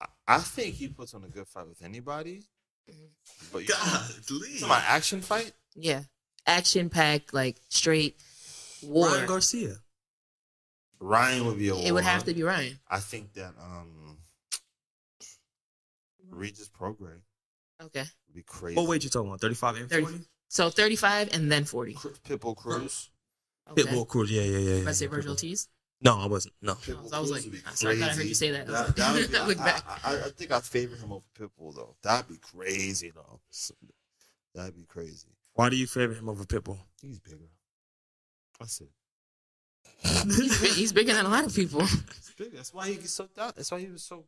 I- 0.01 0.07
I 0.27 0.39
think 0.39 0.75
he 0.75 0.87
puts 0.87 1.13
on 1.13 1.23
a 1.23 1.27
good 1.27 1.47
fight 1.47 1.67
with 1.67 1.81
anybody. 1.81 2.43
But 3.51 3.59
you 3.59 3.67
Godly. 3.67 4.59
talking 4.59 4.83
action 4.87 5.21
fight? 5.21 5.53
Yeah, 5.75 6.03
action 6.45 6.89
packed, 6.89 7.33
like 7.33 7.57
straight 7.69 8.15
war. 8.81 9.07
Ryan 9.07 9.27
Garcia. 9.27 9.75
Ryan 10.99 11.45
would 11.45 11.57
be 11.57 11.69
a. 11.69 11.75
it 11.75 11.91
would 11.91 12.03
have 12.03 12.23
to 12.25 12.33
be 12.33 12.43
Ryan. 12.43 12.79
I 12.89 12.99
think 12.99 13.33
that 13.33 13.53
um, 13.61 14.17
Regis 16.29 16.69
Prograis 16.69 17.21
Okay, 17.81 18.03
would 18.27 18.35
be 18.35 18.43
crazy. 18.43 18.75
What 18.75 18.87
weight 18.87 19.03
you 19.03 19.09
talking 19.09 19.29
about? 19.29 19.39
35 19.41 19.77
and 19.77 19.89
30. 19.89 20.03
40? 20.05 20.19
so 20.49 20.69
thirty-five 20.69 21.29
and 21.33 21.51
then 21.51 21.63
forty. 21.63 21.93
Pitbull 21.93 22.55
Cruz. 22.55 23.09
Okay. 23.71 23.83
Pitbull 23.83 24.07
Cruz. 24.07 24.31
Yeah, 24.31 24.41
yeah, 24.41 24.57
yeah. 24.57 24.75
yeah, 24.77 24.85
Let's 24.85 24.97
say 24.97 25.05
yeah, 25.05 25.11
Virgil 25.11 25.35
Pitbull. 25.35 25.67
Tees. 26.01 26.05
No, 26.05 26.17
I 26.19 26.27
wasn't. 26.27 26.53
No. 26.61 26.73
Pitbull 26.75 27.13
I 27.13 27.19
was 27.19 27.31
like- 27.31 27.43
I 27.67 27.73
sorry, 27.73 27.97
I 27.97 27.99
thought 27.99 28.09
I 28.11 28.13
heard 28.15 28.25
you 28.25 28.33
say 28.33 28.51
that. 28.51 28.67
That, 28.67 28.95
that 28.95 29.13
would 29.15 29.31
be, 29.31 29.37
I 29.37 29.45
look 29.47 29.59
I, 29.59 29.65
back. 29.65 29.83
I, 30.03 30.13
I, 30.13 30.17
I 30.25 30.29
think 30.29 30.51
I 30.51 30.59
favor 30.59 30.95
him 30.95 31.11
over 31.11 31.25
Pitbull 31.37 31.75
though. 31.75 31.95
That'd 32.03 32.27
be 32.29 32.37
crazy 32.37 33.11
though. 33.13 33.39
So- 33.49 33.75
That'd 34.55 34.75
be 34.75 34.85
crazy. 34.85 35.27
Why 35.53 35.69
do 35.69 35.75
you 35.75 35.87
favor 35.87 36.13
him 36.13 36.27
over 36.29 36.43
Pitbull? 36.43 36.79
He's 37.01 37.19
bigger. 37.19 37.49
That's 38.59 38.81
it. 38.81 38.89
He's, 40.01 40.61
big, 40.61 40.71
he's 40.71 40.93
bigger 40.93 41.13
than 41.13 41.25
a 41.25 41.29
lot 41.29 41.45
of 41.45 41.53
people. 41.53 41.81
He's 41.81 42.33
bigger. 42.37 42.55
That's 42.57 42.73
why 42.73 42.87
he 42.87 42.95
gets 42.95 43.11
so 43.11 43.27
down. 43.35 43.53
That's 43.55 43.71
why 43.71 43.79
he 43.79 43.87
was 43.87 44.03
so. 44.03 44.25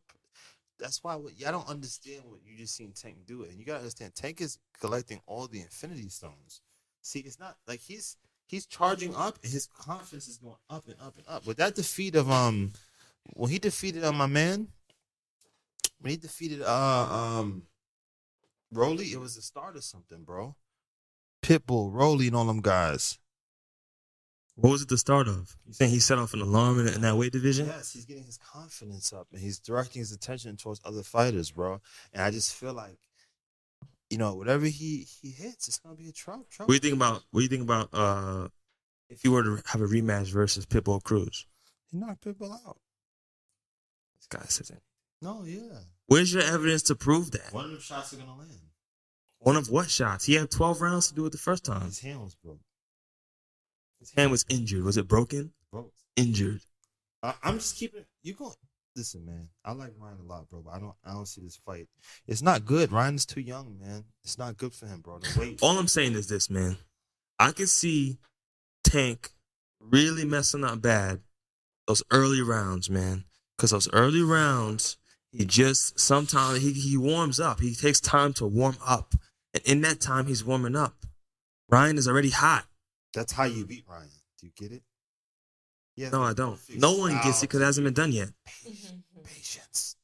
That's 0.78 1.02
why 1.02 1.14
what, 1.16 1.38
y'all 1.38 1.52
don't 1.52 1.68
understand 1.68 2.22
what 2.26 2.40
you 2.44 2.56
just 2.56 2.74
seen 2.76 2.92
Tank 2.92 3.16
do 3.26 3.42
it, 3.42 3.50
and 3.50 3.58
you 3.58 3.64
gotta 3.64 3.78
understand 3.80 4.14
Tank 4.14 4.40
is 4.40 4.58
collecting 4.80 5.20
all 5.26 5.46
the 5.46 5.60
Infinity 5.60 6.08
Stones. 6.08 6.60
See, 7.02 7.20
it's 7.20 7.38
not 7.38 7.56
like 7.66 7.80
he's 7.80 8.16
he's 8.46 8.66
charging 8.66 9.14
up, 9.14 9.38
and 9.42 9.52
his 9.52 9.66
confidence 9.66 10.28
is 10.28 10.38
going 10.38 10.56
up 10.70 10.86
and 10.86 10.96
up 11.00 11.16
and 11.16 11.26
up. 11.28 11.46
With 11.46 11.56
that 11.58 11.74
defeat 11.74 12.14
of 12.14 12.30
um, 12.30 12.72
when 13.34 13.50
he 13.50 13.58
defeated 13.58 14.04
uh, 14.04 14.12
my 14.12 14.26
man, 14.26 14.68
when 16.00 16.10
he 16.10 16.16
defeated 16.16 16.62
uh 16.62 17.38
um, 17.38 17.62
Rolly, 18.72 19.06
it 19.06 19.20
was 19.20 19.36
the 19.36 19.42
start 19.42 19.76
of 19.76 19.84
something, 19.84 20.24
bro. 20.24 20.56
Pitbull, 21.42 21.92
Rolly, 21.92 22.28
and 22.28 22.36
all 22.36 22.46
them 22.46 22.60
guys. 22.60 23.18
What 24.54 24.70
was 24.70 24.82
it 24.82 24.88
the 24.88 24.98
start 24.98 25.28
of? 25.28 25.56
You 25.66 25.72
saying 25.72 25.90
he 25.90 25.98
set 25.98 26.18
off 26.18 26.34
an 26.34 26.42
alarm 26.42 26.80
in, 26.80 26.88
in 26.88 27.00
that 27.00 27.16
weight 27.16 27.32
division? 27.32 27.66
Yes, 27.66 27.92
he's 27.92 28.04
getting 28.04 28.24
his 28.24 28.38
confidence 28.38 29.12
up 29.12 29.26
and 29.32 29.40
he's 29.40 29.58
directing 29.58 30.00
his 30.00 30.12
attention 30.12 30.56
towards 30.56 30.80
other 30.84 31.02
fighters, 31.02 31.50
bro. 31.50 31.80
And 32.12 32.22
I 32.22 32.30
just 32.30 32.54
feel 32.54 32.74
like, 32.74 32.98
you 34.12 34.18
know, 34.18 34.34
whatever 34.34 34.66
he 34.66 35.06
he 35.22 35.30
hits, 35.30 35.68
it's 35.68 35.78
gonna 35.78 35.96
be 35.96 36.08
a 36.08 36.12
trouble. 36.12 36.46
What 36.58 36.66
do 36.68 36.74
you 36.74 36.78
think 36.80 36.94
about? 36.94 37.22
What 37.30 37.40
do 37.40 37.42
you 37.44 37.48
think 37.48 37.62
about? 37.62 37.88
uh 37.94 38.48
If 39.08 39.24
you 39.24 39.32
were 39.32 39.42
to 39.42 39.62
have 39.66 39.80
a 39.80 39.86
rematch 39.86 40.30
versus 40.30 40.66
Pitbull 40.66 41.02
Cruz, 41.02 41.46
He 41.90 41.96
knocked 41.96 42.22
people 42.22 42.52
out. 42.52 42.76
this 44.18 44.26
guy 44.28 44.44
says 44.48 44.68
it. 44.70 44.82
No, 45.22 45.44
yeah. 45.44 45.78
Where's 46.08 46.34
your 46.34 46.42
evidence 46.42 46.82
to 46.84 46.94
prove 46.94 47.30
that? 47.30 47.52
One 47.52 47.64
of 47.66 47.70
the 47.72 47.80
shots 47.80 48.12
are 48.12 48.16
gonna 48.16 48.36
land. 48.36 48.50
One 49.38 49.56
of 49.56 49.70
what 49.70 49.88
shots? 49.90 50.26
He 50.26 50.34
had 50.34 50.50
12 50.50 50.80
rounds 50.82 51.08
to 51.08 51.14
do 51.14 51.24
it 51.26 51.32
the 51.32 51.38
first 51.38 51.64
time. 51.64 51.86
His 51.86 52.00
hand 52.00 52.20
was 52.20 52.34
broke. 52.34 52.60
His 53.98 54.12
hand 54.12 54.30
was 54.30 54.44
injured. 54.48 54.84
Was 54.84 54.96
it 54.98 55.08
broken? 55.08 55.52
Broke. 55.72 55.92
Injured. 56.16 56.60
I, 57.22 57.34
I'm 57.42 57.54
just 57.58 57.76
keeping 57.76 58.04
you 58.22 58.34
going. 58.34 58.54
Listen, 58.94 59.24
man. 59.24 59.48
I 59.64 59.72
like 59.72 59.92
Ryan 59.98 60.18
a 60.22 60.28
lot, 60.28 60.48
bro, 60.50 60.62
but 60.62 60.74
I 60.74 60.78
don't. 60.78 60.94
I 61.04 61.12
don't 61.12 61.26
see 61.26 61.40
this 61.40 61.58
fight. 61.64 61.88
It's 62.26 62.42
not 62.42 62.66
good. 62.66 62.92
Ryan's 62.92 63.24
too 63.24 63.40
young, 63.40 63.78
man. 63.80 64.04
It's 64.22 64.38
not 64.38 64.56
good 64.56 64.74
for 64.74 64.86
him, 64.86 65.00
bro. 65.00 65.20
Weight. 65.38 65.60
All 65.62 65.78
I'm 65.78 65.88
saying 65.88 66.12
is 66.12 66.28
this, 66.28 66.50
man. 66.50 66.76
I 67.38 67.52
can 67.52 67.66
see 67.66 68.18
Tank 68.84 69.30
really 69.80 70.24
messing 70.24 70.64
up 70.64 70.82
bad 70.82 71.20
those 71.86 72.02
early 72.10 72.42
rounds, 72.42 72.90
man. 72.90 73.24
Because 73.56 73.70
those 73.70 73.88
early 73.92 74.22
rounds, 74.22 74.98
he 75.30 75.44
just 75.44 75.98
sometimes 75.98 76.62
he, 76.62 76.72
he 76.72 76.96
warms 76.96 77.40
up. 77.40 77.60
He 77.60 77.74
takes 77.74 78.00
time 78.00 78.32
to 78.34 78.46
warm 78.46 78.76
up. 78.86 79.14
And 79.54 79.62
in 79.64 79.80
that 79.82 80.00
time, 80.00 80.26
he's 80.26 80.44
warming 80.44 80.76
up. 80.76 80.94
Ryan 81.68 81.98
is 81.98 82.08
already 82.08 82.30
hot. 82.30 82.66
That's 83.14 83.32
how 83.32 83.44
you 83.44 83.66
beat 83.66 83.84
Ryan. 83.88 84.08
Do 84.38 84.46
you 84.46 84.52
get 84.56 84.72
it? 84.72 84.82
Yeah. 85.96 86.10
No, 86.10 86.22
I 86.22 86.32
don't. 86.32 86.58
No 86.76 86.96
one 86.96 87.12
gets 87.22 87.42
it 87.42 87.48
because 87.48 87.60
it 87.60 87.64
hasn't 87.64 87.84
been 87.84 87.94
done 87.94 88.12
yet. 88.12 88.28
Patience. 89.24 89.96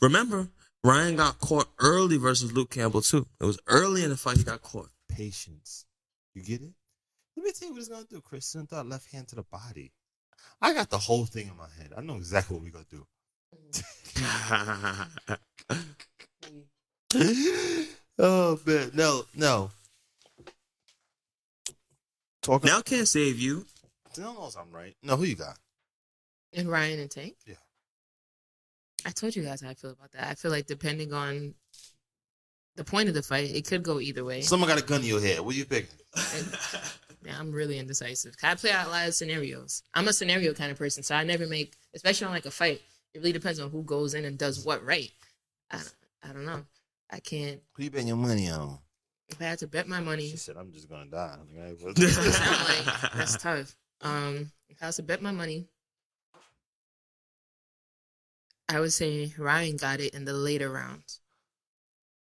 Remember, 0.00 0.48
Ryan 0.82 1.16
got 1.16 1.38
caught 1.38 1.68
early 1.78 2.16
versus 2.16 2.52
Luke 2.52 2.70
Campbell, 2.70 3.02
too. 3.02 3.26
It 3.40 3.44
was 3.44 3.58
early 3.66 4.04
in 4.04 4.10
the 4.10 4.16
fight 4.16 4.36
he 4.36 4.44
got 4.44 4.62
caught. 4.62 4.90
patience. 5.08 5.84
You 6.34 6.42
get 6.42 6.62
it? 6.62 6.72
Let 7.36 7.44
me 7.44 7.52
tell 7.52 7.68
you 7.68 7.74
what 7.74 7.80
it's 7.80 7.88
gonna 7.88 8.04
do, 8.08 8.20
Chris. 8.20 8.46
Send 8.46 8.68
that 8.68 8.86
left 8.86 9.10
hand 9.12 9.28
to 9.28 9.36
the 9.36 9.42
body. 9.42 9.92
I 10.60 10.72
got 10.72 10.90
the 10.90 10.98
whole 10.98 11.26
thing 11.26 11.48
in 11.48 11.56
my 11.56 11.68
head. 11.78 11.92
I 11.96 12.00
know 12.00 12.16
exactly 12.16 12.56
what 12.56 12.64
we're 12.64 12.70
gonna 12.70 12.86
do. 12.90 13.06
oh 18.18 18.60
man, 18.64 18.90
no, 18.94 19.24
no. 19.34 19.70
Talking 22.42 22.68
now 22.70 22.80
can't 22.82 23.08
save 23.08 23.38
you. 23.38 23.66
No 24.18 24.34
knows 24.34 24.56
I'm 24.56 24.70
right. 24.70 24.94
No, 25.02 25.16
who 25.16 25.24
you 25.24 25.36
got? 25.36 25.58
And 26.52 26.68
Ryan 26.68 27.00
and 27.00 27.10
Tank. 27.10 27.34
Yeah. 27.46 27.54
I 29.06 29.10
told 29.10 29.36
you 29.36 29.42
guys 29.42 29.60
how 29.60 29.70
I 29.70 29.74
feel 29.74 29.90
about 29.90 30.12
that. 30.12 30.28
I 30.28 30.34
feel 30.34 30.50
like 30.50 30.66
depending 30.66 31.12
on 31.12 31.54
the 32.76 32.84
point 32.84 33.08
of 33.08 33.14
the 33.14 33.22
fight, 33.22 33.50
it 33.50 33.66
could 33.66 33.82
go 33.82 34.00
either 34.00 34.24
way. 34.24 34.40
Someone 34.40 34.68
got 34.68 34.80
a 34.80 34.84
gun 34.84 35.00
in 35.00 35.06
your 35.06 35.20
head. 35.20 35.40
What 35.40 35.54
you 35.54 35.64
picking? 35.64 35.88
Yeah, 37.24 37.38
I'm 37.38 37.52
really 37.52 37.78
indecisive. 37.78 38.34
I 38.42 38.54
play 38.54 38.70
out 38.70 38.86
a 38.86 38.90
lot 38.90 39.08
of 39.08 39.14
scenarios. 39.14 39.82
I'm 39.94 40.08
a 40.08 40.12
scenario 40.12 40.52
kind 40.52 40.70
of 40.70 40.78
person, 40.78 41.02
so 41.02 41.14
I 41.14 41.24
never 41.24 41.46
make, 41.46 41.74
especially 41.94 42.26
on 42.26 42.32
like 42.32 42.46
a 42.46 42.50
fight. 42.50 42.82
It 43.14 43.18
really 43.18 43.32
depends 43.32 43.60
on 43.60 43.70
who 43.70 43.82
goes 43.82 44.14
in 44.14 44.24
and 44.24 44.36
does 44.36 44.64
what 44.64 44.84
right. 44.84 45.10
I, 45.70 45.80
I 46.22 46.32
don't 46.32 46.44
know. 46.44 46.64
I 47.10 47.20
can't. 47.20 47.60
Who 47.74 47.84
you 47.84 47.90
betting 47.90 48.08
your 48.08 48.16
money 48.16 48.50
on? 48.50 48.78
If 49.28 49.40
I 49.40 49.44
had 49.44 49.58
to 49.60 49.66
bet 49.66 49.88
my 49.88 50.00
money, 50.00 50.28
She 50.28 50.36
said, 50.36 50.56
"I'm 50.56 50.70
just 50.72 50.88
gonna 50.88 51.06
die." 51.06 51.38
Like, 51.56 52.02
like, 52.02 53.12
that's 53.14 53.36
tough. 53.38 53.74
Um, 54.04 54.52
if 54.68 54.82
I 54.82 54.86
was 54.86 54.96
to 54.96 55.02
bet 55.02 55.22
my 55.22 55.32
money, 55.32 55.66
I 58.68 58.80
would 58.80 58.92
say 58.92 59.32
Ryan 59.38 59.76
got 59.76 60.00
it 60.00 60.14
in 60.14 60.24
the 60.24 60.32
later 60.32 60.70
rounds, 60.70 61.20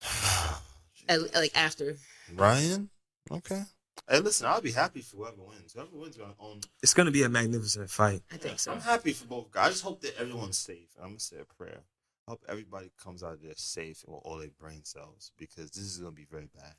At- 1.09 1.35
like 1.35 1.57
after. 1.57 1.97
Ryan. 2.35 2.91
Okay. 3.31 3.63
Hey, 4.09 4.21
listen, 4.21 4.47
I'll 4.47 4.61
be 4.61 4.71
happy 4.73 5.01
for 5.01 5.17
whoever 5.17 5.43
wins. 5.43 5.73
Whoever 5.73 5.97
wins 5.97 6.17
gonna 6.17 6.35
own. 6.39 6.61
It's 6.83 6.95
gonna 6.95 7.11
be 7.11 7.25
a 7.25 7.29
magnificent 7.29 7.91
fight. 7.91 8.23
I 8.33 8.37
think 8.37 8.59
so. 8.61 8.73
I'm 8.73 8.81
happy 8.81 9.13
for 9.13 9.27
both 9.27 9.51
guys. 9.51 9.67
I 9.67 9.71
just 9.71 9.83
hope 9.83 10.01
that 10.03 10.17
everyone's 10.21 10.59
safe. 10.59 10.89
I'm 11.01 11.11
gonna 11.11 11.21
say 11.21 11.39
a 11.41 11.45
prayer. 11.45 11.81
I 12.29 12.33
hope 12.33 12.45
everybody 12.49 12.91
comes 13.03 13.23
out 13.23 13.35
of 13.35 13.43
there 13.43 13.53
safe 13.57 14.05
and 14.07 14.15
with 14.15 14.23
all 14.25 14.39
their 14.39 14.51
brain 14.61 14.85
cells 14.85 15.33
because 15.39 15.71
this 15.71 15.85
is 15.85 15.99
gonna 15.99 16.13
be 16.13 16.27
very 16.31 16.49
bad. 16.55 16.75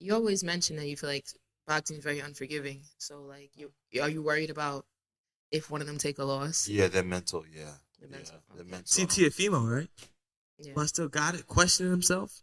You 0.00 0.14
always 0.14 0.42
mention 0.42 0.76
that 0.76 0.88
you 0.88 0.96
feel 0.96 1.10
like 1.10 1.26
boxing 1.66 1.96
is 1.98 2.04
very 2.04 2.20
unforgiving. 2.20 2.82
So, 2.98 3.22
like, 3.22 3.50
you 3.56 3.72
are 4.00 4.08
you 4.08 4.22
worried 4.22 4.50
about 4.50 4.86
if 5.50 5.70
one 5.70 5.80
of 5.80 5.86
them 5.86 5.98
take 5.98 6.18
a 6.18 6.24
loss? 6.24 6.68
Yeah, 6.68 6.88
they're 6.88 7.02
mental. 7.02 7.44
Yeah, 7.52 7.64
They're 7.98 8.08
yeah, 8.10 8.16
mental, 8.16 8.36
they're 8.54 8.62
okay. 8.62 8.70
mental. 8.70 8.86
See 8.86 9.06
Teofimo, 9.06 9.70
right? 9.70 9.88
Yeah. 10.58 10.72
But 10.74 10.88
still 10.88 11.08
got 11.08 11.34
it, 11.34 11.46
questioning 11.46 11.92
himself 11.92 12.42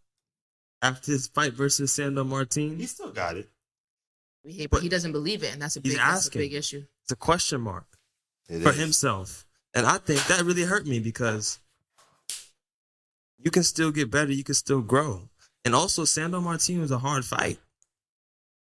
after 0.82 1.12
his 1.12 1.28
fight 1.28 1.54
versus 1.54 1.92
Sandor 1.92 2.24
Martin. 2.24 2.78
He 2.78 2.86
still 2.86 3.12
got 3.12 3.38
it. 3.38 3.50
He, 4.44 4.68
But 4.68 4.82
he 4.82 4.90
doesn't 4.90 5.12
believe 5.12 5.44
it, 5.44 5.54
and 5.54 5.62
that's 5.62 5.76
a 5.76 5.82
big, 5.82 5.98
that's 5.98 6.28
a 6.28 6.32
big 6.32 6.54
issue. 6.54 6.86
It's 7.04 7.12
a 7.12 7.16
question 7.16 7.62
mark 7.62 7.86
It 8.48 8.62
for 8.64 8.70
is. 8.70 8.78
himself. 8.78 9.46
And 9.74 9.86
I 9.86 9.98
think 9.98 10.26
that 10.28 10.44
really 10.44 10.64
hurt 10.64 10.88
me 10.88 11.00
because 11.00 11.60
you 13.38 13.52
can 13.52 13.64
still 13.64 13.92
get 13.92 14.10
better, 14.10 14.32
you 14.32 14.44
can 14.44 14.56
still 14.56 14.82
grow. 14.82 15.30
And 15.66 15.76
also, 15.76 16.06
Sandor 16.06 16.42
Martin 16.42 16.80
was 16.80 16.92
a 16.92 17.00
hard 17.00 17.26
fight. 17.26 17.60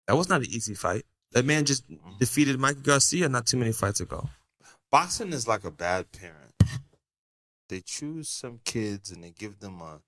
That 0.08 0.16
was 0.16 0.30
not 0.30 0.40
an 0.40 0.46
easy 0.50 0.74
fight. 0.74 1.04
That 1.32 1.44
man 1.44 1.66
just 1.66 1.84
defeated 2.18 2.58
Michael 2.58 2.80
Garcia 2.80 3.28
not 3.28 3.46
too 3.46 3.58
many 3.58 3.72
fights 3.72 4.00
ago. 4.00 4.30
Boxing 4.90 5.34
is 5.34 5.46
like 5.46 5.64
a 5.64 5.70
bad 5.70 6.10
parent. 6.12 6.54
They 7.68 7.80
choose 7.80 8.30
some 8.30 8.60
kids 8.64 9.10
and 9.10 9.22
they 9.22 9.30
give 9.30 9.60
them 9.60 9.82
a. 9.82 10.00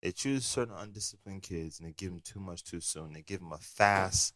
They 0.00 0.10
choose 0.10 0.46
certain 0.46 0.74
undisciplined 0.74 1.42
kids 1.42 1.78
and 1.78 1.86
they 1.86 1.92
give 1.92 2.10
them 2.10 2.22
too 2.24 2.40
much 2.40 2.64
too 2.64 2.80
soon. 2.80 3.12
They 3.12 3.20
give 3.20 3.40
them 3.40 3.52
a 3.52 3.58
fast, 3.58 4.34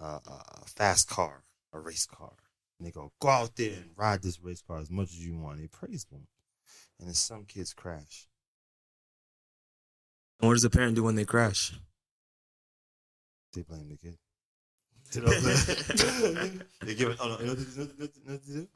uh, 0.00 0.18
a 0.26 0.66
fast 0.66 1.08
car, 1.08 1.44
a 1.72 1.80
race 1.80 2.04
car, 2.04 2.34
and 2.78 2.86
they 2.86 2.92
go 2.92 3.12
go 3.18 3.28
out 3.28 3.56
there 3.56 3.72
and 3.72 3.90
ride 3.96 4.22
this 4.22 4.42
race 4.42 4.60
car 4.60 4.78
as 4.78 4.90
much 4.90 5.08
as 5.08 5.26
you 5.26 5.38
want. 5.38 5.58
They 5.58 5.68
praise 5.68 6.04
them, 6.04 6.26
and 6.98 7.08
then 7.08 7.14
some 7.14 7.44
kids 7.46 7.72
crash. 7.72 8.28
And 10.38 10.48
what 10.48 10.54
does 10.54 10.62
the 10.62 10.70
parent 10.70 10.96
do 10.96 11.04
when 11.04 11.14
they 11.14 11.24
crash? 11.24 11.72
They 13.54 13.62
blame 13.62 13.88
the 13.88 13.96
kid. 13.96 14.18
You 15.14 15.22
know 15.22 15.26
what 15.28 15.36
I'm 15.38 15.56
saying? 15.56 16.62
they 16.82 16.94
give 16.94 17.08
it. 17.08 17.18
Oh 17.20 17.28
no! 17.28 17.38
You 17.40 17.46
know 17.46 17.54
what 17.54 17.58
they, 17.58 17.64
you 17.64 17.78
know 17.78 17.90
you 17.98 18.08
know 18.26 18.32
what 18.32 18.46
they 18.46 18.52
do? 18.54 18.68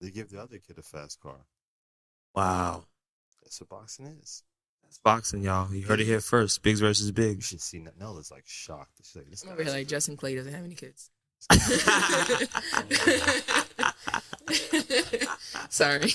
They 0.00 0.10
give 0.10 0.28
the 0.30 0.40
other 0.40 0.58
kid 0.58 0.76
a 0.78 0.82
fast 0.82 1.20
car. 1.20 1.38
Wow. 2.34 2.84
That's 3.42 3.60
what 3.60 3.70
boxing 3.70 4.06
is. 4.22 4.42
That's 4.82 4.98
boxing, 4.98 5.42
y'all. 5.42 5.72
You 5.72 5.82
heard 5.86 6.00
it 6.00 6.04
here 6.04 6.20
first. 6.20 6.62
Biggs 6.62 6.80
versus 6.80 7.10
Biggs. 7.10 7.28
You 7.28 7.34
Biggs. 7.36 7.48
should 7.48 7.60
see 7.62 7.84
Nella's 7.98 8.30
like 8.30 8.44
shocked. 8.46 8.92
She's 8.98 9.16
like, 9.16 9.30
this 9.30 9.42
I'm 9.42 9.52
over 9.52 9.62
here 9.62 9.72
like. 9.72 9.88
Justin 9.88 10.16
Clay 10.16 10.34
doesn't 10.34 10.52
have 10.52 10.64
any 10.64 10.74
kids. 10.74 11.10
Sorry. 15.70 16.12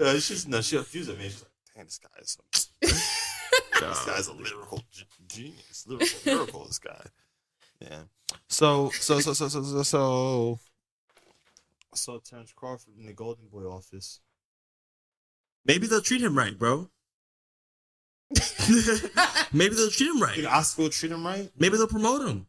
Uh, 0.00 0.18
she's 0.18 0.46
no, 0.46 0.60
she 0.60 0.76
accused 0.76 1.10
me. 1.18 1.24
She's 1.24 1.42
like, 1.42 1.50
damn, 1.76 1.84
this 1.86 1.98
guy 1.98 2.08
is 2.20 2.30
so. 2.30 2.42
this 2.80 4.04
guy's 4.06 4.28
a 4.28 4.32
lyrical 4.32 4.82
g- 4.92 5.04
genius, 5.26 5.86
lyrical 5.86 6.18
miracle. 6.24 6.64
This 6.66 6.78
guy. 6.78 7.04
Yeah. 7.80 8.02
So 8.48 8.90
so 8.90 9.20
so 9.20 9.32
so 9.32 9.48
so 9.48 9.62
so 9.62 9.82
so. 9.82 10.58
Saw 11.94 12.18
Terence 12.18 12.52
Crawford 12.52 12.94
in 12.98 13.06
the 13.06 13.12
Golden 13.12 13.48
Boy 13.48 13.64
office. 13.64 14.20
Maybe 15.64 15.86
they'll 15.86 16.00
treat 16.00 16.22
him 16.22 16.36
right, 16.36 16.58
bro. 16.58 16.88
Maybe 19.52 19.74
they'll 19.74 19.90
treat 19.90 20.08
him 20.08 20.20
right. 20.20 20.34
Think 20.34 20.52
Oscar 20.52 20.82
will 20.82 20.90
treat 20.90 21.12
him 21.12 21.24
right? 21.24 21.50
Maybe 21.58 21.76
they'll 21.76 21.86
promote 21.86 22.28
him. 22.28 22.46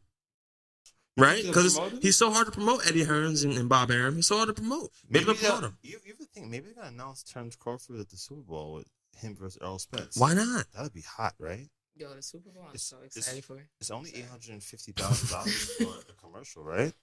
Right? 1.17 1.43
Because 1.43 1.79
he's 2.01 2.17
so 2.17 2.31
hard 2.31 2.45
to 2.45 2.51
promote, 2.51 2.87
Eddie 2.87 3.05
Hearns 3.05 3.43
and, 3.43 3.57
and 3.57 3.67
Bob 3.67 3.91
Arum. 3.91 4.15
He's 4.15 4.27
so 4.27 4.37
hard 4.37 4.47
to 4.47 4.53
promote. 4.53 4.91
Maybe, 5.09 5.25
they'll 5.25 5.35
promote 5.35 5.63
him. 5.63 5.77
You, 5.81 5.99
you 6.05 6.13
think 6.33 6.47
maybe 6.47 6.67
they're 6.67 6.75
gonna 6.75 6.95
announce 6.95 7.23
Terence 7.23 7.55
Crawford 7.55 7.99
at 7.99 8.09
the 8.09 8.17
Super 8.17 8.41
Bowl 8.41 8.73
with 8.75 8.87
him 9.17 9.35
versus 9.35 9.57
Errol 9.61 9.79
Spence? 9.79 10.17
Why 10.17 10.33
not? 10.33 10.65
That'd 10.73 10.93
be 10.93 11.01
hot, 11.01 11.33
right? 11.39 11.67
Yo, 11.99 12.13
the 12.15 12.21
Super 12.21 12.49
Bowl, 12.49 12.63
I'm 12.63 12.69
It's- 12.69 12.83
so 12.83 12.95
it's- 12.97 13.17
excited 13.17 13.43
for 13.43 13.57
it. 13.57 13.67
It's 13.81 13.91
only 13.91 14.15
eight 14.15 14.25
hundred 14.25 14.51
and 14.53 14.63
fifty 14.63 14.93
thousand 14.93 15.29
dollars 15.29 15.69
for 15.77 15.83
a 16.09 16.13
commercial, 16.13 16.63
right? 16.63 16.93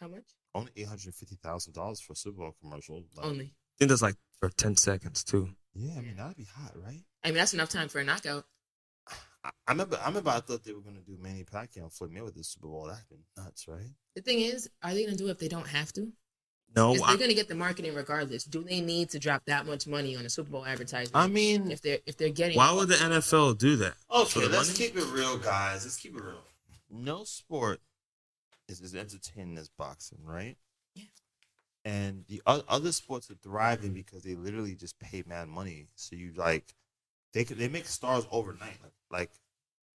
How 0.00 0.08
much? 0.08 0.24
Only 0.54 0.72
eight 0.76 0.86
hundred 0.88 1.14
fifty 1.14 1.36
thousand 1.36 1.74
dollars 1.74 2.00
for 2.00 2.14
a 2.14 2.16
Super 2.16 2.38
Bowl 2.38 2.54
commercial. 2.60 3.04
Like, 3.14 3.26
Only. 3.26 3.44
I 3.44 3.74
think 3.78 3.90
that's 3.90 4.00
like 4.02 4.16
for 4.40 4.48
10 4.48 4.76
seconds, 4.76 5.22
too. 5.22 5.50
Yeah, 5.74 5.98
I 5.98 6.00
mean 6.00 6.16
that'd 6.16 6.36
be 6.36 6.44
hot, 6.56 6.72
right? 6.74 7.04
I 7.22 7.28
mean, 7.28 7.36
that's 7.36 7.52
enough 7.54 7.68
time 7.68 7.88
for 7.88 7.98
a 8.00 8.04
knockout. 8.04 8.44
I, 9.44 9.50
I 9.66 9.72
remember. 9.72 9.98
I 10.02 10.08
remember. 10.08 10.30
I 10.30 10.40
thought 10.40 10.64
they 10.64 10.72
were 10.72 10.80
gonna 10.80 11.00
do 11.06 11.16
Manny 11.20 11.44
Pacquiao 11.44 11.92
Floyd 11.92 12.12
Mayweather 12.12 12.44
Super 12.44 12.66
Bowl. 12.68 12.86
That'd 12.86 13.08
been 13.08 13.22
nuts, 13.36 13.68
right? 13.68 13.90
The 14.16 14.22
thing 14.22 14.40
is, 14.40 14.70
are 14.82 14.94
they 14.94 15.04
going 15.04 15.16
to 15.16 15.22
do 15.22 15.28
it 15.28 15.32
if 15.32 15.38
they 15.38 15.48
don't 15.48 15.68
have 15.68 15.92
to? 15.92 16.12
No, 16.76 16.92
I, 16.92 17.08
they're 17.08 17.16
going 17.16 17.30
to 17.30 17.34
get 17.34 17.48
the 17.48 17.54
marketing 17.54 17.94
regardless. 17.94 18.44
Do 18.44 18.62
they 18.62 18.80
need 18.80 19.10
to 19.10 19.18
drop 19.18 19.44
that 19.46 19.66
much 19.66 19.86
money 19.86 20.16
on 20.16 20.24
a 20.24 20.30
Super 20.30 20.50
Bowl 20.50 20.66
advertisement? 20.66 21.16
I 21.16 21.26
mean, 21.26 21.70
if 21.70 21.80
they're 21.80 21.98
if 22.06 22.16
they're 22.16 22.28
getting 22.28 22.56
why 22.56 22.72
would 22.72 22.88
the 22.88 22.94
NFL 22.94 23.58
do 23.58 23.76
that? 23.76 23.94
For 24.08 24.20
okay, 24.22 24.40
the 24.42 24.48
let's 24.48 24.68
money? 24.68 24.90
keep 24.90 24.96
it 24.96 25.06
real, 25.12 25.38
guys. 25.38 25.84
Let's 25.84 25.96
keep 25.96 26.14
it 26.16 26.22
real. 26.22 26.42
No 26.90 27.24
sport 27.24 27.80
is 28.68 28.80
as 28.80 28.94
entertaining 28.94 29.56
as 29.58 29.68
boxing, 29.68 30.18
right? 30.24 30.56
Yeah. 30.94 31.04
And 31.84 32.24
the 32.28 32.42
o- 32.46 32.64
other 32.68 32.92
sports 32.92 33.30
are 33.30 33.36
thriving 33.42 33.92
because 33.94 34.22
they 34.22 34.34
literally 34.34 34.74
just 34.74 34.98
pay 34.98 35.24
mad 35.26 35.48
money. 35.48 35.88
So 35.94 36.16
you 36.16 36.32
like, 36.36 36.74
they 37.32 37.44
could 37.44 37.58
they 37.58 37.68
make 37.68 37.86
stars 37.86 38.26
overnight. 38.30 38.78
Like, 38.82 38.92
like 39.10 39.30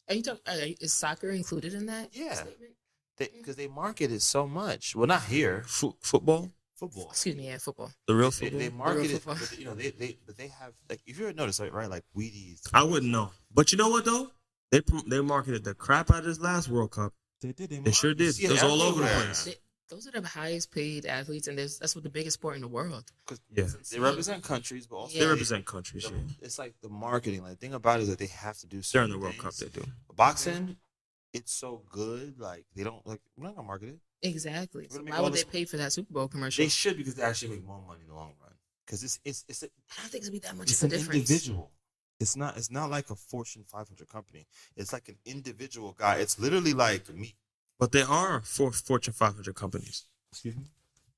Are 0.09 0.15
you 0.15 0.23
talking? 0.23 0.75
Is 0.81 0.93
soccer 0.93 1.29
included 1.29 1.73
in 1.73 1.85
that? 1.85 2.09
Yeah. 2.13 2.33
Statement? 2.33 2.73
they 3.17 3.25
mm. 3.25 3.37
because 3.37 3.55
they 3.55 3.67
market 3.67 4.11
it 4.11 4.21
so 4.21 4.47
much. 4.47 4.95
Well, 4.95 5.07
not 5.07 5.23
here. 5.23 5.63
Fo- 5.67 5.97
football? 5.99 6.51
Football. 6.89 7.09
Excuse 7.11 7.35
me, 7.35 7.47
yeah, 7.47 7.57
football. 7.57 7.91
The 8.07 8.15
real 8.15 8.31
football? 8.31 8.59
they 8.59 8.69
market 8.69 9.05
it, 9.05 9.21
football. 9.21 9.35
but, 9.39 9.57
you 9.59 9.65
know, 9.65 9.73
they, 9.75 9.91
they 9.91 10.17
but 10.25 10.37
they 10.37 10.47
have 10.47 10.73
like 10.89 11.01
if 11.05 11.17
you 11.19 11.25
ever 11.25 11.33
notice, 11.33 11.59
like 11.59 11.73
right, 11.73 11.89
like 11.89 12.03
Wheaties. 12.15 12.61
I 12.73 12.83
wouldn't 12.83 13.11
know. 13.11 13.31
But 13.53 13.71
you 13.71 13.77
know 13.77 13.89
what, 13.89 14.05
though? 14.05 14.31
They 14.71 14.81
they 15.07 15.21
marketed 15.21 15.63
the 15.63 15.73
crap 15.73 16.11
out 16.11 16.19
of 16.19 16.25
this 16.25 16.39
last 16.39 16.67
World 16.69 16.91
Cup. 16.91 17.13
They 17.41 17.51
did. 17.51 17.69
They 17.83 17.91
sure 17.91 18.13
did. 18.13 18.39
It 18.39 18.49
was 18.49 18.63
all 18.63 18.81
over 18.81 19.01
the 19.01 19.07
place. 19.07 19.45
They, 19.45 19.55
those 19.89 20.07
are 20.07 20.19
the 20.19 20.27
highest 20.27 20.71
paid 20.71 21.05
athletes, 21.05 21.47
and 21.47 21.57
there's, 21.57 21.77
that's 21.77 21.93
what 21.93 22.03
the 22.03 22.09
biggest 22.09 22.35
sport 22.35 22.55
in 22.55 22.61
the 22.61 22.67
world. 22.67 23.03
Yeah. 23.53 23.67
They 23.91 23.99
represent 23.99 24.41
countries, 24.41 24.87
but 24.87 24.95
also 24.95 25.19
They 25.19 25.25
represent 25.27 25.65
countries. 25.65 26.05
the- 26.05 26.11
Yeah. 26.15 26.33
It's 26.41 26.57
like 26.57 26.73
the 26.81 26.89
marketing. 26.89 27.43
Like 27.43 27.51
the 27.51 27.57
thing 27.57 27.73
about 27.75 27.99
it 27.99 28.03
is 28.03 28.09
that 28.09 28.17
they 28.17 28.27
have 28.27 28.57
to 28.59 28.65
do. 28.65 28.77
During 28.77 28.83
certain 28.83 29.11
the 29.11 29.19
World 29.19 29.37
Cup, 29.37 29.53
they 29.55 29.67
do. 29.67 29.83
Boxing, 30.15 30.77
it's 31.33 31.53
so 31.53 31.83
good. 31.91 32.39
Like 32.39 32.65
they 32.75 32.83
don't 32.83 33.05
like. 33.05 33.21
We're 33.37 33.45
not 33.45 33.55
gonna 33.55 33.67
market 33.67 33.89
it. 33.89 33.99
Exactly. 34.23 34.87
So 34.89 34.95
do 34.95 34.99
you 34.99 35.05
mean 35.05 35.13
why 35.15 35.21
would 35.21 35.33
this- 35.33 35.43
they 35.43 35.51
pay 35.51 35.65
for 35.65 35.77
that 35.77 35.93
Super 35.93 36.13
Bowl 36.13 36.27
commercial? 36.27 36.63
They 36.63 36.69
should 36.69 36.97
because 36.97 37.15
they 37.15 37.23
actually 37.23 37.49
make 37.57 37.65
more 37.65 37.81
money 37.85 38.01
in 38.01 38.07
the 38.07 38.15
long 38.15 38.33
run. 38.41 38.53
Because 38.85 39.03
it's 39.03 39.19
it's 39.23 39.45
it's 39.47 39.63
a, 39.63 39.65
I 39.67 40.01
don't 40.01 40.09
think 40.11 40.23
it'd 40.23 40.33
be 40.33 40.39
that 40.39 40.55
much 40.55 40.69
it's 40.71 40.81
of 40.83 40.91
an 40.91 40.95
a 40.95 40.97
difference. 40.99 41.29
individual. 41.29 41.71
It's 42.19 42.35
not 42.35 42.57
it's 42.57 42.71
not 42.71 42.89
like 42.89 43.09
a 43.09 43.15
Fortune 43.15 43.63
500 43.63 44.07
company. 44.07 44.47
It's 44.75 44.93
like 44.93 45.09
an 45.09 45.17
individual 45.25 45.93
guy. 45.93 46.15
It's 46.17 46.39
literally 46.39 46.73
like 46.73 47.09
me. 47.13 47.35
But 47.79 47.91
they 47.91 48.01
are 48.01 48.41
for 48.41 48.71
Fortune 48.71 49.13
500 49.13 49.55
companies. 49.55 50.05
Excuse 50.31 50.55
me. 50.55 50.63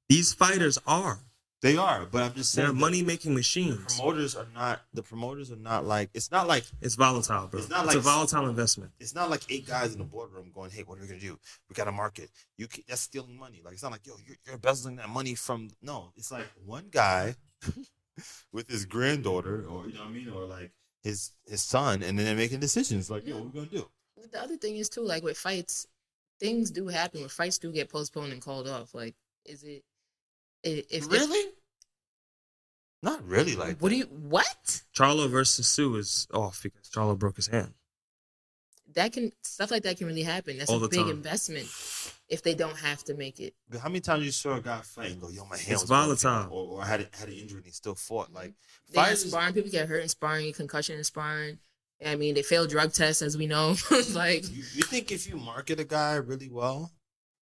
These 0.10 0.34
fighters 0.34 0.78
are. 0.88 1.20
They 1.62 1.78
are, 1.78 2.06
but 2.06 2.22
I'm 2.22 2.34
just 2.34 2.52
saying 2.52 2.68
They're 2.68 2.76
money 2.76 3.02
making 3.02 3.32
The 3.32 3.38
machines. 3.40 3.96
promoters 3.98 4.36
are 4.36 4.46
not. 4.54 4.82
The 4.94 5.02
promoters 5.02 5.52
are 5.52 5.56
not 5.56 5.86
like. 5.86 6.10
It's 6.14 6.30
not 6.30 6.48
like 6.48 6.64
It's 6.82 6.96
volatile, 6.96 7.48
bro. 7.48 7.60
It's 7.60 7.70
not 7.70 7.86
like 7.88 7.96
It's, 7.96 8.06
not 8.06 8.12
a 8.12 8.18
like- 8.20 8.30
volatile 8.30 8.50
investment. 8.50 8.92
it's 9.00 9.16
not 9.16 9.30
like 9.30 9.42
eight 9.50 9.66
guys 9.66 9.94
in 9.94 10.00
the 10.00 10.06
boardroom 10.06 10.52
going, 10.54 10.70
"Hey, 10.70 10.84
what 10.84 10.98
are 10.98 11.02
we 11.02 11.08
gonna 11.08 11.20
do? 11.20 11.40
We 11.70 11.74
gotta 11.74 11.92
market. 11.92 12.30
You 12.58 12.68
can, 12.68 12.84
that's 12.88 13.02
stealing 13.02 13.38
money. 13.38 13.62
Like 13.64 13.74
it's 13.74 13.84
not 13.84 13.92
like 13.94 14.06
yo, 14.06 14.14
you're, 14.28 14.36
you're 14.46 14.56
embezzling 14.56 14.98
that 14.98 15.10
money 15.10 15.34
from. 15.34 15.70
No, 15.82 16.12
it's 16.18 16.32
like 16.32 16.46
one 16.66 16.88
guy 16.92 17.36
with 18.52 18.70
his 18.70 18.86
granddaughter, 18.86 19.66
or 19.66 19.88
you 19.88 19.94
know 19.94 20.02
what 20.02 20.10
I 20.10 20.12
mean, 20.12 20.30
or 20.30 20.46
like 20.46 20.72
his 21.04 21.32
his 21.48 21.62
son, 21.62 22.04
and 22.04 22.18
then 22.20 22.26
they're 22.26 22.36
making 22.36 22.60
decisions. 22.60 23.10
Like, 23.10 23.26
yo, 23.26 23.36
what 23.36 23.42
are 23.42 23.46
we 23.48 23.52
gonna 23.52 23.68
do? 23.68 23.90
The 24.32 24.42
other 24.42 24.58
thing 24.58 24.76
is 24.78 24.90
too, 24.90 25.02
like 25.02 25.24
with 25.24 25.38
fights, 25.38 25.88
things 26.40 26.70
do 26.70 26.88
happen. 26.88 27.22
Where 27.22 27.30
fights 27.30 27.58
do 27.58 27.72
get 27.72 27.90
postponed 27.90 28.34
and 28.34 28.42
called 28.42 28.68
off. 28.68 28.94
Like, 28.94 29.16
is 29.46 29.64
it? 29.64 29.84
I- 30.66 30.84
If 30.90 31.06
if- 31.06 31.12
really? 31.12 31.52
Not 33.02 33.24
really. 33.28 33.56
Like, 33.56 33.80
what 33.82 33.90
do 33.90 33.96
you 33.98 34.06
what? 34.06 34.82
Charlo 34.96 35.30
versus 35.30 35.68
Tszyu 35.68 35.98
is 36.00 36.28
off 36.34 36.64
because 36.64 36.90
Charlo 36.90 37.18
broke 37.18 37.36
his 37.36 37.48
hand. 37.48 37.74
That 38.96 39.14
can 39.14 39.32
stuff 39.44 39.72
like 39.72 39.84
that 39.84 39.98
can 39.98 40.08
really 40.08 40.24
happen. 40.24 40.58
That's 40.58 40.70
All 40.72 40.78
a 40.78 40.80
the 40.82 40.88
big 40.90 41.02
time. 41.02 41.10
investment 41.10 41.68
if 42.30 42.42
they 42.42 42.56
don't 42.56 42.78
have 42.78 43.04
to 43.04 43.14
make 43.14 43.40
it. 43.40 43.54
But 43.70 43.82
how 43.82 43.90
many 43.90 44.00
times 44.00 44.24
you 44.26 44.32
saw 44.32 44.56
a 44.56 44.62
guy 44.62 44.80
fight 44.82 45.12
and 45.12 45.22
go, 45.22 45.30
"Yo, 45.30 45.44
my 45.46 45.58
hand 45.58 45.74
It's 45.74 45.82
was 45.82 45.90
volatile. 45.90 46.48
or, 46.50 46.80
or 46.80 46.86
had 46.86 47.02
a, 47.02 47.08
had 47.18 47.28
an 47.28 47.36
injury 47.36 47.58
and 47.58 47.66
he 47.66 47.72
still 47.72 47.96
fought? 47.96 48.32
Like, 48.34 48.54
They 48.92 49.00
have 49.00 49.08
fighters- 49.10 49.30
sparring. 49.30 49.54
People 49.54 49.70
get 49.72 49.88
hurt 49.90 50.02
in 50.02 50.10
sparring, 50.10 50.54
concussion 50.54 50.98
in 50.98 51.04
sparring. 51.04 51.60
I 52.06 52.16
mean, 52.16 52.36
they 52.36 52.42
fail 52.42 52.66
drug 52.68 52.94
tests, 52.94 53.22
as 53.22 53.38
we 53.38 53.48
know. 53.48 53.76
like, 54.14 54.44
You, 54.50 54.64
you 54.74 54.84
think 54.84 55.12
if 55.12 55.28
you 55.28 55.36
market 55.38 55.80
a 55.80 55.84
guy 55.86 56.16
really 56.16 56.50
well, 56.50 56.92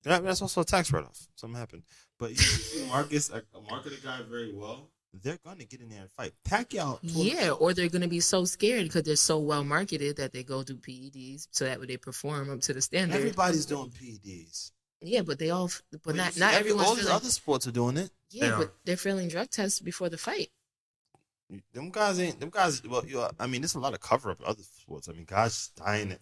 that's 0.04 0.42
also 0.42 0.62
a 0.62 0.66
tax 0.66 0.92
write 0.94 1.04
off. 1.06 1.28
Something 1.36 1.60
happened. 1.60 1.84
But 2.20 2.32
you, 2.32 2.36
if 2.38 2.76
you 2.76 2.86
market 2.88 3.30
a, 3.30 3.42
market 3.72 3.94
a 3.98 4.02
guy 4.06 4.20
very 4.30 4.54
well, 4.54 4.90
they're 5.24 5.40
gonna 5.44 5.64
get 5.64 5.82
in 5.82 5.90
there 5.90 6.02
and 6.02 6.12
fight. 6.12 6.34
Pacquiao, 6.48 7.00
Yeah, 7.02 7.52
or 7.52 7.74
they're 7.74 7.90
going 7.90 8.02
to 8.04 8.08
be 8.08 8.20
so 8.20 8.46
scared 8.46 8.84
because 8.84 9.04
they're 9.04 9.16
so 9.16 9.40
well 9.40 9.64
marketed 9.64 10.18
that 10.18 10.34
they 10.34 10.44
go 10.44 10.62
do 10.62 10.76
PEDs 10.76 11.48
so 11.52 11.66
that 11.66 11.80
way 11.80 11.88
they 11.88 11.98
perform 11.98 12.50
up 12.52 12.60
to 12.62 12.74
the 12.74 12.82
standard. 12.82 13.16
everybody's 13.16 13.66
doing 13.66 13.90
PEDs. 13.90 14.72
Yeah, 15.02 15.22
but 15.22 15.40
they 15.40 15.50
all, 15.50 15.72
but 16.04 16.16
not 16.16 16.26
not 16.26 16.34
see 16.34 16.42
every- 16.44 16.58
everyone's 16.72 16.88
all 16.90 16.96
these 16.96 17.04
feeling, 17.06 17.16
other 17.16 17.30
sports 17.30 17.66
are 17.68 17.72
doing 17.72 17.96
it. 17.98 18.12
Yeah, 18.32 18.46
They 18.46 18.52
are. 18.52 18.58
but 18.60 18.76
they're 18.86 18.98
failing 18.98 19.30
drug 19.30 19.50
tests 19.50 19.80
before 19.80 20.10
the 20.10 20.18
fight. 20.18 20.50
Them 21.74 21.90
guys 21.90 22.20
ain't 22.20 22.40
them 22.40 22.50
guys. 22.52 22.84
Well, 22.84 23.04
you 23.06 23.16
know, 23.16 23.32
I 23.40 23.48
mean, 23.48 23.62
there's 23.62 23.74
a 23.76 23.80
lot 23.80 23.94
of 23.96 24.02
cover 24.02 24.30
up 24.30 24.40
in 24.42 24.46
other 24.46 24.62
sports. 24.62 25.10
I 25.10 25.14
mean, 25.14 25.26
guys 25.26 25.70
dying 25.76 26.12
at 26.12 26.20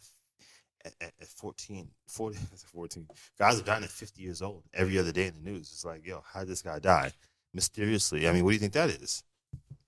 at, 0.87 1.07
at, 1.07 1.13
at 1.21 1.27
14, 1.27 1.87
40, 2.07 2.37
14. 2.73 3.07
Guys 3.37 3.59
are 3.59 3.63
dying 3.63 3.83
at 3.83 3.89
50 3.89 4.21
years 4.21 4.41
old 4.41 4.63
every 4.73 4.97
other 4.97 5.11
day 5.11 5.27
in 5.27 5.33
the 5.35 5.51
news. 5.51 5.71
It's 5.71 5.85
like, 5.85 6.05
yo, 6.05 6.23
how 6.33 6.41
did 6.41 6.49
this 6.49 6.61
guy 6.61 6.79
die 6.79 7.11
mysteriously? 7.53 8.27
I 8.27 8.31
mean, 8.31 8.43
what 8.43 8.51
do 8.51 8.55
you 8.55 8.59
think 8.59 8.73
that 8.73 8.89
is? 8.89 9.23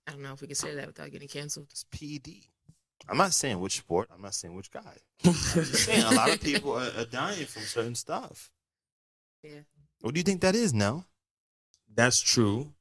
I 0.07 0.11
don't 0.11 0.21
know 0.21 0.33
if 0.33 0.41
we 0.41 0.47
can 0.47 0.55
say 0.55 0.73
that 0.75 0.87
without 0.87 1.11
getting 1.11 1.27
canceled. 1.27 1.67
It's 1.69 1.85
PED. 1.91 2.45
I'm 3.07 3.17
not 3.17 3.33
saying 3.33 3.59
which 3.59 3.77
sport. 3.77 4.09
I'm 4.13 4.21
not 4.21 4.33
saying 4.33 4.55
which 4.55 4.71
guy. 4.71 4.97
I'm 5.25 5.33
just 5.33 5.85
saying 5.85 6.03
a 6.03 6.11
lot 6.11 6.31
of 6.31 6.41
people 6.41 6.73
are, 6.73 6.91
are 6.97 7.05
dying 7.05 7.45
from 7.45 7.63
certain 7.63 7.95
stuff. 7.95 8.49
Yeah. 9.43 9.61
What 10.01 10.13
do 10.13 10.19
you 10.19 10.23
think 10.23 10.41
that 10.41 10.55
is 10.55 10.73
now? 10.73 11.05
That's 11.93 12.19
true. 12.19 12.73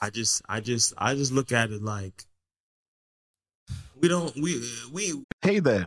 I 0.00 0.10
just, 0.10 0.42
I 0.48 0.60
just, 0.60 0.92
I 0.98 1.14
just 1.14 1.32
look 1.32 1.52
at 1.52 1.70
it 1.70 1.82
like 1.82 2.24
we 4.00 4.08
don't, 4.08 4.34
we, 4.36 4.62
we. 4.92 5.24
Hey 5.40 5.60
there, 5.60 5.86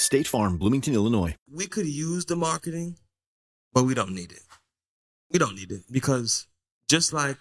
State 0.00 0.26
Farm, 0.26 0.56
Bloomington, 0.56 0.94
Illinois. 0.94 1.36
we 1.50 1.66
could 1.66 1.86
use 1.86 2.24
the 2.24 2.36
marketing, 2.36 2.96
but 3.72 3.84
we 3.84 3.94
don't 3.94 4.14
need 4.14 4.32
it. 4.32 4.42
We 5.30 5.38
don't 5.38 5.54
need 5.54 5.70
it 5.70 5.82
because 5.90 6.46
just 6.88 7.12
like 7.12 7.36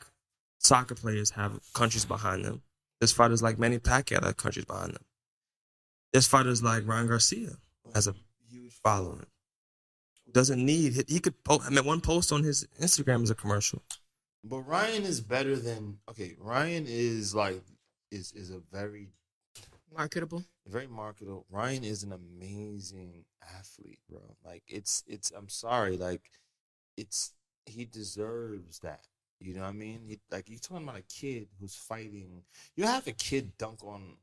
soccer 0.60 0.93
players 0.95 1.32
have 1.32 1.60
countries 1.74 2.05
behind 2.05 2.43
them, 2.45 2.62
there's 2.99 3.14
fighters 3.14 3.41
like 3.41 3.57
Manny 3.57 3.80
Pacquiao 3.80 4.20
that 4.20 4.24
have 4.24 4.38
countries 4.38 4.66
behind 4.66 4.93
them. 4.93 5.03
There's 6.12 6.28
fighters 6.28 6.62
like 6.62 6.86
Ryan 6.86 7.07
Garcia 7.07 7.51
who 7.84 7.91
has 7.93 8.07
a 8.07 8.16
huge 8.51 8.74
following. 8.84 9.26
Doesn't 10.32 10.64
need 10.64 10.93
he, 10.93 11.03
he 11.07 11.20
could. 11.20 11.41
Po- 11.43 11.62
I 11.66 11.70
mean, 11.70 11.86
one 11.86 12.01
post 12.01 12.32
on 12.32 12.43
his 12.43 12.68
Instagram 12.80 13.24
is 13.24 13.32
a 13.32 13.36
commercial. 13.36 13.82
But 14.43 14.60
Ryan 14.60 15.03
is 15.03 15.22
better 15.22 15.55
than 15.55 15.97
okay. 16.10 16.36
Ryan 16.39 16.86
is 16.88 17.34
like 17.34 17.62
is 18.12 18.32
is 18.34 18.51
a 18.51 18.60
very 18.72 19.07
Marketable. 19.96 20.44
very 20.68 20.88
marketable. 20.88 21.46
Ryan 21.50 21.84
is 21.84 22.04
an 22.04 22.14
amazing 22.14 23.26
athlete, 23.58 24.00
bro. 24.10 24.22
Like 24.46 24.64
it's 24.68 25.04
it's 25.08 25.32
I'm 25.32 25.50
sorry, 25.50 25.98
like 25.98 26.22
it's 26.98 27.34
he 27.66 27.86
deserves 27.86 28.80
that. 28.80 29.06
You 29.40 29.54
know 29.56 29.62
what 29.62 29.70
I 29.70 29.74
mean? 29.74 30.02
He, 30.08 30.20
like 30.32 30.50
you're 30.50 30.60
talking 30.60 30.84
about 30.84 31.00
a 31.00 31.04
kid 31.04 31.48
who's 31.60 31.76
fighting. 31.76 32.44
You 32.76 32.86
have 32.86 33.08
a 33.08 33.14
kid 33.14 33.58
dunk 33.58 33.84
on 33.84 34.18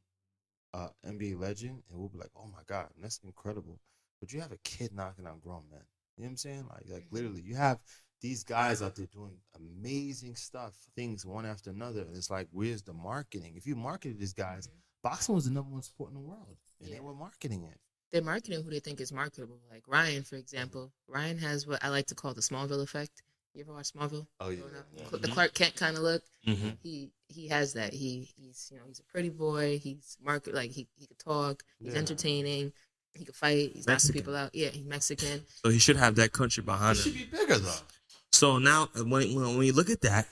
uh 0.74 0.88
NBA 1.06 1.40
legend, 1.40 1.82
and 1.90 1.98
we'll 1.98 2.08
be 2.08 2.18
like, 2.18 2.30
oh 2.36 2.46
my 2.52 2.62
god, 2.66 2.88
that's 3.00 3.20
incredible. 3.24 3.80
But 4.20 4.32
you 4.32 4.40
have 4.40 4.52
a 4.52 4.58
kid 4.64 4.92
knocking 4.94 5.26
out 5.26 5.42
grown 5.42 5.64
men. 5.70 5.80
You 6.16 6.24
know 6.24 6.26
what 6.26 6.30
I'm 6.30 6.36
saying? 6.36 6.66
Like 6.70 6.84
like 6.90 7.06
literally, 7.10 7.42
you 7.42 7.56
have 7.56 7.78
these 8.20 8.44
guys 8.44 8.82
out 8.82 8.94
there 8.96 9.06
doing 9.06 9.36
amazing 9.56 10.36
stuff, 10.36 10.74
things 10.96 11.26
one 11.26 11.46
after 11.46 11.70
another. 11.70 12.02
And 12.02 12.16
it's 12.16 12.30
like, 12.30 12.48
where's 12.52 12.82
the 12.82 12.92
marketing? 12.94 13.54
If 13.56 13.66
you 13.66 13.76
marketed 13.76 14.18
these 14.18 14.32
guys, 14.32 14.68
boxing 15.10 15.34
was 15.34 15.44
the 15.44 15.50
number 15.52 15.70
one 15.70 15.82
sport 15.82 16.10
in 16.10 16.14
the 16.14 16.20
world, 16.20 16.56
and 16.82 16.92
they 16.92 17.00
were 17.00 17.14
marketing 17.14 17.64
it. 17.64 17.78
They're 18.12 18.22
marketing 18.22 18.62
who 18.62 18.70
they 18.70 18.78
think 18.80 19.00
is 19.00 19.12
marketable. 19.12 19.58
Like 19.70 19.82
Ryan, 19.86 20.22
for 20.22 20.36
example. 20.36 20.92
Ryan 21.08 21.38
has 21.38 21.66
what 21.66 21.82
I 21.84 21.88
like 21.88 22.06
to 22.06 22.14
call 22.14 22.34
the 22.34 22.40
Smallville 22.40 22.82
effect. 22.82 23.22
You 23.54 23.62
ever 23.62 23.72
watch 23.72 23.92
Smallville? 23.92 24.26
Oh 24.40 24.48
yeah, 24.50 24.58
Growing 24.60 24.76
up? 24.76 24.86
yeah. 24.96 25.08
Cl- 25.08 25.20
The 25.22 25.28
Clark 25.28 25.54
Kent 25.54 25.76
kind 25.76 25.96
of 25.96 26.02
look. 26.02 26.22
Mm-hmm. 26.46 26.68
He 26.82 27.10
he 27.28 27.48
has 27.48 27.72
that. 27.74 27.92
He 27.92 28.28
he's 28.36 28.68
you 28.70 28.78
know 28.78 28.84
he's 28.86 29.00
a 29.00 29.04
pretty 29.04 29.30
boy. 29.30 29.78
He's 29.78 30.16
market 30.22 30.54
like 30.54 30.70
he 30.70 30.86
he 30.94 31.06
could 31.06 31.18
talk. 31.18 31.62
He's 31.80 31.92
Yeah. 31.94 31.98
entertaining. 32.00 32.72
He 33.14 33.24
could 33.24 33.34
fight. 33.34 33.70
He's 33.74 33.86
knocking 33.86 34.12
people 34.12 34.36
out. 34.36 34.54
Yeah, 34.54 34.68
he's 34.68 34.84
Mexican. 34.84 35.42
So 35.64 35.70
he 35.70 35.78
should 35.78 35.96
have 35.96 36.16
that 36.16 36.32
country 36.32 36.62
It 36.62 36.66
behind 36.66 36.98
should 36.98 37.14
him. 37.14 37.28
be 37.30 37.36
bigger 37.38 37.58
though. 37.58 37.82
So 38.32 38.58
now, 38.58 38.88
when, 38.94 39.08
when 39.34 39.56
when 39.56 39.62
you 39.66 39.72
look 39.72 39.88
at 39.88 40.02
that, 40.02 40.28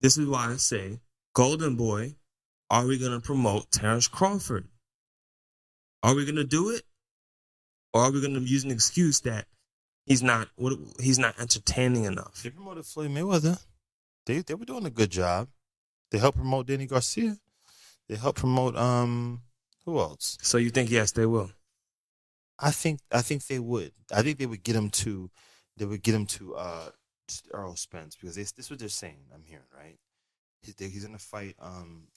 this 0.00 0.16
is 0.16 0.26
why 0.26 0.50
I 0.52 0.56
say, 0.56 1.00
Golden 1.34 1.76
Boy, 1.76 2.14
are 2.70 2.86
we 2.86 2.98
going 2.98 3.12
to 3.12 3.20
promote 3.20 3.70
Terence 3.70 4.08
Crawford? 4.08 4.68
Are 6.02 6.14
we 6.14 6.24
going 6.24 6.36
to 6.36 6.44
do 6.44 6.70
it, 6.70 6.82
or 7.92 8.02
are 8.02 8.12
we 8.12 8.20
going 8.20 8.34
to 8.34 8.40
use 8.40 8.64
an 8.64 8.70
excuse 8.70 9.20
that 9.20 9.46
he's 10.06 10.22
not 10.22 10.48
what 10.56 10.74
he's 11.00 11.18
not 11.18 11.38
entertaining 11.40 12.04
enough? 12.04 12.42
They 12.42 12.50
promoted 12.50 12.86
Floyd 12.86 13.10
Mayweather. 13.10 13.64
They 14.26 14.40
they 14.40 14.54
were 14.54 14.64
doing 14.64 14.86
a 14.86 14.90
good 14.90 15.10
job. 15.10 15.48
They 16.10 16.18
helped 16.18 16.38
promote 16.38 16.66
Danny 16.66 16.86
Garcia. 16.86 17.36
They 18.08 18.16
helped 18.16 18.38
promote 18.38 18.76
um 18.76 19.42
who 19.84 19.98
else? 19.98 20.38
So 20.42 20.58
you 20.58 20.70
think 20.70 20.90
yes, 20.90 21.12
they 21.12 21.26
will? 21.26 21.50
I 22.58 22.70
think 22.70 23.00
I 23.10 23.22
think 23.22 23.46
they 23.46 23.58
would. 23.58 23.92
I 24.14 24.22
think 24.22 24.38
they 24.38 24.46
would 24.46 24.62
get 24.62 24.76
him 24.76 24.90
to 24.90 25.30
they 25.76 25.84
would 25.84 26.02
get 26.02 26.14
him 26.14 26.26
to 26.26 26.54
uh 26.56 26.90
Errol 27.54 27.76
Spence 27.76 28.16
because 28.16 28.36
they, 28.36 28.42
this 28.42 28.52
is 28.58 28.70
what 28.70 28.78
they're 28.78 28.88
saying. 28.88 29.26
I'm 29.34 29.44
hearing 29.44 29.64
right. 29.76 29.98
He's 30.62 30.74
they, 30.74 30.88
he's 30.88 31.04
gonna 31.04 31.18
fight 31.18 31.56
um 31.58 32.08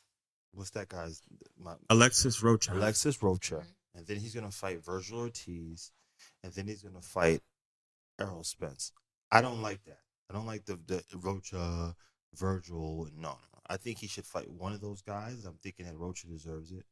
what's 0.54 0.72
that 0.72 0.90
guy's 0.90 1.22
my, 1.60 1.74
Alexis 1.90 2.42
Rocha. 2.44 2.74
Alexis 2.74 3.22
Rocha, 3.22 3.64
and 3.96 4.06
then 4.08 4.18
he's 4.18 4.36
gonna 4.36 4.52
fight 4.52 4.84
Virgil 4.84 5.20
Ortiz, 5.20 5.92
and 6.44 6.54
then 6.54 6.68
he's 6.68 6.84
gonna 6.84 7.02
fight 7.02 7.42
Errol 8.20 8.44
Spence. 8.44 8.92
I 9.32 9.42
don't 9.42 9.62
like 9.62 9.84
that. 9.86 10.00
I 10.30 10.34
don't 10.34 10.46
like 10.46 10.66
the 10.66 10.80
the 10.88 11.04
Rocha, 11.16 11.96
Virgil. 12.36 13.08
No, 13.16 13.30
no. 13.30 13.38
I 13.70 13.78
think 13.78 14.00
he 14.00 14.08
should 14.08 14.26
fight 14.26 14.50
one 14.50 14.74
of 14.74 14.82
those 14.82 15.02
guys. 15.02 15.46
I'm 15.46 15.58
thinking 15.62 15.86
that 15.86 15.98
Rocha 15.98 16.28
deserves 16.28 16.72
it. 16.72 16.86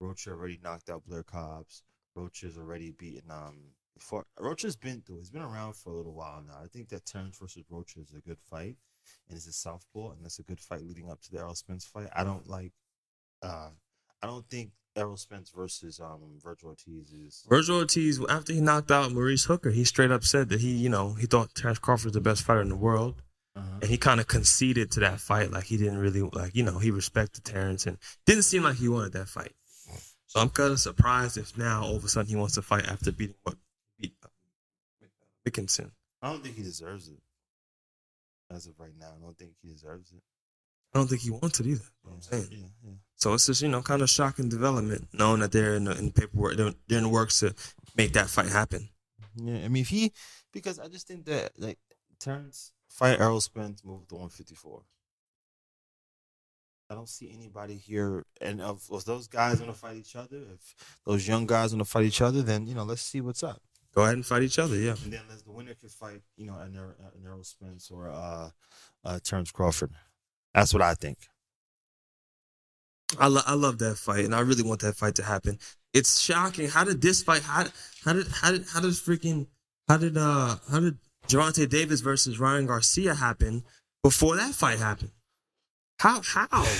Rocha 0.00 0.30
already 0.30 0.58
knocked 0.62 0.90
out 0.90 1.04
Blair 1.06 1.22
Cobbs. 1.22 1.82
Rocha's 2.14 2.56
already 2.58 2.90
beaten 2.90 3.30
um 3.30 3.72
before 3.94 4.26
Rocha's 4.38 4.76
been 4.76 5.02
through. 5.02 5.18
He's 5.18 5.30
been 5.30 5.42
around 5.42 5.74
for 5.76 5.90
a 5.90 5.96
little 5.96 6.14
while 6.14 6.42
now. 6.46 6.58
I 6.62 6.66
think 6.68 6.88
that 6.88 7.04
Terence 7.04 7.38
versus 7.38 7.64
Rocha 7.68 8.00
is 8.00 8.14
a 8.16 8.20
good 8.20 8.38
fight, 8.40 8.76
and 9.28 9.36
it's 9.36 9.46
a 9.46 9.52
southpaw, 9.52 10.12
and 10.12 10.24
that's 10.24 10.38
a 10.38 10.42
good 10.42 10.60
fight 10.60 10.82
leading 10.82 11.10
up 11.10 11.20
to 11.22 11.30
the 11.30 11.38
Errol 11.38 11.54
Spence 11.54 11.84
fight. 11.84 12.08
I 12.14 12.24
don't 12.24 12.48
like. 12.48 12.72
Uh 13.42 13.70
I 14.22 14.26
don't 14.26 14.48
think 14.48 14.70
Errol 14.96 15.16
Spence 15.16 15.50
versus 15.54 16.00
um 16.00 16.38
Virgil 16.42 16.70
Ortiz 16.70 17.12
is. 17.12 17.46
Virgil 17.48 17.76
Ortiz, 17.78 18.20
after 18.28 18.52
he 18.52 18.60
knocked 18.60 18.90
out 18.90 19.12
Maurice 19.12 19.44
Hooker, 19.44 19.70
he 19.70 19.84
straight 19.84 20.10
up 20.10 20.24
said 20.24 20.48
that 20.50 20.60
he, 20.60 20.72
you 20.72 20.88
know, 20.88 21.14
he 21.14 21.26
thought 21.26 21.54
Terence 21.54 21.78
Crawford 21.78 22.06
was 22.06 22.12
the 22.14 22.20
best 22.20 22.42
fighter 22.42 22.60
in 22.60 22.68
the 22.68 22.76
world. 22.76 23.22
and 23.54 23.84
he 23.90 23.96
kind 23.98 24.20
of 24.20 24.26
conceded 24.26 24.90
to 24.92 25.00
that 25.00 25.20
fight. 25.20 25.50
Like 25.50 25.64
he 25.64 25.76
didn't 25.76 25.98
really 25.98 26.22
like 26.22 26.54
you 26.54 26.62
know 26.62 26.78
he 26.78 26.90
respected 26.90 27.44
Terence 27.44 27.86
and 27.86 27.98
didn't 28.26 28.44
seem 28.44 28.62
like 28.62 28.76
he 28.76 28.88
wanted 28.88 29.12
that 29.12 29.28
fight. 29.28 29.52
So 30.26 30.38
I'm 30.40 30.50
kind 30.50 30.72
of 30.72 30.78
surprised 30.80 31.36
if 31.36 31.58
now 31.58 31.82
all 31.82 31.96
of 31.96 32.04
a 32.04 32.08
sudden 32.08 32.28
he 32.30 32.36
wants 32.36 32.54
to 32.54 32.62
fight 32.62 32.86
after 32.88 33.10
beating 33.10 33.34
what 33.42 33.56
beat 33.98 34.14
uh, 34.24 34.28
McKinson. 35.48 35.90
I 36.22 36.30
don't 36.30 36.42
think 36.42 36.56
he 36.56 36.62
deserves 36.62 37.08
it. 37.08 37.18
As 38.54 38.66
of 38.66 38.78
right 38.78 38.92
now, 38.98 39.08
I 39.16 39.20
don't 39.24 39.36
think 39.36 39.52
he 39.62 39.68
deserves 39.68 40.12
it. 40.12 40.22
I 40.94 40.98
don't 40.98 41.08
think 41.08 41.22
he 41.22 41.30
wants 41.30 41.60
it 41.60 41.66
either. 41.66 41.84
I'm 42.06 42.20
saying. 42.20 42.48
yeah, 42.50 42.66
yeah. 42.84 42.92
So 43.16 43.34
it's 43.34 43.46
just 43.46 43.62
you 43.62 43.68
know 43.68 43.82
kind 43.82 44.02
of 44.02 44.10
shocking 44.10 44.48
development, 44.48 45.08
knowing 45.12 45.40
that 45.40 45.52
they're 45.52 45.74
in 45.74 45.84
the, 45.84 45.96
in 45.96 46.06
the 46.06 46.12
paperwork, 46.12 46.56
they're, 46.56 46.72
they're 46.88 46.98
in 46.98 47.04
the 47.04 47.10
works 47.10 47.40
to 47.40 47.54
make 47.96 48.12
that 48.14 48.28
fight 48.28 48.48
happen. 48.48 48.88
Yeah, 49.36 49.64
I 49.64 49.68
mean, 49.68 49.82
if 49.82 49.88
he, 49.88 50.12
because 50.52 50.78
I 50.78 50.88
just 50.88 51.06
think 51.06 51.26
that 51.26 51.52
like 51.58 51.78
Terence 52.18 52.72
fight 52.88 53.20
Errol 53.20 53.40
Spence 53.40 53.84
move 53.84 54.08
to 54.08 54.14
154. 54.14 54.82
I 56.88 56.94
don't 56.94 57.08
see 57.08 57.32
anybody 57.32 57.76
here, 57.76 58.24
and 58.40 58.60
of, 58.60 58.82
if 58.90 59.04
those 59.04 59.28
guys 59.28 59.60
want 59.60 59.72
to 59.72 59.78
fight 59.78 59.96
each 59.96 60.16
other, 60.16 60.38
if 60.52 60.74
those 61.06 61.28
young 61.28 61.46
guys 61.46 61.72
want 61.72 61.86
to 61.86 61.90
fight 61.90 62.04
each 62.04 62.20
other, 62.20 62.42
then 62.42 62.66
you 62.66 62.74
know 62.74 62.82
let's 62.82 63.02
see 63.02 63.20
what's 63.20 63.44
up. 63.44 63.62
Go 63.94 64.02
ahead 64.02 64.14
and 64.14 64.26
fight 64.26 64.42
each 64.42 64.58
other, 64.58 64.76
yeah. 64.76 64.94
And 65.04 65.12
then 65.12 65.22
the 65.44 65.52
winner 65.52 65.74
could 65.74 65.90
fight, 65.90 66.22
you 66.36 66.46
know, 66.46 66.54
an 66.54 66.78
Errol 67.24 67.42
Spence 67.42 67.90
or 67.90 68.08
uh, 68.08 68.50
uh, 69.04 69.18
Terence 69.22 69.50
Crawford. 69.50 69.90
That's 70.54 70.72
what 70.72 70.82
I 70.82 70.94
think. 70.94 71.18
I, 73.18 73.26
lo- 73.26 73.42
I 73.46 73.54
love 73.54 73.78
that 73.78 73.96
fight, 73.96 74.24
and 74.24 74.34
I 74.34 74.40
really 74.40 74.62
want 74.62 74.80
that 74.80 74.96
fight 74.96 75.16
to 75.16 75.24
happen. 75.24 75.58
It's 75.92 76.20
shocking. 76.20 76.68
How 76.68 76.84
did 76.84 77.02
this 77.02 77.22
fight? 77.22 77.42
How 77.42 77.66
how 78.04 78.12
did 78.12 78.28
how 78.28 78.52
did 78.52 78.66
how 78.72 78.80
does 78.80 79.00
freaking 79.00 79.48
how 79.88 79.96
did 79.96 80.16
uh 80.16 80.56
how 80.70 80.80
did 80.80 80.98
Gervonta 81.26 81.68
Davis 81.68 82.00
versus 82.00 82.38
Ryan 82.38 82.66
Garcia 82.66 83.14
happen 83.14 83.64
before 84.02 84.36
that 84.36 84.54
fight 84.54 84.78
happened? 84.78 85.12
How 85.98 86.22
how? 86.22 86.66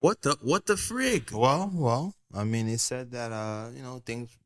What 0.00 0.20
the 0.20 0.36
what 0.42 0.66
the 0.66 0.74
frig? 0.74 1.32
Well, 1.32 1.70
well, 1.72 2.14
I 2.34 2.44
mean, 2.44 2.68
it 2.68 2.80
said 2.80 3.10
that 3.12 3.32
uh, 3.32 3.70
you 3.74 3.82
know 3.82 4.02
things. 4.04 4.36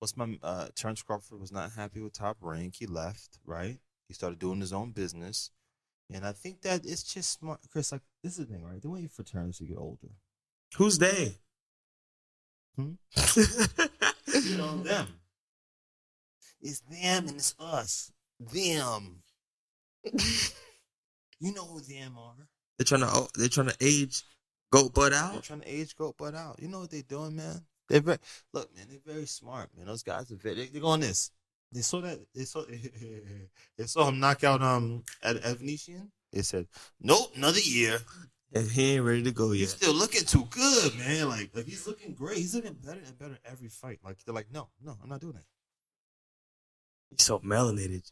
What's 0.00 0.18
my 0.18 0.38
uh, 0.42 0.66
Terence 0.74 1.00
Crawford 1.02 1.40
was 1.40 1.50
not 1.50 1.72
happy 1.72 2.02
with 2.02 2.12
Top 2.12 2.36
Rank. 2.42 2.74
He 2.78 2.86
left. 2.86 3.38
Right. 3.46 3.78
He 4.06 4.12
started 4.12 4.38
doing 4.38 4.60
his 4.60 4.74
own 4.74 4.90
business, 4.90 5.50
and 6.12 6.24
I 6.24 6.32
think 6.32 6.62
that 6.62 6.84
it's 6.84 7.02
just 7.02 7.38
smart, 7.38 7.60
Chris. 7.70 7.92
Like 7.92 8.02
this 8.22 8.38
is 8.38 8.46
the 8.46 8.52
thing, 8.52 8.62
right? 8.64 8.80
They're 8.80 8.90
waiting 8.90 9.08
for 9.08 9.22
Terence 9.22 9.58
to 9.58 9.64
get 9.64 9.76
older. 9.78 10.08
Who's 10.76 10.98
they? 10.98 11.36
Hmm? 12.76 12.92
you 14.34 14.56
know 14.56 14.76
them. 14.82 15.06
It's 16.60 16.80
them 16.80 17.28
and 17.28 17.36
it's 17.36 17.54
us. 17.58 18.12
Them. 18.38 19.22
you 21.40 21.52
know 21.54 21.64
who 21.64 21.80
them 21.80 22.16
are. 22.18 22.34
They're 22.78 22.84
trying 22.84 23.00
to 23.00 23.28
they're 23.34 23.48
trying 23.48 23.68
to 23.68 23.76
age 23.80 24.22
goat 24.70 24.94
Bud 24.94 25.12
They're 25.12 25.20
out. 25.20 25.42
trying 25.42 25.60
to 25.60 25.68
age 25.68 25.96
goat 25.96 26.16
Bud 26.16 26.34
out. 26.34 26.60
You 26.60 26.68
know 26.68 26.80
what 26.80 26.90
they're 26.90 27.02
doing, 27.02 27.36
man. 27.36 27.62
They're 27.88 28.00
very 28.00 28.18
look, 28.52 28.74
man. 28.76 28.86
They're 28.88 29.14
very 29.14 29.26
smart, 29.26 29.70
man. 29.76 29.86
Those 29.86 30.02
guys 30.02 30.30
are 30.30 30.36
very. 30.36 30.66
They're 30.66 30.80
going 30.82 31.00
this. 31.00 31.30
They 31.72 31.80
saw 31.82 32.00
that. 32.00 32.18
They 32.34 32.44
saw. 32.44 32.62
They 33.76 33.84
saw 33.86 34.08
him 34.08 34.20
knock 34.20 34.44
out 34.44 34.62
um 34.62 35.02
at, 35.22 35.36
at 35.36 35.58
Venetian. 35.58 36.10
They 36.32 36.42
said, 36.42 36.66
"Nope, 37.00 37.32
another 37.36 37.60
year. 37.60 37.98
And 38.52 38.70
he 38.70 38.92
ain't 38.94 39.04
ready 39.04 39.22
to 39.24 39.32
go 39.32 39.50
yet. 39.52 39.58
He's 39.60 39.70
still 39.70 39.92
looking 39.92 40.24
too 40.24 40.46
good, 40.50 40.96
man. 40.96 41.28
Like, 41.28 41.50
like 41.54 41.66
he's 41.66 41.86
looking 41.86 42.14
great. 42.14 42.38
He's 42.38 42.54
looking 42.54 42.74
better 42.74 43.00
and 43.04 43.18
better 43.18 43.36
every 43.44 43.68
fight. 43.68 43.98
Like 44.04 44.18
they're 44.24 44.34
like, 44.34 44.46
no, 44.52 44.68
no, 44.82 44.96
I'm 45.02 45.08
not 45.08 45.20
doing 45.20 45.34
that. 45.34 45.44
He's 47.10 47.24
so 47.24 47.40
melanated. 47.40 48.08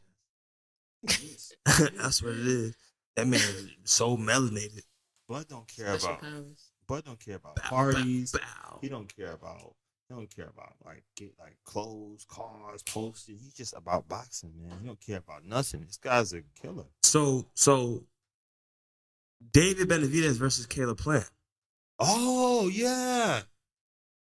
That's 1.02 2.22
what 2.22 2.32
it 2.34 2.46
is. 2.46 2.76
That 3.16 3.26
man 3.28 3.40
is 3.40 3.70
so 3.84 4.16
melanated. 4.16 4.82
Bud 5.28 5.46
don't 5.48 5.68
care 5.68 5.98
Special 5.98 6.08
about. 6.10 6.20
powers. 6.20 6.70
Bud 6.86 7.04
don't 7.04 7.20
care 7.20 7.36
about 7.36 7.56
Bow, 7.56 7.68
parties. 7.68 8.32
bow, 8.32 8.38
bow. 8.40 8.78
He 8.82 8.88
don't 8.88 9.16
care 9.16 9.32
about. 9.32 9.74
He 10.08 10.14
don't 10.14 10.34
care 10.34 10.48
about 10.48 10.74
like 10.84 11.02
get 11.16 11.32
like 11.40 11.56
clothes, 11.64 12.26
cars, 12.28 12.82
posters. 12.82 13.40
He's 13.40 13.54
just 13.54 13.74
about 13.74 14.06
boxing, 14.08 14.52
man. 14.60 14.78
He 14.80 14.86
don't 14.86 15.00
care 15.00 15.18
about 15.18 15.44
nothing. 15.44 15.82
This 15.86 15.96
guy's 15.96 16.32
a 16.34 16.42
killer. 16.60 16.84
So 17.02 17.46
so 17.54 18.04
David 19.52 19.88
Benavidez 19.88 20.36
versus 20.36 20.66
Caleb 20.66 20.98
Plant. 20.98 21.28
Oh 21.98 22.68
yeah. 22.72 23.42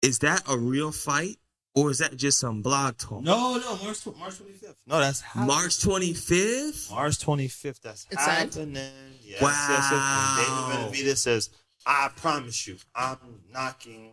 Is 0.02 0.18
that 0.20 0.42
a 0.48 0.56
real 0.56 0.92
fight 0.92 1.36
or 1.74 1.90
is 1.90 1.98
that 1.98 2.16
just 2.16 2.38
some 2.38 2.60
blog 2.62 2.98
talk? 2.98 3.22
No, 3.22 3.56
no, 3.56 3.76
March 3.82 4.00
tw- 4.02 4.16
March 4.18 4.36
twenty 4.38 4.52
fifth. 4.52 4.76
No, 4.86 5.00
that's 5.00 5.20
happening. 5.20 5.46
March 5.48 5.70
25th? 5.78 6.90
March 6.90 7.18
twenty 7.18 7.48
fifth. 7.48 7.80
That's 7.82 8.06
It's 8.10 8.24
happening. 8.24 8.76
Yes, 9.22 9.40
Wow. 9.42 9.66
yes, 9.68 9.88
yes. 9.90 10.92
David 10.92 11.06
Benavidez 11.06 11.18
says, 11.18 11.50
"I 11.86 12.10
promise 12.14 12.66
you, 12.66 12.76
I'm 12.94 13.16
knocking 13.52 14.12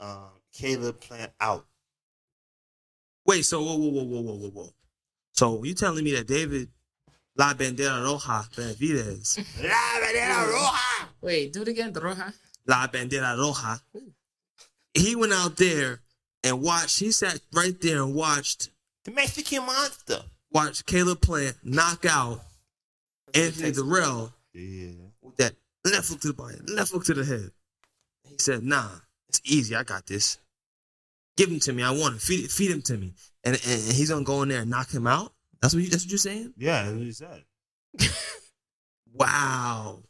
um, 0.00 0.28
Caleb 0.54 1.00
Plant 1.00 1.32
out." 1.40 1.66
Wait, 3.26 3.42
so 3.44 3.62
whoa, 3.62 3.76
whoa, 3.76 3.88
whoa, 3.90 4.04
whoa, 4.04 4.20
whoa, 4.22 4.34
whoa, 4.36 4.50
whoa. 4.50 4.70
So 5.32 5.64
you 5.64 5.74
telling 5.74 6.04
me 6.04 6.12
that 6.12 6.26
David 6.26 6.68
La 7.36 7.54
Bandera 7.54 8.02
Roja 8.04 8.48
Benavidez, 8.54 9.38
La 9.62 10.00
Bandera 10.00 10.52
Roja? 10.52 11.06
Wait, 11.20 11.52
do 11.52 11.62
it 11.62 11.68
again. 11.68 11.92
The 11.92 12.00
Roja. 12.00 12.32
La 12.66 12.86
Bandera 12.86 13.34
Roja, 13.36 13.80
he 14.94 15.16
went 15.16 15.32
out 15.32 15.56
there 15.56 16.00
and 16.44 16.60
watched, 16.62 17.00
he 17.00 17.10
sat 17.10 17.40
right 17.52 17.80
there 17.80 18.02
and 18.02 18.14
watched 18.14 18.68
The 19.04 19.10
Mexican 19.10 19.64
monster. 19.66 20.20
watched 20.52 20.86
Caleb 20.86 21.20
Plant 21.22 21.56
knock 21.64 22.04
out 22.08 22.42
Anthony 23.32 23.72
Dirrell 23.72 24.32
Yeah. 24.52 24.92
with 25.22 25.36
that 25.38 25.54
left 25.84 26.08
hook 26.10 26.20
to 26.20 26.28
the 26.28 26.34
body, 26.34 26.58
left 26.68 26.92
hook 26.92 27.04
to 27.06 27.14
the 27.14 27.24
head. 27.24 27.50
He 28.28 28.36
said, 28.38 28.62
"Nah, 28.62 28.90
it's 29.28 29.40
easy. 29.44 29.74
I 29.74 29.82
got 29.82 30.06
this. 30.06 30.38
Give 31.36 31.50
him 31.50 31.60
to 31.60 31.72
me. 31.72 31.82
I 31.82 31.90
want 31.90 32.14
him. 32.14 32.18
Feed, 32.18 32.50
feed 32.50 32.70
him 32.70 32.82
to 32.82 32.96
me." 32.96 33.14
And, 33.44 33.54
and, 33.56 33.82
and 33.84 33.92
he's 33.92 34.10
gonna 34.10 34.24
go 34.24 34.42
in 34.42 34.48
there 34.48 34.60
and 34.62 34.70
knock 34.70 34.90
him 34.92 35.06
out. 35.06 35.32
That's 35.60 35.74
what 35.74 35.82
you. 35.82 35.90
That's 35.90 36.04
what 36.04 36.10
you're 36.10 36.18
saying. 36.18 36.54
Yeah, 36.56 36.82
that's 36.84 36.94
what 36.94 37.02
he 37.02 37.12
said. 37.12 37.44
Wow. 39.12 40.02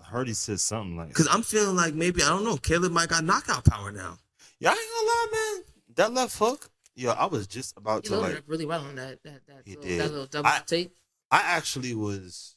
I 0.00 0.04
heard 0.04 0.28
he 0.28 0.34
said 0.34 0.60
something 0.60 0.96
like, 0.96 1.08
Because 1.08 1.28
I'm 1.30 1.42
feeling 1.42 1.76
like 1.76 1.94
maybe 1.94 2.22
I 2.22 2.28
don't 2.28 2.44
know. 2.44 2.56
Caleb 2.56 2.92
might 2.92 3.08
got 3.08 3.24
knockout 3.24 3.64
power 3.64 3.90
now. 3.90 4.16
"Y'all 4.60 4.70
ain't 4.70 4.78
gonna 4.80 5.06
lie, 5.06 5.26
man. 5.32 5.64
That 5.96 6.12
left 6.14 6.38
hook, 6.38 6.70
yo, 6.94 7.10
I 7.10 7.26
was 7.26 7.46
just 7.46 7.76
about 7.76 8.04
He 8.06 8.10
to 8.10 8.18
like." 8.20 8.42
really 8.46 8.64
well 8.66 8.82
on 8.84 8.94
that 8.94 9.22
that 9.24 9.40
that, 9.46 9.62
He 9.64 9.74
little, 9.74 9.82
did. 9.88 10.00
that 10.00 10.10
little 10.10 10.26
double 10.26 10.48
I- 10.48 10.60
tape. 10.66 10.94
I 11.30 11.40
actually 11.42 11.94
was 11.94 12.56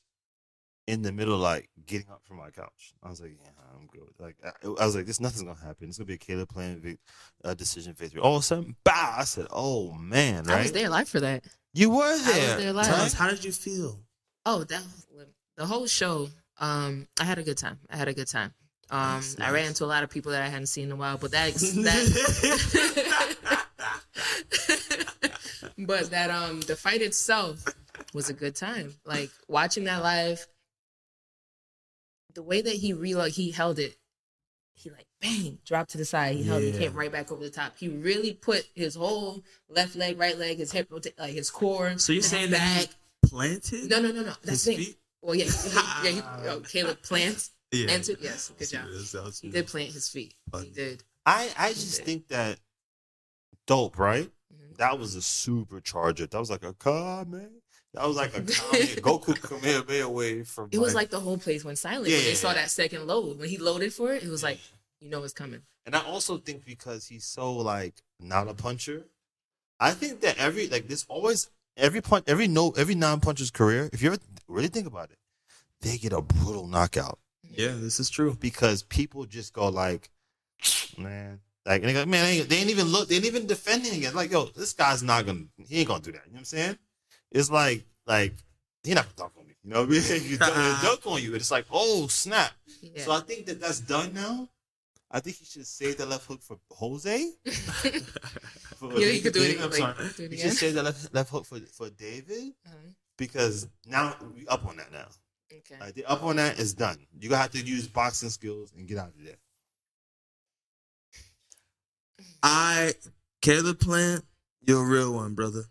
in 0.88 1.02
the 1.04 1.12
middle, 1.12 1.38
like 1.38 1.70
getting 1.86 2.10
up 2.10 2.22
from 2.24 2.38
my 2.38 2.50
couch. 2.50 2.94
I 3.04 3.10
was 3.10 3.22
like, 3.22 3.38
"Yeah, 3.42 3.50
I'm 3.74 3.88
good." 3.88 4.10
Like, 4.20 4.36
I, 4.44 4.50
I 4.82 4.86
was 4.86 4.96
like, 4.96 5.06
"This 5.06 5.20
nothing's 5.20 5.44
gonna 5.44 5.56
happen. 5.60 5.88
It's 5.90 5.98
gonna 5.98 6.08
be 6.08 6.16
a 6.16 6.18
Caleb 6.18 6.50
playing 6.50 6.80
vic, 6.82 7.00
uh, 7.44 7.54
decision 7.54 7.94
victory." 7.94 8.20
All 8.22 8.36
of 8.38 8.42
a 8.42 8.46
sudden, 8.46 8.76
bow! 8.84 9.16
I 9.18 9.24
said, 9.24 9.48
"Oh 9.52 9.92
man!" 9.94 10.50
I 10.50 10.62
was 10.62 10.72
there 10.72 10.90
live 10.90 11.08
for 11.10 11.20
that. 11.20 11.46
You 11.74 11.90
were 11.92 12.04
I 12.04 12.12
was 12.12 12.26
there. 12.26 12.58
there 12.58 12.74
live. 12.74 12.86
Tell 12.88 13.02
us, 13.02 13.14
how 13.14 13.30
did 13.30 13.44
you 13.46 13.52
feel? 13.52 14.00
Oh, 14.46 14.64
that 14.66 14.84
the 15.58 15.66
whole 15.66 15.88
show. 15.88 16.30
Um, 16.60 17.08
I 17.20 17.24
had 17.24 17.40
a 17.40 17.44
good 17.44 17.58
time. 17.58 17.80
I 17.90 17.98
had 17.98 18.08
a 18.08 18.14
good 18.14 18.28
time. 18.28 18.54
Um, 18.92 19.00
Nice, 19.16 19.36
I 19.40 19.46
ran 19.52 19.64
nice. 19.64 19.68
into 19.70 19.86
a 19.86 19.88
lot 19.88 20.04
of 20.04 20.10
people 20.10 20.32
that 20.34 20.42
I 20.44 20.48
hadn't 20.50 20.68
seen 20.68 20.86
in 20.86 20.92
a 20.92 20.96
while, 20.96 21.18
but 21.18 21.32
that 21.32 21.54
that. 21.56 23.12
but 25.78 26.10
that 26.12 26.30
um, 26.30 26.60
the 26.62 26.76
fight 26.76 27.02
itself 27.02 27.64
was 28.14 28.30
a 28.30 28.34
good 28.34 28.56
time. 28.56 28.94
Like 29.06 29.30
watching 29.48 29.86
that 29.86 30.04
live. 30.04 30.46
The 32.34 32.44
way 32.44 32.62
that 32.62 32.76
he 32.76 32.94
reload, 32.94 33.32
he 33.32 33.52
held 33.52 33.80
it. 33.80 33.98
He 34.74 34.90
like 34.90 35.06
bang, 35.20 35.60
dropped 35.66 35.92
to 35.92 35.98
the 35.98 36.06
side. 36.06 36.36
He 36.38 36.44
held 36.44 36.64
it, 36.64 36.74
Yeah. 36.74 36.80
came 36.80 36.94
right 36.94 37.12
back 37.12 37.32
over 37.32 37.44
the 37.44 37.50
top. 37.52 37.78
He 37.78 37.88
really 37.88 38.34
put 38.34 38.66
his 38.74 38.96
whole 38.96 39.44
left 39.70 39.96
leg, 39.96 40.18
right 40.18 40.38
leg, 40.38 40.58
his 40.58 40.72
hip, 40.72 40.88
rota- 40.92 41.14
like 41.20 41.34
his 41.34 41.50
core. 41.52 41.98
So 42.00 42.14
you're 42.14 42.24
saying 42.24 42.52
back. 42.52 42.60
that 42.88 42.96
he 43.24 43.30
planted? 43.30 43.90
No, 43.90 44.02
no, 44.02 44.12
no, 44.12 44.22
no. 44.22 44.34
That's 44.44 44.50
His 44.50 44.64
the 44.66 44.72
thing. 44.76 44.86
feet? 44.86 44.98
Well, 45.22 45.36
yeah, 45.36 45.46
he, 45.46 46.10
yeah. 46.10 46.12
He, 46.12 46.22
oh, 46.50 46.60
Caleb 46.62 47.02
plants. 47.04 47.52
Yeah. 47.72 47.88
Planted. 47.88 48.18
Yes, 48.22 48.52
good 48.58 48.70
job. 48.70 48.86
that's- 48.86 49.12
that's- 49.12 49.40
He 49.40 49.50
did 49.50 49.68
plant 49.68 49.92
his 49.92 50.10
feet. 50.10 50.34
Fun. 50.52 50.64
He 50.64 50.70
did. 50.72 51.04
I 51.26 51.50
I 51.58 51.70
just 51.74 52.02
think 52.04 52.28
that 52.30 52.60
dope, 53.68 54.00
right? 54.00 54.32
Mhm. 54.54 54.78
That 54.78 54.98
was 54.98 55.16
a 55.16 55.20
supercharger. 55.20 56.30
That 56.30 56.40
was 56.40 56.50
like 56.50 56.64
a 56.64 56.74
car, 56.74 57.24
man. 57.26 57.61
That 57.94 58.08
was 58.08 58.16
like 58.16 58.30
a 58.36 58.42
Kame- 58.42 59.02
Goku 59.02 59.36
Kamehameha 59.42 60.06
away 60.06 60.44
from. 60.44 60.70
It 60.72 60.80
was 60.80 60.96
like 60.96 61.10
the 61.10 61.20
whole 61.20 61.38
place 61.38 61.66
went 61.66 61.78
silent 61.78 62.04
when 62.04 62.12
Yeah. 62.12 62.24
they 62.24 62.34
saw 62.36 62.54
that 62.54 62.70
second 62.72 63.06
load. 63.08 63.40
When 63.40 63.50
he 63.50 63.58
loaded 63.58 63.94
for 63.94 64.14
it, 64.14 64.24
it 64.24 64.30
was 64.30 64.44
like, 64.44 64.60
you 65.00 65.10
know, 65.10 65.24
it's 65.24 65.34
coming. 65.34 65.62
And 65.86 65.96
I 65.96 66.00
also 66.04 66.38
think 66.38 66.64
because 66.66 67.08
he's 67.08 67.26
so 67.26 67.52
like 67.54 67.96
not 68.20 68.48
a 68.48 68.54
puncher, 68.54 69.06
I 69.80 69.92
think 69.92 70.22
that 70.22 70.38
every 70.38 70.68
like 70.70 70.88
this 70.88 71.06
always 71.10 71.50
every 71.76 72.02
punch 72.02 72.26
every 72.28 72.48
no 72.48 72.72
every 72.78 72.96
non 72.96 73.20
puncher's 73.20 73.52
career, 73.52 73.90
if 73.92 74.02
you 74.02 74.12
ever 74.14 74.22
really 74.48 74.68
think 74.70 74.88
about 74.88 75.10
it, 75.12 75.18
they 75.82 75.98
get 75.98 76.14
a 76.14 76.22
brutal 76.22 76.68
knockout 76.68 77.20
Yeah, 77.50 77.74
this 77.76 78.00
is 78.00 78.10
true. 78.10 78.38
because 78.40 78.84
people 78.84 79.26
just 79.26 79.52
go 79.54 79.68
like, 79.70 80.10
man, 80.98 81.40
like 81.66 81.82
and 81.82 81.90
they 81.90 81.94
go, 81.94 82.06
man, 82.06 82.26
they 82.26 82.32
ain't, 82.40 82.50
they 82.50 82.56
ain't 82.58 82.70
even 82.70 82.88
look, 82.88 83.10
they 83.10 83.16
ain't 83.16 83.26
even 83.26 83.48
defending 83.48 83.94
again. 83.96 84.14
Like, 84.14 84.32
yo, 84.32 84.46
this 84.46 84.74
guy's 84.74 85.04
not 85.04 85.26
gonna, 85.26 85.46
he 85.68 85.80
ain't 85.80 85.88
gonna 85.88 86.02
do 86.02 86.12
that. 86.12 86.22
You 86.26 86.32
know 86.32 86.36
what 86.36 86.40
I'm 86.40 86.46
saying? 86.46 86.78
It's 87.32 87.50
like 87.52 87.84
like 88.06 88.34
He 88.84 88.94
not 88.94 89.06
gonna 89.16 89.30
dunk 89.30 89.34
on 89.40 89.48
me. 89.48 89.56
You 89.64 89.70
know 89.72 89.82
what 89.82 89.90
I 89.90 89.92
mean? 89.92 90.22
He 90.30 90.38
dunk, 90.38 91.02
he'll 91.04 91.14
on 91.14 91.22
you, 91.22 91.28
and 91.30 91.36
it's 91.38 91.52
like, 91.52 91.66
oh 91.72 92.08
snap. 92.08 92.52
Yeah. 92.82 93.04
So 93.06 93.12
I 93.12 93.20
think 93.22 93.46
that 93.46 93.60
that's 93.62 93.80
done 93.80 94.14
now. 94.14 94.50
I 95.14 95.20
think 95.20 95.36
he 95.38 95.46
should 95.46 95.68
save 95.68 95.98
that 95.98 96.08
left 96.08 96.26
hook 96.26 96.42
for 96.42 96.58
Jose. 96.72 97.32
For- 98.78 98.94
Yeah, 98.94 99.08
you 99.08 99.22
could 99.22 99.34
do 99.34 99.42
it 99.42 99.58
David, 99.60 99.62
I'm 99.62 99.70
like, 99.70 99.80
sorry. 99.98 100.10
do 100.16 100.24
it 100.24 100.32
He 100.32 100.38
should 100.38 100.54
save 100.54 100.74
that 100.76 100.84
left, 100.84 101.14
left 101.14 101.30
hook 101.30 101.46
for 101.46 101.60
for 101.60 101.90
David 101.90 102.54
Uh-huh. 102.66 102.76
because 103.18 103.68
now 103.86 104.16
we 104.36 104.48
up 104.48 104.66
on 104.66 104.78
that 104.78 104.92
now. 104.92 105.08
Okay. 105.54 105.76
Like, 105.82 105.94
the 105.96 106.06
up 106.06 106.24
on 106.24 106.38
that 106.38 106.60
is 106.60 106.74
done. 106.74 106.98
You 107.20 107.30
gonna 107.30 107.42
have 107.42 107.52
to 107.52 107.62
use 107.62 107.88
boxing 107.88 108.30
skills 108.30 108.72
and 108.76 108.88
get 108.88 108.98
out 108.98 109.10
of 109.10 109.24
there. 109.26 109.36
I 112.44 112.94
Caleb 113.42 113.80
Plant, 113.80 114.24
you're 114.66 114.84
a 114.84 114.88
real 114.88 115.14
one, 115.14 115.34
brother. 115.34 115.64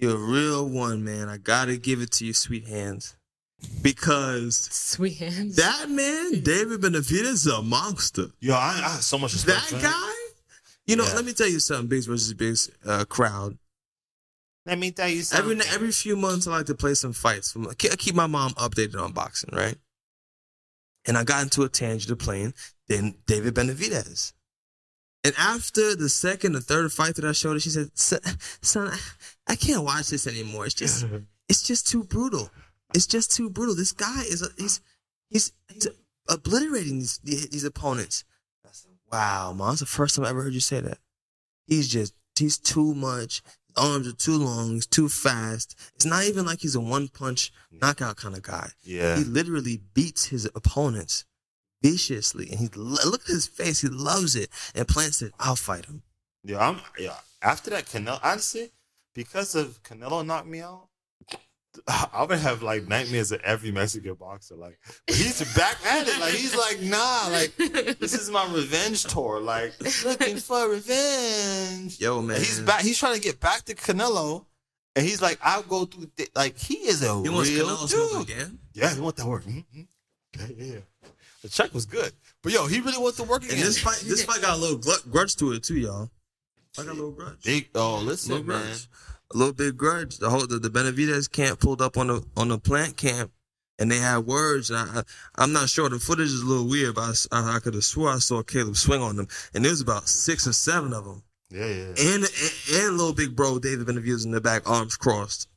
You're 0.00 0.14
a 0.14 0.18
real 0.18 0.68
one, 0.68 1.04
man. 1.04 1.28
I 1.28 1.36
gotta 1.36 1.76
give 1.76 2.00
it 2.00 2.10
to 2.12 2.24
you, 2.26 2.32
sweet 2.32 2.66
hands. 2.66 3.16
Because 3.82 4.56
Sweet 4.72 5.18
hands. 5.18 5.56
that 5.56 5.90
man, 5.90 6.40
David 6.42 6.80
Benavidez, 6.80 7.26
is 7.26 7.46
a 7.46 7.60
monster. 7.60 8.26
Yo, 8.40 8.54
I, 8.54 8.80
I 8.82 8.88
have 8.92 9.02
so 9.02 9.18
much 9.18 9.34
respect 9.34 9.60
That 9.60 9.68
for 9.68 9.76
him. 9.76 9.82
guy, 9.82 10.14
you 10.86 10.96
know, 10.96 11.04
Yeah. 11.04 11.14
let 11.14 11.24
me 11.26 11.34
tell 11.34 11.46
you 11.46 11.60
something, 11.60 11.86
Biggs 11.86 12.06
versus 12.06 12.32
Biggs 12.32 12.70
uh, 12.86 13.04
crowd. 13.04 13.58
Let 14.64 14.78
me 14.78 14.90
tell 14.92 15.08
you 15.08 15.18
Every 15.34 15.56
something. 15.58 15.60
every 15.74 15.92
few 15.92 16.16
months, 16.16 16.46
I 16.46 16.52
like 16.52 16.66
to 16.66 16.74
play 16.74 16.94
some 16.94 17.12
fights. 17.12 17.54
I 17.56 17.74
keep 17.74 18.14
my 18.14 18.26
mom 18.26 18.52
updated 18.52 18.98
on 18.98 19.12
boxing, 19.12 19.50
right? 19.52 19.76
And 21.06 21.18
I 21.18 21.24
got 21.24 21.42
into 21.42 21.62
a 21.62 21.68
tangent 21.68 22.10
of 22.10 22.18
playing 22.18 22.54
then 22.88 23.14
David 23.26 23.54
Benavidez. 23.54 24.32
And 25.22 25.34
after 25.38 25.94
the 25.94 26.08
second 26.08 26.56
or 26.56 26.60
third 26.60 26.90
fight 26.92 27.16
that 27.16 27.24
I 27.24 27.32
showed 27.32 27.52
her, 27.54 27.60
she 27.60 27.68
said, 27.70 27.90
"Son, 27.94 28.88
I- 28.88 28.98
I 29.52 29.56
can't 29.56 29.84
watch 29.84 30.08
this 30.08 30.26
anymore. 30.26 30.64
It's 30.66 30.74
just, 30.74 31.04
it's 31.48 31.62
just 31.62 31.88
too 31.88 32.04
brutal. 32.04 32.50
It's 32.94 33.06
just 33.06 33.34
too 33.36 33.50
brutal. 33.50 33.74
This 33.74 33.92
guy 33.92 34.22
is, 34.22 34.42
a, 34.42 34.48
he's, 34.56 34.80
he's, 35.28 35.52
he's 35.72 35.88
obliterating 36.28 36.98
these, 37.00 37.18
these 37.22 37.64
opponents." 37.64 38.24
I 38.64 38.68
said, 38.72 38.92
"Wow, 39.12 39.52
mom, 39.52 39.72
it's 39.72 39.80
the 39.80 39.86
first 39.86 40.16
time 40.16 40.24
I 40.24 40.30
ever 40.30 40.42
heard 40.42 40.54
you 40.54 40.60
say 40.60 40.80
that. 40.80 40.98
He's 41.66 41.88
just, 41.88 42.14
he's 42.38 42.58
too 42.58 42.94
much. 42.94 43.42
His 43.66 43.76
arms 43.84 44.08
are 44.08 44.12
too 44.12 44.38
long. 44.38 44.72
He's 44.74 44.86
too 44.86 45.08
fast. 45.08 45.76
It's 45.94 46.06
not 46.06 46.24
even 46.24 46.46
like 46.46 46.60
he's 46.60 46.74
a 46.74 46.80
one 46.80 47.08
punch 47.08 47.52
knockout 47.70 48.16
kind 48.16 48.34
of 48.34 48.42
guy. 48.42 48.70
Yeah. 48.82 49.16
He 49.16 49.24
literally 49.24 49.80
beats 49.94 50.26
his 50.26 50.46
opponents 50.54 51.24
viciously, 51.82 52.48
and 52.50 52.58
he 52.60 52.68
look 52.74 53.22
at 53.22 53.26
his 53.28 53.46
face. 53.46 53.80
He 53.80 53.88
loves 53.88 54.36
it. 54.36 54.50
And 54.74 54.86
Plant 54.88 55.14
said, 55.14 55.32
"I'll 55.38 55.56
fight 55.56 55.86
him." 55.86 56.02
Yeah, 56.44 56.58
I'm 56.68 56.80
yeah. 56.98 57.16
After 57.42 57.70
that 57.70 57.86
Canelo, 57.86 58.18
honestly, 58.22 58.70
because 59.14 59.54
of 59.54 59.82
Canelo 59.82 60.24
knocked 60.24 60.46
me 60.46 60.60
out, 60.60 60.88
I 61.88 62.24
would 62.28 62.38
have 62.38 62.62
like 62.62 62.86
nightmares 62.88 63.32
of 63.32 63.40
every 63.42 63.70
Mexican 63.70 64.14
boxer. 64.14 64.56
Like 64.56 64.78
he's 65.06 65.40
back 65.56 65.76
at 65.86 66.06
it. 66.08 66.18
Like 66.20 66.34
he's 66.34 66.54
like, 66.56 66.80
nah, 66.82 67.28
like 67.30 67.56
this 67.98 68.14
is 68.14 68.30
my 68.30 68.46
revenge 68.52 69.04
tour. 69.04 69.40
Like 69.40 69.72
looking 70.04 70.36
for 70.36 70.68
revenge. 70.68 72.00
Yo, 72.00 72.20
man, 72.22 72.38
He's 72.38 72.60
back. 72.60 72.82
He's 72.82 72.98
trying 72.98 73.14
to 73.14 73.20
get 73.20 73.40
back 73.40 73.62
to 73.64 73.74
Canelo, 73.74 74.44
and 74.96 75.04
he's 75.06 75.22
like, 75.22 75.38
I'll 75.42 75.62
go 75.62 75.84
through. 75.84 76.10
Th-. 76.16 76.30
Like 76.34 76.58
he 76.58 76.74
is 76.76 77.02
a 77.02 77.14
He 77.16 77.22
real 77.22 77.32
wants 77.34 77.50
Canelo 77.50 77.88
smoke 77.88 78.26
dude. 78.26 78.36
again. 78.36 78.58
Yeah, 78.72 78.94
he 78.94 79.00
want 79.00 79.16
that 79.16 79.26
work. 79.26 79.44
Mhm. 79.44 79.64
Yeah, 80.38 80.46
yeah, 80.56 80.64
yeah. 80.74 80.78
The 81.42 81.48
check 81.48 81.72
was 81.72 81.86
good, 81.86 82.12
but 82.42 82.52
yo, 82.52 82.66
he 82.66 82.80
really 82.80 82.98
wants 82.98 83.16
to 83.16 83.24
work 83.24 83.42
again. 83.42 83.56
And 83.56 83.66
this 83.66 83.80
fight, 83.80 84.02
this 84.06 84.24
fight 84.24 84.42
got 84.42 84.58
a 84.58 84.60
little 84.60 84.78
gl- 84.78 85.10
grudge 85.10 85.36
to 85.36 85.52
it 85.52 85.62
too, 85.62 85.78
y'all. 85.78 86.10
I 86.78 86.84
got 86.84 86.92
a 86.92 86.94
little 86.94 87.12
grudge. 87.12 87.42
Big, 87.44 87.70
oh, 87.74 87.98
listen, 87.98 88.32
little 88.32 88.46
man. 88.46 88.62
grudge. 88.62 88.88
A 89.32 89.36
little 89.38 89.54
bit 89.54 89.76
grudge. 89.76 90.18
The 90.18 90.28
whole 90.28 90.46
the, 90.46 90.58
the 90.58 90.68
Benavidez 90.68 91.30
camp 91.30 91.60
pulled 91.60 91.80
up 91.80 91.96
on 91.96 92.08
the 92.08 92.24
on 92.36 92.48
the 92.48 92.58
plant 92.58 92.96
camp, 92.96 93.30
and 93.78 93.90
they 93.90 93.98
had 93.98 94.26
words. 94.26 94.70
And 94.70 94.78
I, 94.78 95.00
I 95.00 95.02
I'm 95.36 95.52
not 95.52 95.68
sure. 95.70 95.88
The 95.88 95.98
footage 95.98 96.26
is 96.26 96.42
a 96.42 96.46
little 96.46 96.68
weird, 96.68 96.94
but 96.96 97.26
i 97.32 97.56
i 97.56 97.58
could 97.58 97.74
have 97.74 97.84
swore 97.84 98.10
I 98.10 98.18
saw 98.18 98.42
Caleb 98.42 98.76
swing 98.76 99.00
on 99.00 99.16
them, 99.16 99.28
and 99.54 99.64
there 99.64 99.72
was 99.72 99.80
about 99.80 100.08
six 100.08 100.46
or 100.46 100.52
seven 100.52 100.92
of 100.92 101.04
them. 101.04 101.22
Yeah, 101.50 101.66
yeah. 101.66 101.84
And 101.98 102.24
and, 102.24 102.52
and 102.74 102.96
little 102.98 103.14
big 103.14 103.34
bro 103.34 103.58
David 103.58 103.86
Benavidez 103.86 104.24
in 104.24 104.30
the 104.30 104.40
back, 104.40 104.68
arms 104.68 104.96
crossed. 104.96 105.48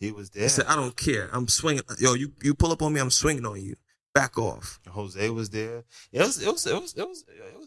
He 0.00 0.10
was 0.10 0.30
there. 0.30 0.42
He 0.42 0.48
said, 0.48 0.66
"I 0.66 0.74
don't 0.74 0.96
care. 0.96 1.30
I'm 1.32 1.46
swinging. 1.46 1.82
Yo, 1.98 2.14
you 2.14 2.32
you 2.42 2.54
pull 2.54 2.72
up 2.72 2.82
on 2.82 2.92
me. 2.92 3.00
I'm 3.00 3.10
swinging 3.10 3.46
on 3.46 3.62
you. 3.62 3.76
Back 4.14 4.38
off." 4.38 4.80
Jose 4.88 5.30
was 5.30 5.50
there. 5.50 5.84
It 6.12 6.20
was, 6.20 6.42
it 6.42 6.52
was, 6.52 6.66
it 6.66 6.74
was, 6.80 6.94
it 6.96 7.08
was, 7.08 7.24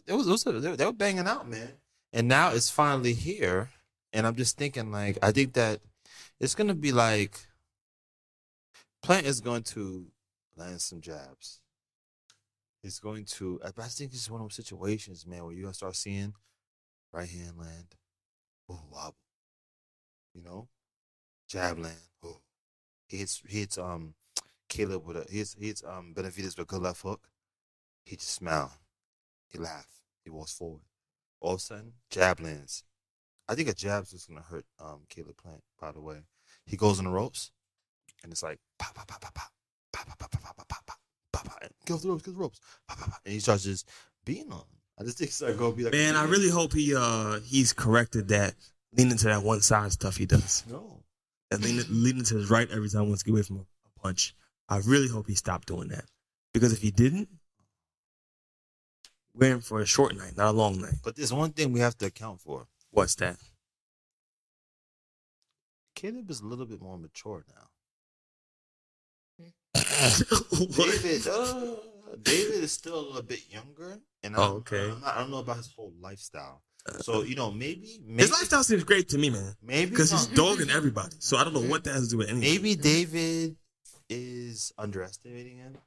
it 0.07 0.13
was, 0.13 0.27
it 0.27 0.53
was, 0.53 0.77
they, 0.77 0.85
were, 0.85 0.91
banging 0.93 1.27
out, 1.27 1.47
man. 1.47 1.69
And 2.13 2.27
now 2.27 2.51
it's 2.51 2.69
finally 2.69 3.13
here, 3.13 3.69
and 4.13 4.25
I'm 4.25 4.35
just 4.35 4.57
thinking, 4.57 4.91
like, 4.91 5.17
I 5.21 5.31
think 5.31 5.53
that 5.53 5.81
it's 6.39 6.55
gonna 6.55 6.75
be 6.75 6.91
like 6.91 7.39
Plant 9.05 9.27
is 9.27 9.39
going 9.39 9.61
to 9.61 10.07
land 10.57 10.81
some 10.81 10.99
jabs. 10.99 11.61
It's 12.83 12.97
going 12.97 13.25
to. 13.25 13.59
I 13.63 13.67
I 13.67 13.87
think 13.87 14.11
it's 14.13 14.31
one 14.31 14.41
of 14.41 14.47
those 14.47 14.55
situations, 14.55 15.27
man, 15.27 15.43
where 15.43 15.53
you're 15.53 15.61
gonna 15.61 15.75
start 15.75 15.95
seeing 15.95 16.33
right 17.13 17.29
hand 17.29 17.51
land, 17.55 17.93
oh 18.67 18.81
wobble, 18.91 19.13
you 20.33 20.41
know, 20.41 20.69
jab 21.47 21.77
land. 21.77 21.99
Oh, 22.23 22.41
he 23.07 23.17
hits, 23.17 23.43
he 23.47 23.59
hits, 23.59 23.77
um, 23.77 24.15
Caleb 24.75 25.05
with 25.05 25.17
a 25.17 25.25
he 25.31 25.37
hits 25.37 25.83
um 25.87 26.13
Benavidez 26.15 26.57
with 26.57 26.59
a 26.59 26.65
good 26.65 26.81
left 26.81 27.01
hook. 27.01 27.29
He 28.03 28.15
just 28.15 28.33
smiled. 28.33 28.71
He 29.51 29.57
laughed. 29.57 30.01
He 30.23 30.29
walks 30.29 30.53
forward. 30.53 30.81
All 31.39 31.53
of 31.53 31.57
a 31.57 31.61
sudden, 31.61 31.93
jab 32.09 32.39
lands. 32.39 32.83
I 33.47 33.55
think 33.55 33.69
a 33.69 33.73
jab's 33.73 34.11
just 34.11 34.27
gonna 34.27 34.41
hurt 34.41 34.65
um 34.79 35.01
Caleb 35.09 35.37
Plant. 35.37 35.63
By 35.79 35.91
the 35.91 36.01
way, 36.01 36.17
he 36.65 36.75
goes 36.75 36.99
on 36.99 37.05
the 37.05 37.11
ropes, 37.11 37.51
and 38.21 38.31
it's 38.31 38.43
like 38.43 38.59
pop, 38.77 38.93
pop, 38.95 39.07
pop, 39.07 39.21
pop, 39.21 39.33
pop, 39.33 39.51
pop, 39.93 40.07
pop, 40.07 40.31
pop, 40.31 40.41
pop, 40.41 40.57
pop, 40.57 40.67
pop, 40.67 40.99
pop, 41.31 41.45
pop, 41.45 41.61
get 41.85 41.93
off 41.93 42.01
the 42.01 42.09
ropes, 42.09 42.23
get 42.23 42.31
off 42.31 42.35
the 42.35 42.41
ropes, 42.41 42.59
pop, 42.87 42.97
pop, 42.97 43.09
pop, 43.11 43.21
and 43.23 43.33
he 43.33 43.39
starts 43.39 43.63
just 43.63 43.87
beating 44.25 44.51
on. 44.51 44.63
I 44.99 45.03
just 45.03 45.17
think 45.17 45.29
it's 45.29 45.41
like 45.41 45.57
gonna 45.57 45.75
be 45.75 45.83
like 45.83 45.93
Man, 45.93 46.15
I 46.15 46.25
really 46.25 46.49
hope 46.49 46.73
he 46.73 46.95
uh 46.95 47.39
he's 47.41 47.71
corrected 47.71 48.27
that 48.29 48.55
leaning 48.93 49.17
to 49.17 49.25
that 49.25 49.43
one 49.43 49.61
side 49.61 49.91
stuff 49.91 50.17
he 50.17 50.25
does. 50.25 50.63
no. 50.69 51.01
And 51.51 51.63
leaning, 51.63 51.85
leaning 51.89 52.23
to 52.25 52.35
his 52.35 52.49
right 52.49 52.69
every 52.71 52.89
time 52.89 53.03
he 53.03 53.07
wants 53.09 53.23
to 53.23 53.27
get 53.27 53.33
away 53.33 53.43
from 53.43 53.57
a 53.59 53.99
punch. 53.99 54.35
I 54.67 54.77
really 54.77 55.07
hope 55.07 55.27
he 55.27 55.35
stopped 55.35 55.67
doing 55.67 55.89
that. 55.89 56.05
Because 56.53 56.73
if 56.73 56.81
he 56.81 56.91
didn't, 56.91 57.29
we're 59.33 59.55
in 59.55 59.61
for 59.61 59.81
a 59.81 59.85
short 59.85 60.15
night, 60.15 60.37
not 60.37 60.47
a 60.47 60.57
long 60.57 60.79
night. 60.79 60.95
But 61.03 61.15
there's 61.15 61.33
one 61.33 61.51
thing 61.51 61.71
we 61.73 61.81
have 61.81 61.97
to 61.97 62.05
account 62.05 62.39
for. 62.41 62.67
What's 62.91 63.15
that? 63.15 63.37
Caleb 65.95 66.29
is 66.29 66.41
a 66.41 66.45
little 66.45 66.65
bit 66.65 66.81
more 66.81 66.97
mature 66.97 67.45
now. 67.49 67.67
David, 69.75 71.27
uh, 71.27 71.75
David 72.21 72.63
is 72.63 72.71
still 72.71 72.97
a 72.99 73.05
little 73.07 73.21
bit 73.21 73.41
younger, 73.49 73.99
and 74.23 74.35
I, 74.35 74.39
Oh, 74.39 74.43
okay. 74.55 74.89
I'm 74.89 75.01
not, 75.01 75.15
I 75.15 75.19
don't 75.19 75.31
know 75.31 75.39
about 75.39 75.57
his 75.57 75.71
whole 75.75 75.93
lifestyle. 75.99 76.61
So 77.01 77.23
you 77.23 77.35
know, 77.35 77.51
maybe, 77.51 77.99
maybe 78.05 78.21
His 78.21 78.31
lifestyle 78.31 78.63
seems 78.63 78.83
great 78.83 79.09
to 79.09 79.17
me, 79.17 79.29
man. 79.31 79.55
maybe 79.61 79.89
Because 79.89 80.11
he's 80.11 80.27
dogging 80.27 80.69
everybody. 80.69 81.15
So 81.19 81.35
I 81.35 81.43
don't 81.43 81.53
know 81.53 81.61
what 81.61 81.83
that 81.85 81.93
has 81.93 82.05
to 82.05 82.09
do 82.11 82.17
with 82.19 82.29
anything. 82.29 82.49
maybe 82.63 82.75
David 82.75 83.55
is 84.09 84.71
underestimating 84.77 85.57
him. 85.57 85.77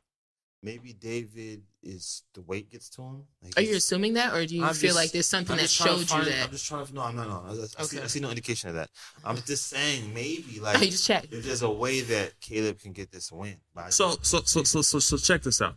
Maybe 0.60 0.92
David 0.92 1.62
is 1.84 2.24
the 2.34 2.40
weight 2.42 2.68
gets 2.68 2.90
to 2.90 3.02
him. 3.02 3.22
Like 3.44 3.56
Are 3.56 3.62
you 3.62 3.76
assuming 3.76 4.14
that, 4.14 4.34
or 4.34 4.44
do 4.44 4.56
you 4.56 4.64
I'm 4.64 4.74
feel 4.74 4.88
just- 4.88 4.96
like 4.96 5.12
there's 5.12 5.26
something 5.28 5.52
I'm 5.52 5.58
that 5.58 5.62
just 5.62 5.76
trying 5.76 5.94
to 5.94 6.00
showed 6.00 6.08
find- 6.08 6.26
you 6.26 6.32
that? 6.32 6.44
I'm 6.46 6.50
just 6.50 6.66
trying 6.66 6.86
to 6.86 6.94
no, 6.94 7.10
no, 7.12 7.22
no. 7.28 7.44
I, 7.46 7.50
I, 7.52 7.84
see, 7.84 7.96
Okay. 7.96 8.04
I 8.04 8.06
see 8.08 8.18
no 8.20 8.30
indication 8.30 8.68
of 8.70 8.74
that. 8.74 8.90
I'm 9.24 9.36
just 9.36 9.68
saying 9.68 10.12
maybe 10.12 10.58
like 10.60 10.80
you 10.80 10.90
just 10.90 11.06
checked. 11.06 11.32
if 11.32 11.44
there's 11.44 11.62
a 11.62 11.70
way 11.70 12.00
that 12.00 12.40
Caleb 12.40 12.80
can 12.80 12.92
get 12.92 13.12
this 13.12 13.30
win. 13.30 13.56
But 13.72 13.92
So 13.92 14.16
so 14.22 14.40
so 14.44 14.64
so 14.64 14.82
so 14.82 14.98
so 14.98 15.16
check 15.16 15.42
this 15.42 15.62
out. 15.62 15.76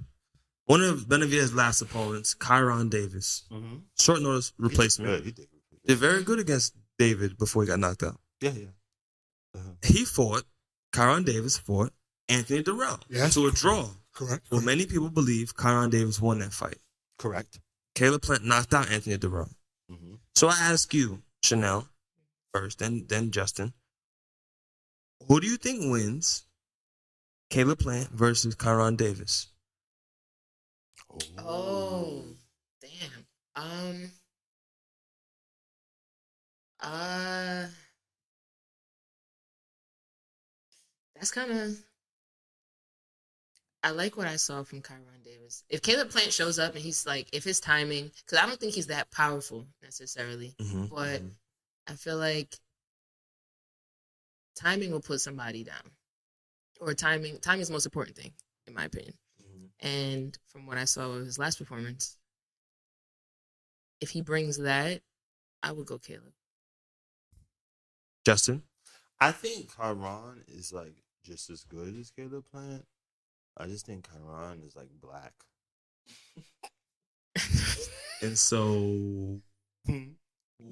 One 0.66 0.82
of 0.82 1.08
Benavidez's 1.08 1.54
last 1.54 1.82
opponents, 1.84 2.34
Kyrone 2.34 2.90
Davis, 2.90 3.44
Mhm. 3.52 3.82
short 4.00 4.22
notice 4.24 4.52
replacement, 4.58 5.12
Good, 5.12 5.26
he 5.26 5.32
did. 5.32 5.48
did 5.86 5.98
very 6.00 6.24
good 6.24 6.40
against 6.40 6.74
David 6.98 7.38
before 7.38 7.62
he 7.62 7.68
got 7.68 7.78
knocked 7.80 8.02
out. 8.02 8.20
Yeah, 8.42 8.52
yeah. 8.54 8.66
Uh-huh. 9.54 9.70
He 9.84 10.06
fought, 10.06 10.44
Kyrone 10.92 11.24
Davis 11.26 11.58
fought 11.58 11.94
Anthony 12.30 12.64
Dirrell 12.64 13.02
Yes. 13.10 13.34
to 13.34 13.48
a 13.48 13.52
draw. 13.52 13.90
Correct. 14.14 14.48
Well, 14.52 14.62
many 14.62 14.86
people 14.86 15.10
believe 15.10 15.56
Kyrone 15.56 15.90
Davis 15.92 16.20
won 16.22 16.40
that 16.40 16.54
fight. 16.54 16.78
Correct. 17.18 17.60
Caleb 17.96 18.22
Plant 18.22 18.46
knocked 18.46 18.74
out 18.74 18.90
Anthony 18.90 19.18
Dirrell. 19.18 19.54
Mm-hmm. 19.92 20.16
So 20.36 20.48
I 20.48 20.56
ask 20.60 20.94
you, 20.94 21.22
Chanel, 21.44 21.88
first, 22.54 22.80
then 22.80 23.06
then 23.08 23.32
Justin, 23.32 23.74
who 25.28 25.40
do 25.40 25.48
you 25.48 25.58
think 25.58 25.92
wins? 25.92 26.46
Caleb 27.50 27.80
Plant 27.80 28.10
versus 28.10 28.56
Kyrone 28.56 28.96
Davis. 28.96 29.48
Oh, 31.38 32.24
damn. 32.82 33.26
Um. 33.56 34.12
Uh. 36.80 37.68
That's 41.16 41.32
kind 41.32 41.52
of. 41.52 41.78
I 43.84 43.90
like 43.92 44.16
what 44.16 44.28
I 44.28 44.36
saw 44.36 44.64
from 44.64 44.82
Kyrone 44.82 45.24
Davis. 45.24 45.64
If 45.70 45.82
Caleb 45.82 46.10
Plant 46.12 46.32
shows 46.32 46.60
up 46.60 46.76
and 46.76 46.84
he's 46.84 47.06
like, 47.06 47.28
if 47.34 47.44
his 47.44 47.60
timing, 47.60 48.12
because 48.26 48.38
I 48.38 48.46
don't 48.46 48.60
think 48.60 48.74
he's 48.76 48.88
that 48.88 49.10
powerful 49.12 49.68
necessarily, 49.82 50.56
Mhm. 50.60 50.90
but 50.90 51.22
I 51.88 51.96
feel 51.96 52.18
like 52.18 52.60
timing 54.56 54.92
will 54.92 55.02
put 55.02 55.22
somebody 55.22 55.64
down. 55.64 55.92
or 56.80 56.96
timing. 56.96 57.40
Timing 57.40 57.62
is 57.62 57.68
the 57.68 57.74
most 57.74 57.86
important 57.86 58.18
thing, 58.18 58.34
in 58.66 58.74
my 58.74 58.86
opinion. 58.86 59.14
And 59.82 60.36
from 60.48 60.66
what 60.66 60.80
I 60.80 60.86
saw 60.86 61.12
of 61.12 61.26
his 61.26 61.38
last 61.38 61.60
performance, 61.60 62.18
if 64.00 64.10
he 64.10 64.22
brings 64.22 64.58
that, 64.58 65.04
I 65.62 65.74
would 65.74 65.86
go 65.86 66.00
Caleb. 66.00 66.34
Justin, 68.26 68.64
I 69.20 69.32
think 69.32 69.72
Kyrone 69.72 70.44
is 70.48 70.74
like 70.74 71.04
just 71.24 71.52
as 71.52 71.64
good 71.66 71.96
as 71.96 72.10
Caleb 72.10 72.46
Plant. 72.50 72.88
I 73.62 73.68
just 73.68 73.86
think 73.86 74.08
Kyrone 74.10 74.66
is 74.66 74.76
like 74.76 74.90
black. 75.00 75.34
and 78.24 78.38
so 78.38 79.40
You 79.88 80.16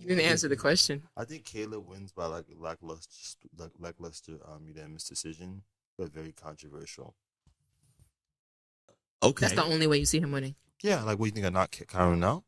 didn't 0.08 0.22
answer 0.26 0.48
the 0.48 0.56
question. 0.58 1.04
I 1.16 1.24
think 1.26 1.46
Caleb 1.46 1.88
wins 1.88 2.12
by 2.12 2.26
like 2.26 2.46
lackluster, 2.58 3.48
like 3.58 3.72
lackluster 3.80 4.40
um 4.48 4.66
unanimous 4.68 5.04
decision, 5.04 5.62
but 5.98 6.12
very 6.12 6.32
controversial. 6.32 7.16
okay, 9.22 9.46
That's 9.46 9.56
the 9.56 9.64
only 9.64 9.86
way 9.88 10.00
you 10.00 10.06
see 10.06 10.20
him 10.20 10.32
winning. 10.32 10.56
Yeah, 10.82 11.04
like 11.04 11.20
what 11.20 11.26
do 11.26 11.28
you 11.28 11.32
think 11.34 11.46
I 11.46 11.50
not 11.50 11.72
kick 11.72 11.90
Kyrone 11.90 12.24
out? 12.26 12.44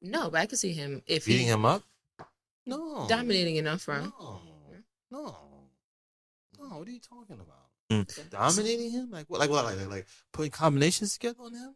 No, 0.00 0.30
but 0.30 0.40
I 0.40 0.46
could 0.46 0.58
see 0.58 0.72
him 0.72 1.02
if 1.06 1.26
Beating 1.26 1.46
he 1.46 1.52
him 1.52 1.64
up? 1.64 1.82
No. 2.64 3.06
dominating 3.08 3.56
enough 3.56 3.82
for 3.82 3.94
him. 3.94 4.12
No. 4.18 4.40
No. 5.10 5.36
No, 6.58 6.78
what 6.78 6.88
are 6.88 6.90
you 6.90 7.00
talking 7.00 7.40
about? 7.40 7.61
Mm. 7.92 8.30
Dominating 8.30 8.90
him? 8.90 9.10
Like 9.10 9.26
what 9.28 9.40
like 9.40 9.50
what 9.50 9.64
like, 9.64 9.76
like 9.78 9.88
like 9.90 10.06
putting 10.32 10.50
combinations 10.50 11.12
together 11.14 11.38
on 11.42 11.52
him? 11.54 11.74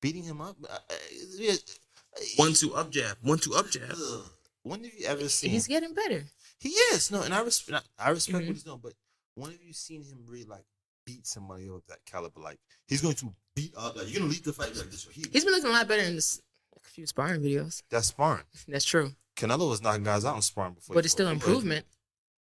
Beating 0.00 0.24
him 0.24 0.40
up? 0.40 0.56
Uh, 0.62 0.72
uh, 0.72 0.94
yeah, 1.36 1.52
uh, 1.52 2.20
one 2.36 2.52
two 2.54 2.74
up 2.74 2.90
jab, 2.90 3.16
one 3.22 3.38
two 3.38 3.54
up 3.54 3.68
jab. 3.70 3.90
ugh. 3.92 4.22
When 4.62 4.84
have 4.84 4.92
you 4.94 5.06
ever 5.06 5.28
seen 5.28 5.50
He's 5.50 5.66
getting 5.66 5.94
better. 5.94 6.24
He 6.60 6.70
is 6.70 7.10
no, 7.10 7.22
and 7.22 7.32
I 7.34 7.40
respect. 7.42 7.88
I 7.98 8.10
respect 8.10 8.38
Mhm. 8.44 8.46
what 8.48 8.54
he's 8.54 8.62
doing. 8.64 8.80
But 8.82 8.92
when 9.34 9.50
have 9.52 9.62
you 9.62 9.72
seen 9.72 10.02
him 10.02 10.24
really 10.26 10.44
like 10.44 10.64
beat 11.06 11.26
somebody 11.26 11.68
of 11.68 11.82
that 11.88 12.04
caliber? 12.04 12.40
Like 12.40 12.58
he's 12.86 13.00
going 13.00 13.14
to 13.16 13.34
beat 13.54 13.72
up. 13.76 13.96
Like 13.96 14.08
you're 14.10 14.20
gonna 14.20 14.30
lead 14.32 14.44
the 14.44 14.52
fight 14.52 14.74
like 14.76 14.90
this. 14.90 15.06
He, 15.12 15.24
He's 15.32 15.44
been 15.44 15.54
looking 15.54 15.70
a 15.70 15.72
lot 15.72 15.88
better 15.88 16.02
in 16.02 16.16
this 16.16 16.40
a 16.76 16.88
few 16.88 17.06
sparring 17.06 17.40
videos. 17.40 17.82
that's 17.90 18.08
sparring. 18.08 18.44
That's 18.66 18.84
true. 18.84 19.12
Canelo 19.36 19.68
was 19.70 19.80
knocking 19.82 20.04
guys 20.04 20.24
out 20.24 20.34
in 20.36 20.42
sparring 20.42 20.74
before. 20.74 20.94
But 20.94 21.04
it's 21.04 21.12
still 21.12 21.28
improvement. 21.28 21.86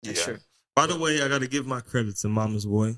That's 0.04 0.20
Yeah. 0.20 0.26
true. 0.26 0.40
By 0.76 0.88
the 0.88 0.98
way, 0.98 1.22
I 1.22 1.28
got 1.28 1.42
to 1.42 1.48
give 1.48 1.68
my 1.68 1.82
credit 1.82 2.16
to 2.18 2.28
Mama's 2.28 2.66
boy, 2.66 2.98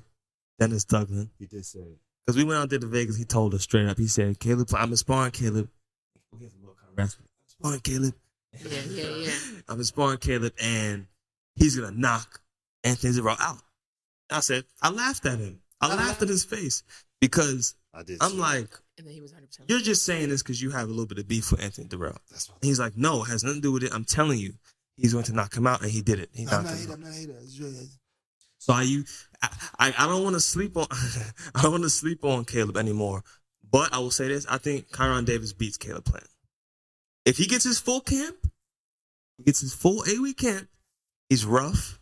Dennis 0.58 0.84
Douglas. 0.84 1.26
He 1.38 1.46
did 1.46 1.64
say 1.64 1.80
it. 1.80 1.98
Because 2.24 2.36
we 2.36 2.44
went 2.44 2.58
out 2.58 2.70
there 2.70 2.78
to 2.78 2.86
Vegas, 2.86 3.16
he 3.16 3.24
told 3.24 3.54
us 3.54 3.62
straight 3.62 3.86
up. 3.86 3.98
He 3.98 4.08
said, 4.08 4.40
"Caleb, 4.40 4.68
I'm 4.74 4.92
a 4.92 4.96
sparring 4.96 5.30
Caleb. 5.30 5.68
We 6.32 6.44
have 6.44 6.54
a 6.54 6.58
little 6.58 6.74
kind 6.74 6.90
of 6.90 6.98
rest. 6.98 7.18
Sparring 7.46 7.80
Caleb. 7.80 8.14
Yeah, 8.52 8.80
yeah, 8.90 9.16
yeah. 9.16 9.30
I'm 9.68 9.78
a 9.78 9.84
sparring 9.84 10.18
Caleb, 10.18 10.54
and 10.60 11.06
he's 11.54 11.76
gonna 11.76 11.96
knock 11.96 12.40
Anthony 12.82 13.12
Zero 13.12 13.36
out." 13.38 13.62
I 14.30 14.40
said, 14.40 14.64
I 14.82 14.90
laughed 14.90 15.26
at 15.26 15.38
him. 15.38 15.60
I 15.80 15.86
uh-huh. 15.86 15.96
laughed 15.96 16.22
at 16.22 16.28
his 16.28 16.44
face 16.44 16.82
because 17.20 17.74
I 17.94 18.02
did. 18.02 18.18
I'm 18.20 18.32
too. 18.32 18.36
like, 18.38 18.68
And 18.98 19.06
then 19.06 19.14
he 19.14 19.20
was 19.20 19.32
100%. 19.32 19.68
you're 19.68 19.80
just 19.80 20.04
saying 20.04 20.28
this 20.28 20.42
because 20.42 20.60
you 20.60 20.70
have 20.70 20.88
a 20.88 20.90
little 20.90 21.06
bit 21.06 21.18
of 21.18 21.28
beef 21.28 21.50
with 21.50 21.62
Anthony 21.62 21.88
Dirrell. 21.88 22.18
That's 22.30 22.48
what. 22.48 22.58
And 22.62 22.68
he's 22.68 22.80
like, 22.80 22.96
no, 22.96 23.22
it 23.22 23.28
has 23.28 23.44
nothing 23.44 23.60
to 23.60 23.68
do 23.68 23.72
with 23.72 23.84
it. 23.84 23.92
I'm 23.94 24.04
telling 24.04 24.38
you, 24.38 24.54
he's 24.96 25.12
going 25.12 25.24
to 25.24 25.32
knock 25.32 25.54
him 25.56 25.66
out, 25.66 25.82
and 25.82 25.90
he 25.90 26.02
did 26.02 26.18
it. 26.20 26.30
He 26.32 26.44
I'm 26.44 26.50
knocked 26.50 26.64
not 26.64 26.72
him 26.72 26.78
hating. 26.78 26.90
out. 26.90 26.94
I'm 26.94 27.02
not. 27.34 27.42
It's 27.42 27.58
really- 27.58 27.88
So 28.58 28.72
are 28.72 28.84
you? 28.84 29.04
I 29.42 29.48
I, 29.78 29.94
I 29.98 30.06
don't 30.06 30.22
want 30.24 30.34
to 30.34 30.40
sleep 30.40 30.76
on. 30.76 30.86
I 31.54 31.62
don't 31.62 31.72
want 31.72 31.84
to 31.84 31.90
sleep 31.90 32.24
on 32.24 32.44
Caleb 32.44 32.76
anymore. 32.76 33.22
But 33.68 33.92
I 33.92 33.98
will 33.98 34.10
say 34.10 34.28
this: 34.28 34.46
I 34.48 34.58
think 34.58 34.88
Kyrone 34.90 35.24
Davis 35.24 35.52
beats 35.52 35.76
Caleb 35.76 36.04
Plant. 36.04 36.26
If 37.24 37.36
he 37.36 37.46
gets 37.46 37.64
his 37.64 37.78
full 37.80 38.00
camp, 38.00 38.36
he 39.38 39.44
gets 39.44 39.60
his 39.60 39.74
full 39.74 40.04
eight 40.08 40.20
week 40.20 40.38
camp. 40.38 40.68
He's 41.28 41.44
rough. 41.44 41.98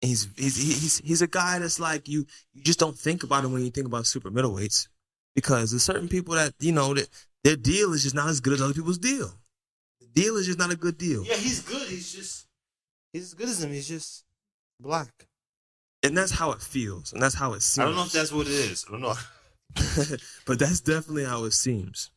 He's 0.00 0.28
he's 0.36 0.56
he's 0.56 0.98
he's 0.98 1.22
a 1.22 1.26
guy 1.26 1.58
that's 1.58 1.78
like 1.78 2.08
you. 2.08 2.26
You 2.52 2.62
just 2.62 2.78
don't 2.80 2.98
think 2.98 3.22
about 3.22 3.44
him 3.44 3.52
when 3.52 3.64
you 3.64 3.70
think 3.70 3.86
about 3.86 4.06
super 4.06 4.30
middleweights 4.30 4.88
because 5.34 5.70
there's 5.70 5.82
certain 5.84 6.08
people 6.08 6.34
that 6.34 6.54
you 6.58 6.72
know 6.72 6.94
that 6.94 7.08
their 7.44 7.56
deal 7.56 7.92
is 7.92 8.02
just 8.02 8.14
not 8.14 8.28
as 8.28 8.40
good 8.40 8.54
as 8.54 8.60
other 8.62 8.74
people's 8.74 8.98
deal. 8.98 9.30
The 10.14 10.22
deal 10.22 10.36
is 10.36 10.46
just 10.46 10.58
not 10.58 10.72
a 10.72 10.76
good 10.76 10.98
deal. 10.98 11.24
Yeah, 11.24 11.36
he's 11.36 11.62
good. 11.62 11.88
He's 11.88 12.12
just 12.12 12.46
he's 13.12 13.22
as 13.24 13.34
good 13.34 13.48
as 13.48 13.62
him. 13.62 13.72
He's 13.72 13.88
just 13.88 14.24
black. 14.78 15.26
And 16.02 16.16
that's 16.16 16.32
how 16.32 16.52
it 16.52 16.62
feels, 16.62 17.12
and 17.12 17.22
that's 17.22 17.34
how 17.34 17.52
it 17.52 17.62
seems. 17.62 17.82
I 17.82 17.84
don't 17.86 17.96
know 17.96 18.04
if 18.04 18.12
that's 18.12 18.32
what 18.32 18.46
it 18.46 18.52
is. 18.52 18.86
I 18.88 18.92
don't 18.92 19.02
know. 19.02 19.14
but 20.46 20.58
that's 20.58 20.80
definitely 20.80 21.24
how 21.24 21.44
it 21.44 21.52
seems. 21.52 22.10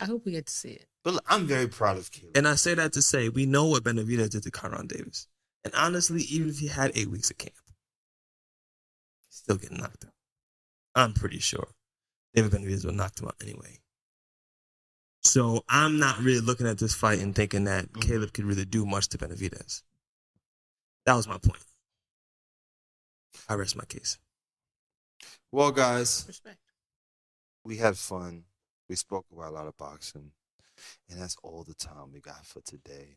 I 0.00 0.06
hope 0.06 0.24
we 0.24 0.32
get 0.32 0.46
to 0.46 0.52
see 0.52 0.70
it. 0.70 0.86
But 1.04 1.14
look, 1.14 1.24
I'm 1.28 1.46
very 1.46 1.68
proud 1.68 1.98
of 1.98 2.10
Caleb. 2.10 2.36
And 2.36 2.48
I 2.48 2.54
say 2.54 2.74
that 2.74 2.92
to 2.94 3.02
say 3.02 3.28
we 3.28 3.44
know 3.46 3.66
what 3.66 3.84
Benavidez 3.84 4.30
did 4.30 4.42
to 4.44 4.50
Kyrone 4.50 4.88
Davis. 4.88 5.26
And 5.64 5.74
honestly, 5.74 6.22
even 6.22 6.48
if 6.48 6.58
he 6.58 6.68
had 6.68 6.92
eight 6.94 7.10
weeks 7.10 7.30
of 7.30 7.38
camp, 7.38 7.54
he's 9.28 9.36
still 9.36 9.56
getting 9.56 9.78
knocked 9.78 10.04
out. 10.04 10.12
I'm 10.94 11.12
pretty 11.12 11.38
sure 11.38 11.68
David 12.34 12.52
Benavidez 12.52 12.84
would 12.84 12.94
knock 12.94 13.20
him 13.20 13.28
out 13.28 13.36
anyway. 13.42 13.81
So 15.22 15.64
I'm 15.68 15.98
not 15.98 16.18
really 16.18 16.40
looking 16.40 16.66
at 16.66 16.78
this 16.78 16.94
fight 16.94 17.20
and 17.20 17.34
thinking 17.34 17.64
that 17.64 17.86
Mm-hmm. 17.86 18.00
Caleb 18.00 18.32
could 18.32 18.44
really 18.44 18.64
do 18.64 18.84
much 18.84 19.08
to 19.10 19.18
Benavidez. 19.18 19.82
That 21.06 21.14
was 21.14 21.26
my 21.28 21.38
point. 21.38 21.62
I 23.48 23.54
rest 23.54 23.76
my 23.76 23.84
case. 23.84 24.18
Well, 25.50 25.72
guys, 25.72 26.24
Respect. 26.26 26.58
we 27.64 27.76
had 27.76 27.96
fun. 27.96 28.44
We 28.88 28.96
spoke 28.96 29.26
about 29.32 29.50
a 29.50 29.54
lot 29.54 29.66
of 29.66 29.76
boxing, 29.76 30.30
and 31.08 31.20
that's 31.20 31.36
all 31.42 31.64
the 31.64 31.74
time 31.74 32.12
we 32.12 32.20
got 32.20 32.46
for 32.46 32.60
today. 32.60 33.16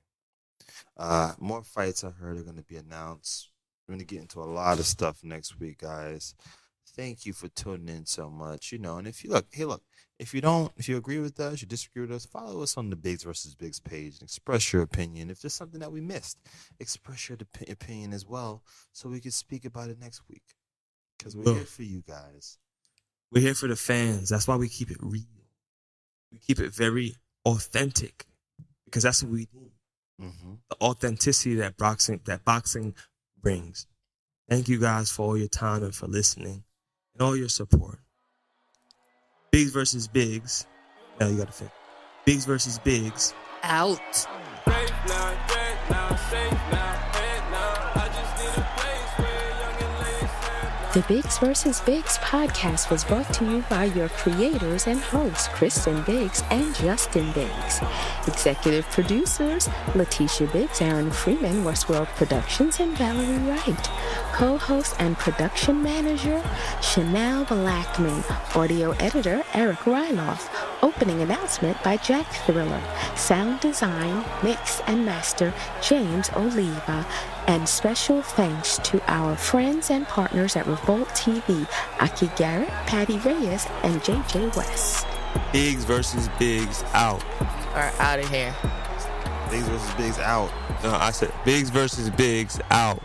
Uh, 0.98 1.34
more 1.40 1.64
fights 1.64 2.04
I 2.04 2.10
heard 2.12 2.38
are 2.38 2.44
going 2.44 2.56
to 2.58 2.64
be 2.64 2.76
announced. 2.78 3.50
We're 3.88 3.94
going 3.96 4.06
to 4.08 4.14
get 4.16 4.22
into 4.22 4.42
a 4.42 4.46
lot 4.46 4.80
of 4.80 4.86
stuff 4.86 5.24
next 5.24 5.60
week, 5.60 5.80
guys. 5.80 6.34
Thank 6.88 7.26
you 7.26 7.34
for 7.34 7.48
tuning 7.50 7.90
in 7.90 8.06
so 8.06 8.30
much. 8.30 8.72
You 8.72 8.78
know, 8.78 8.98
and 8.98 9.08
if 9.08 9.24
you 9.24 9.30
look, 9.30 9.48
hey, 9.52 9.66
look, 9.66 9.84
if 10.20 10.34
you 10.34 10.42
don't, 10.42 10.72
if 10.78 10.88
you 10.88 10.98
agree 10.98 11.20
with 11.20 11.40
us, 11.40 11.62
you 11.62 11.68
disagree 11.68 12.02
with 12.02 12.12
us, 12.12 12.26
follow 12.26 12.62
us 12.64 12.78
on 12.78 12.90
the 12.90 12.96
Biggs 12.96 13.24
versus 13.24 13.56
Biggs 13.56 13.80
page 13.80 14.14
and 14.14 14.24
express 14.24 14.72
your 14.72 14.82
opinion. 14.82 15.30
If 15.30 15.42
there's 15.42 15.54
something 15.54 15.80
that 15.82 15.92
we 15.92 16.00
missed, 16.00 16.38
express 16.80 17.28
your 17.28 17.38
op- 17.42 17.70
opinion 17.70 18.14
as 18.14 18.26
well, 18.26 18.64
so 18.94 19.10
we 19.10 19.20
can 19.20 19.32
speak 19.32 19.66
about 19.66 19.90
it 19.90 20.00
next 20.00 20.22
week. 20.30 20.44
Because 21.18 21.36
we're 21.36 21.54
here 21.54 21.64
for 21.64 21.84
you 21.84 22.04
guys. 22.08 22.58
We're 23.32 23.42
here 23.42 23.56
for 23.56 23.68
the 23.68 23.76
fans. 23.76 24.30
That's 24.30 24.48
why 24.48 24.56
we 24.56 24.70
keep 24.70 24.92
it 24.92 24.98
real. 25.02 25.24
We 26.32 26.40
keep 26.40 26.60
it 26.60 26.74
very 26.74 27.16
authentic 27.46 28.26
because 28.86 29.04
that's 29.04 29.24
what 29.24 29.32
we 29.32 29.46
do. 29.46 29.72
Mm-hmm. 30.22 30.54
The 30.70 30.76
authenticity 30.82 31.56
that 31.56 31.78
boxing 31.78 32.22
that 32.26 32.46
boxing 32.46 32.96
brings. 33.42 33.88
Thank 34.50 34.70
you 34.70 34.80
guys 34.80 35.12
for 35.12 35.24
all 35.24 35.38
your 35.38 35.48
time 35.48 35.84
and 35.84 35.94
for 35.94 36.08
listening 36.08 36.64
and 37.16 37.28
all 37.28 37.36
your 37.36 37.50
support. 37.50 38.00
Biggs 39.52 39.72
versus 39.72 40.08
Biggs. 40.08 40.68
Now 41.20 41.28
you 41.28 41.38
got 41.38 41.48
to 41.48 41.54
think. 41.54 41.72
Biggs 42.26 42.46
versus 42.46 42.78
Biggs. 42.80 43.34
Out. 43.64 44.28
The 50.96 51.02
Biggs 51.10 51.40
vs. 51.40 51.82
Biggs 51.82 52.18
podcast 52.20 52.90
was 52.90 53.04
brought 53.04 53.34
to 53.34 53.44
you 53.44 53.66
by 53.70 53.84
your 53.84 54.08
creators 54.08 54.88
and 54.88 54.98
hosts, 55.02 55.50
Christen 55.50 56.02
Biggs 56.04 56.42
and 56.50 56.74
Justin 56.74 57.34
Biggs. 57.34 57.82
Executive 58.28 58.90
producers, 58.92 59.68
Letitia 59.94 60.48
Biggs, 60.48 60.82
Aaron 60.82 61.12
Freeman, 61.12 61.66
Westworld 61.66 62.08
Productions, 62.16 62.80
and 62.80 62.98
Valerie 62.98 63.40
Wright. 63.40 63.90
Co-host 64.32 64.96
and 65.00 65.18
production 65.18 65.84
manager, 65.84 66.42
Chanel 66.82 67.44
Blackman. 67.44 68.24
Audio 68.56 68.92
editor, 68.92 69.44
Eric 69.54 69.80
Ryloff. 69.80 70.48
Opening 70.82 71.22
announcement 71.22 71.76
by 71.84 71.98
Jack 71.98 72.32
Thriller. 72.46 72.82
Sound 73.18 73.60
design, 73.60 74.24
mix, 74.44 74.80
and 74.88 75.06
master, 75.06 75.54
James 75.82 76.30
Oliva. 76.38 77.06
And 77.48 77.68
special 77.70 78.22
thanks 78.22 78.80
to 78.80 79.02
our 79.12 79.36
friends 79.36 79.92
and 79.92 80.08
partners 80.08 80.56
at 80.56 80.66
Revolt 80.66 81.08
TV, 81.10 81.68
Aki 82.00 82.32
Garrett, 82.36 82.70
Patty 82.88 83.18
Reyes, 83.20 83.68
and 83.84 84.02
JJ 84.02 84.56
West. 84.56 85.06
Biggs 85.52 85.84
versus 85.84 86.28
Biggs 86.40 86.84
out. 86.94 87.24
Are 87.74 87.92
out 88.00 88.20
of 88.20 88.30
here. 88.30 88.54
Biggs 89.50 89.68
versus 89.68 89.94
Biggs 89.96 90.20
out. 90.20 90.52
No, 90.84 90.92
I 90.92 91.12
said 91.12 91.32
Biggs 91.44 91.70
versus 91.70 92.10
Biggs 92.10 92.60
out. 92.72 93.02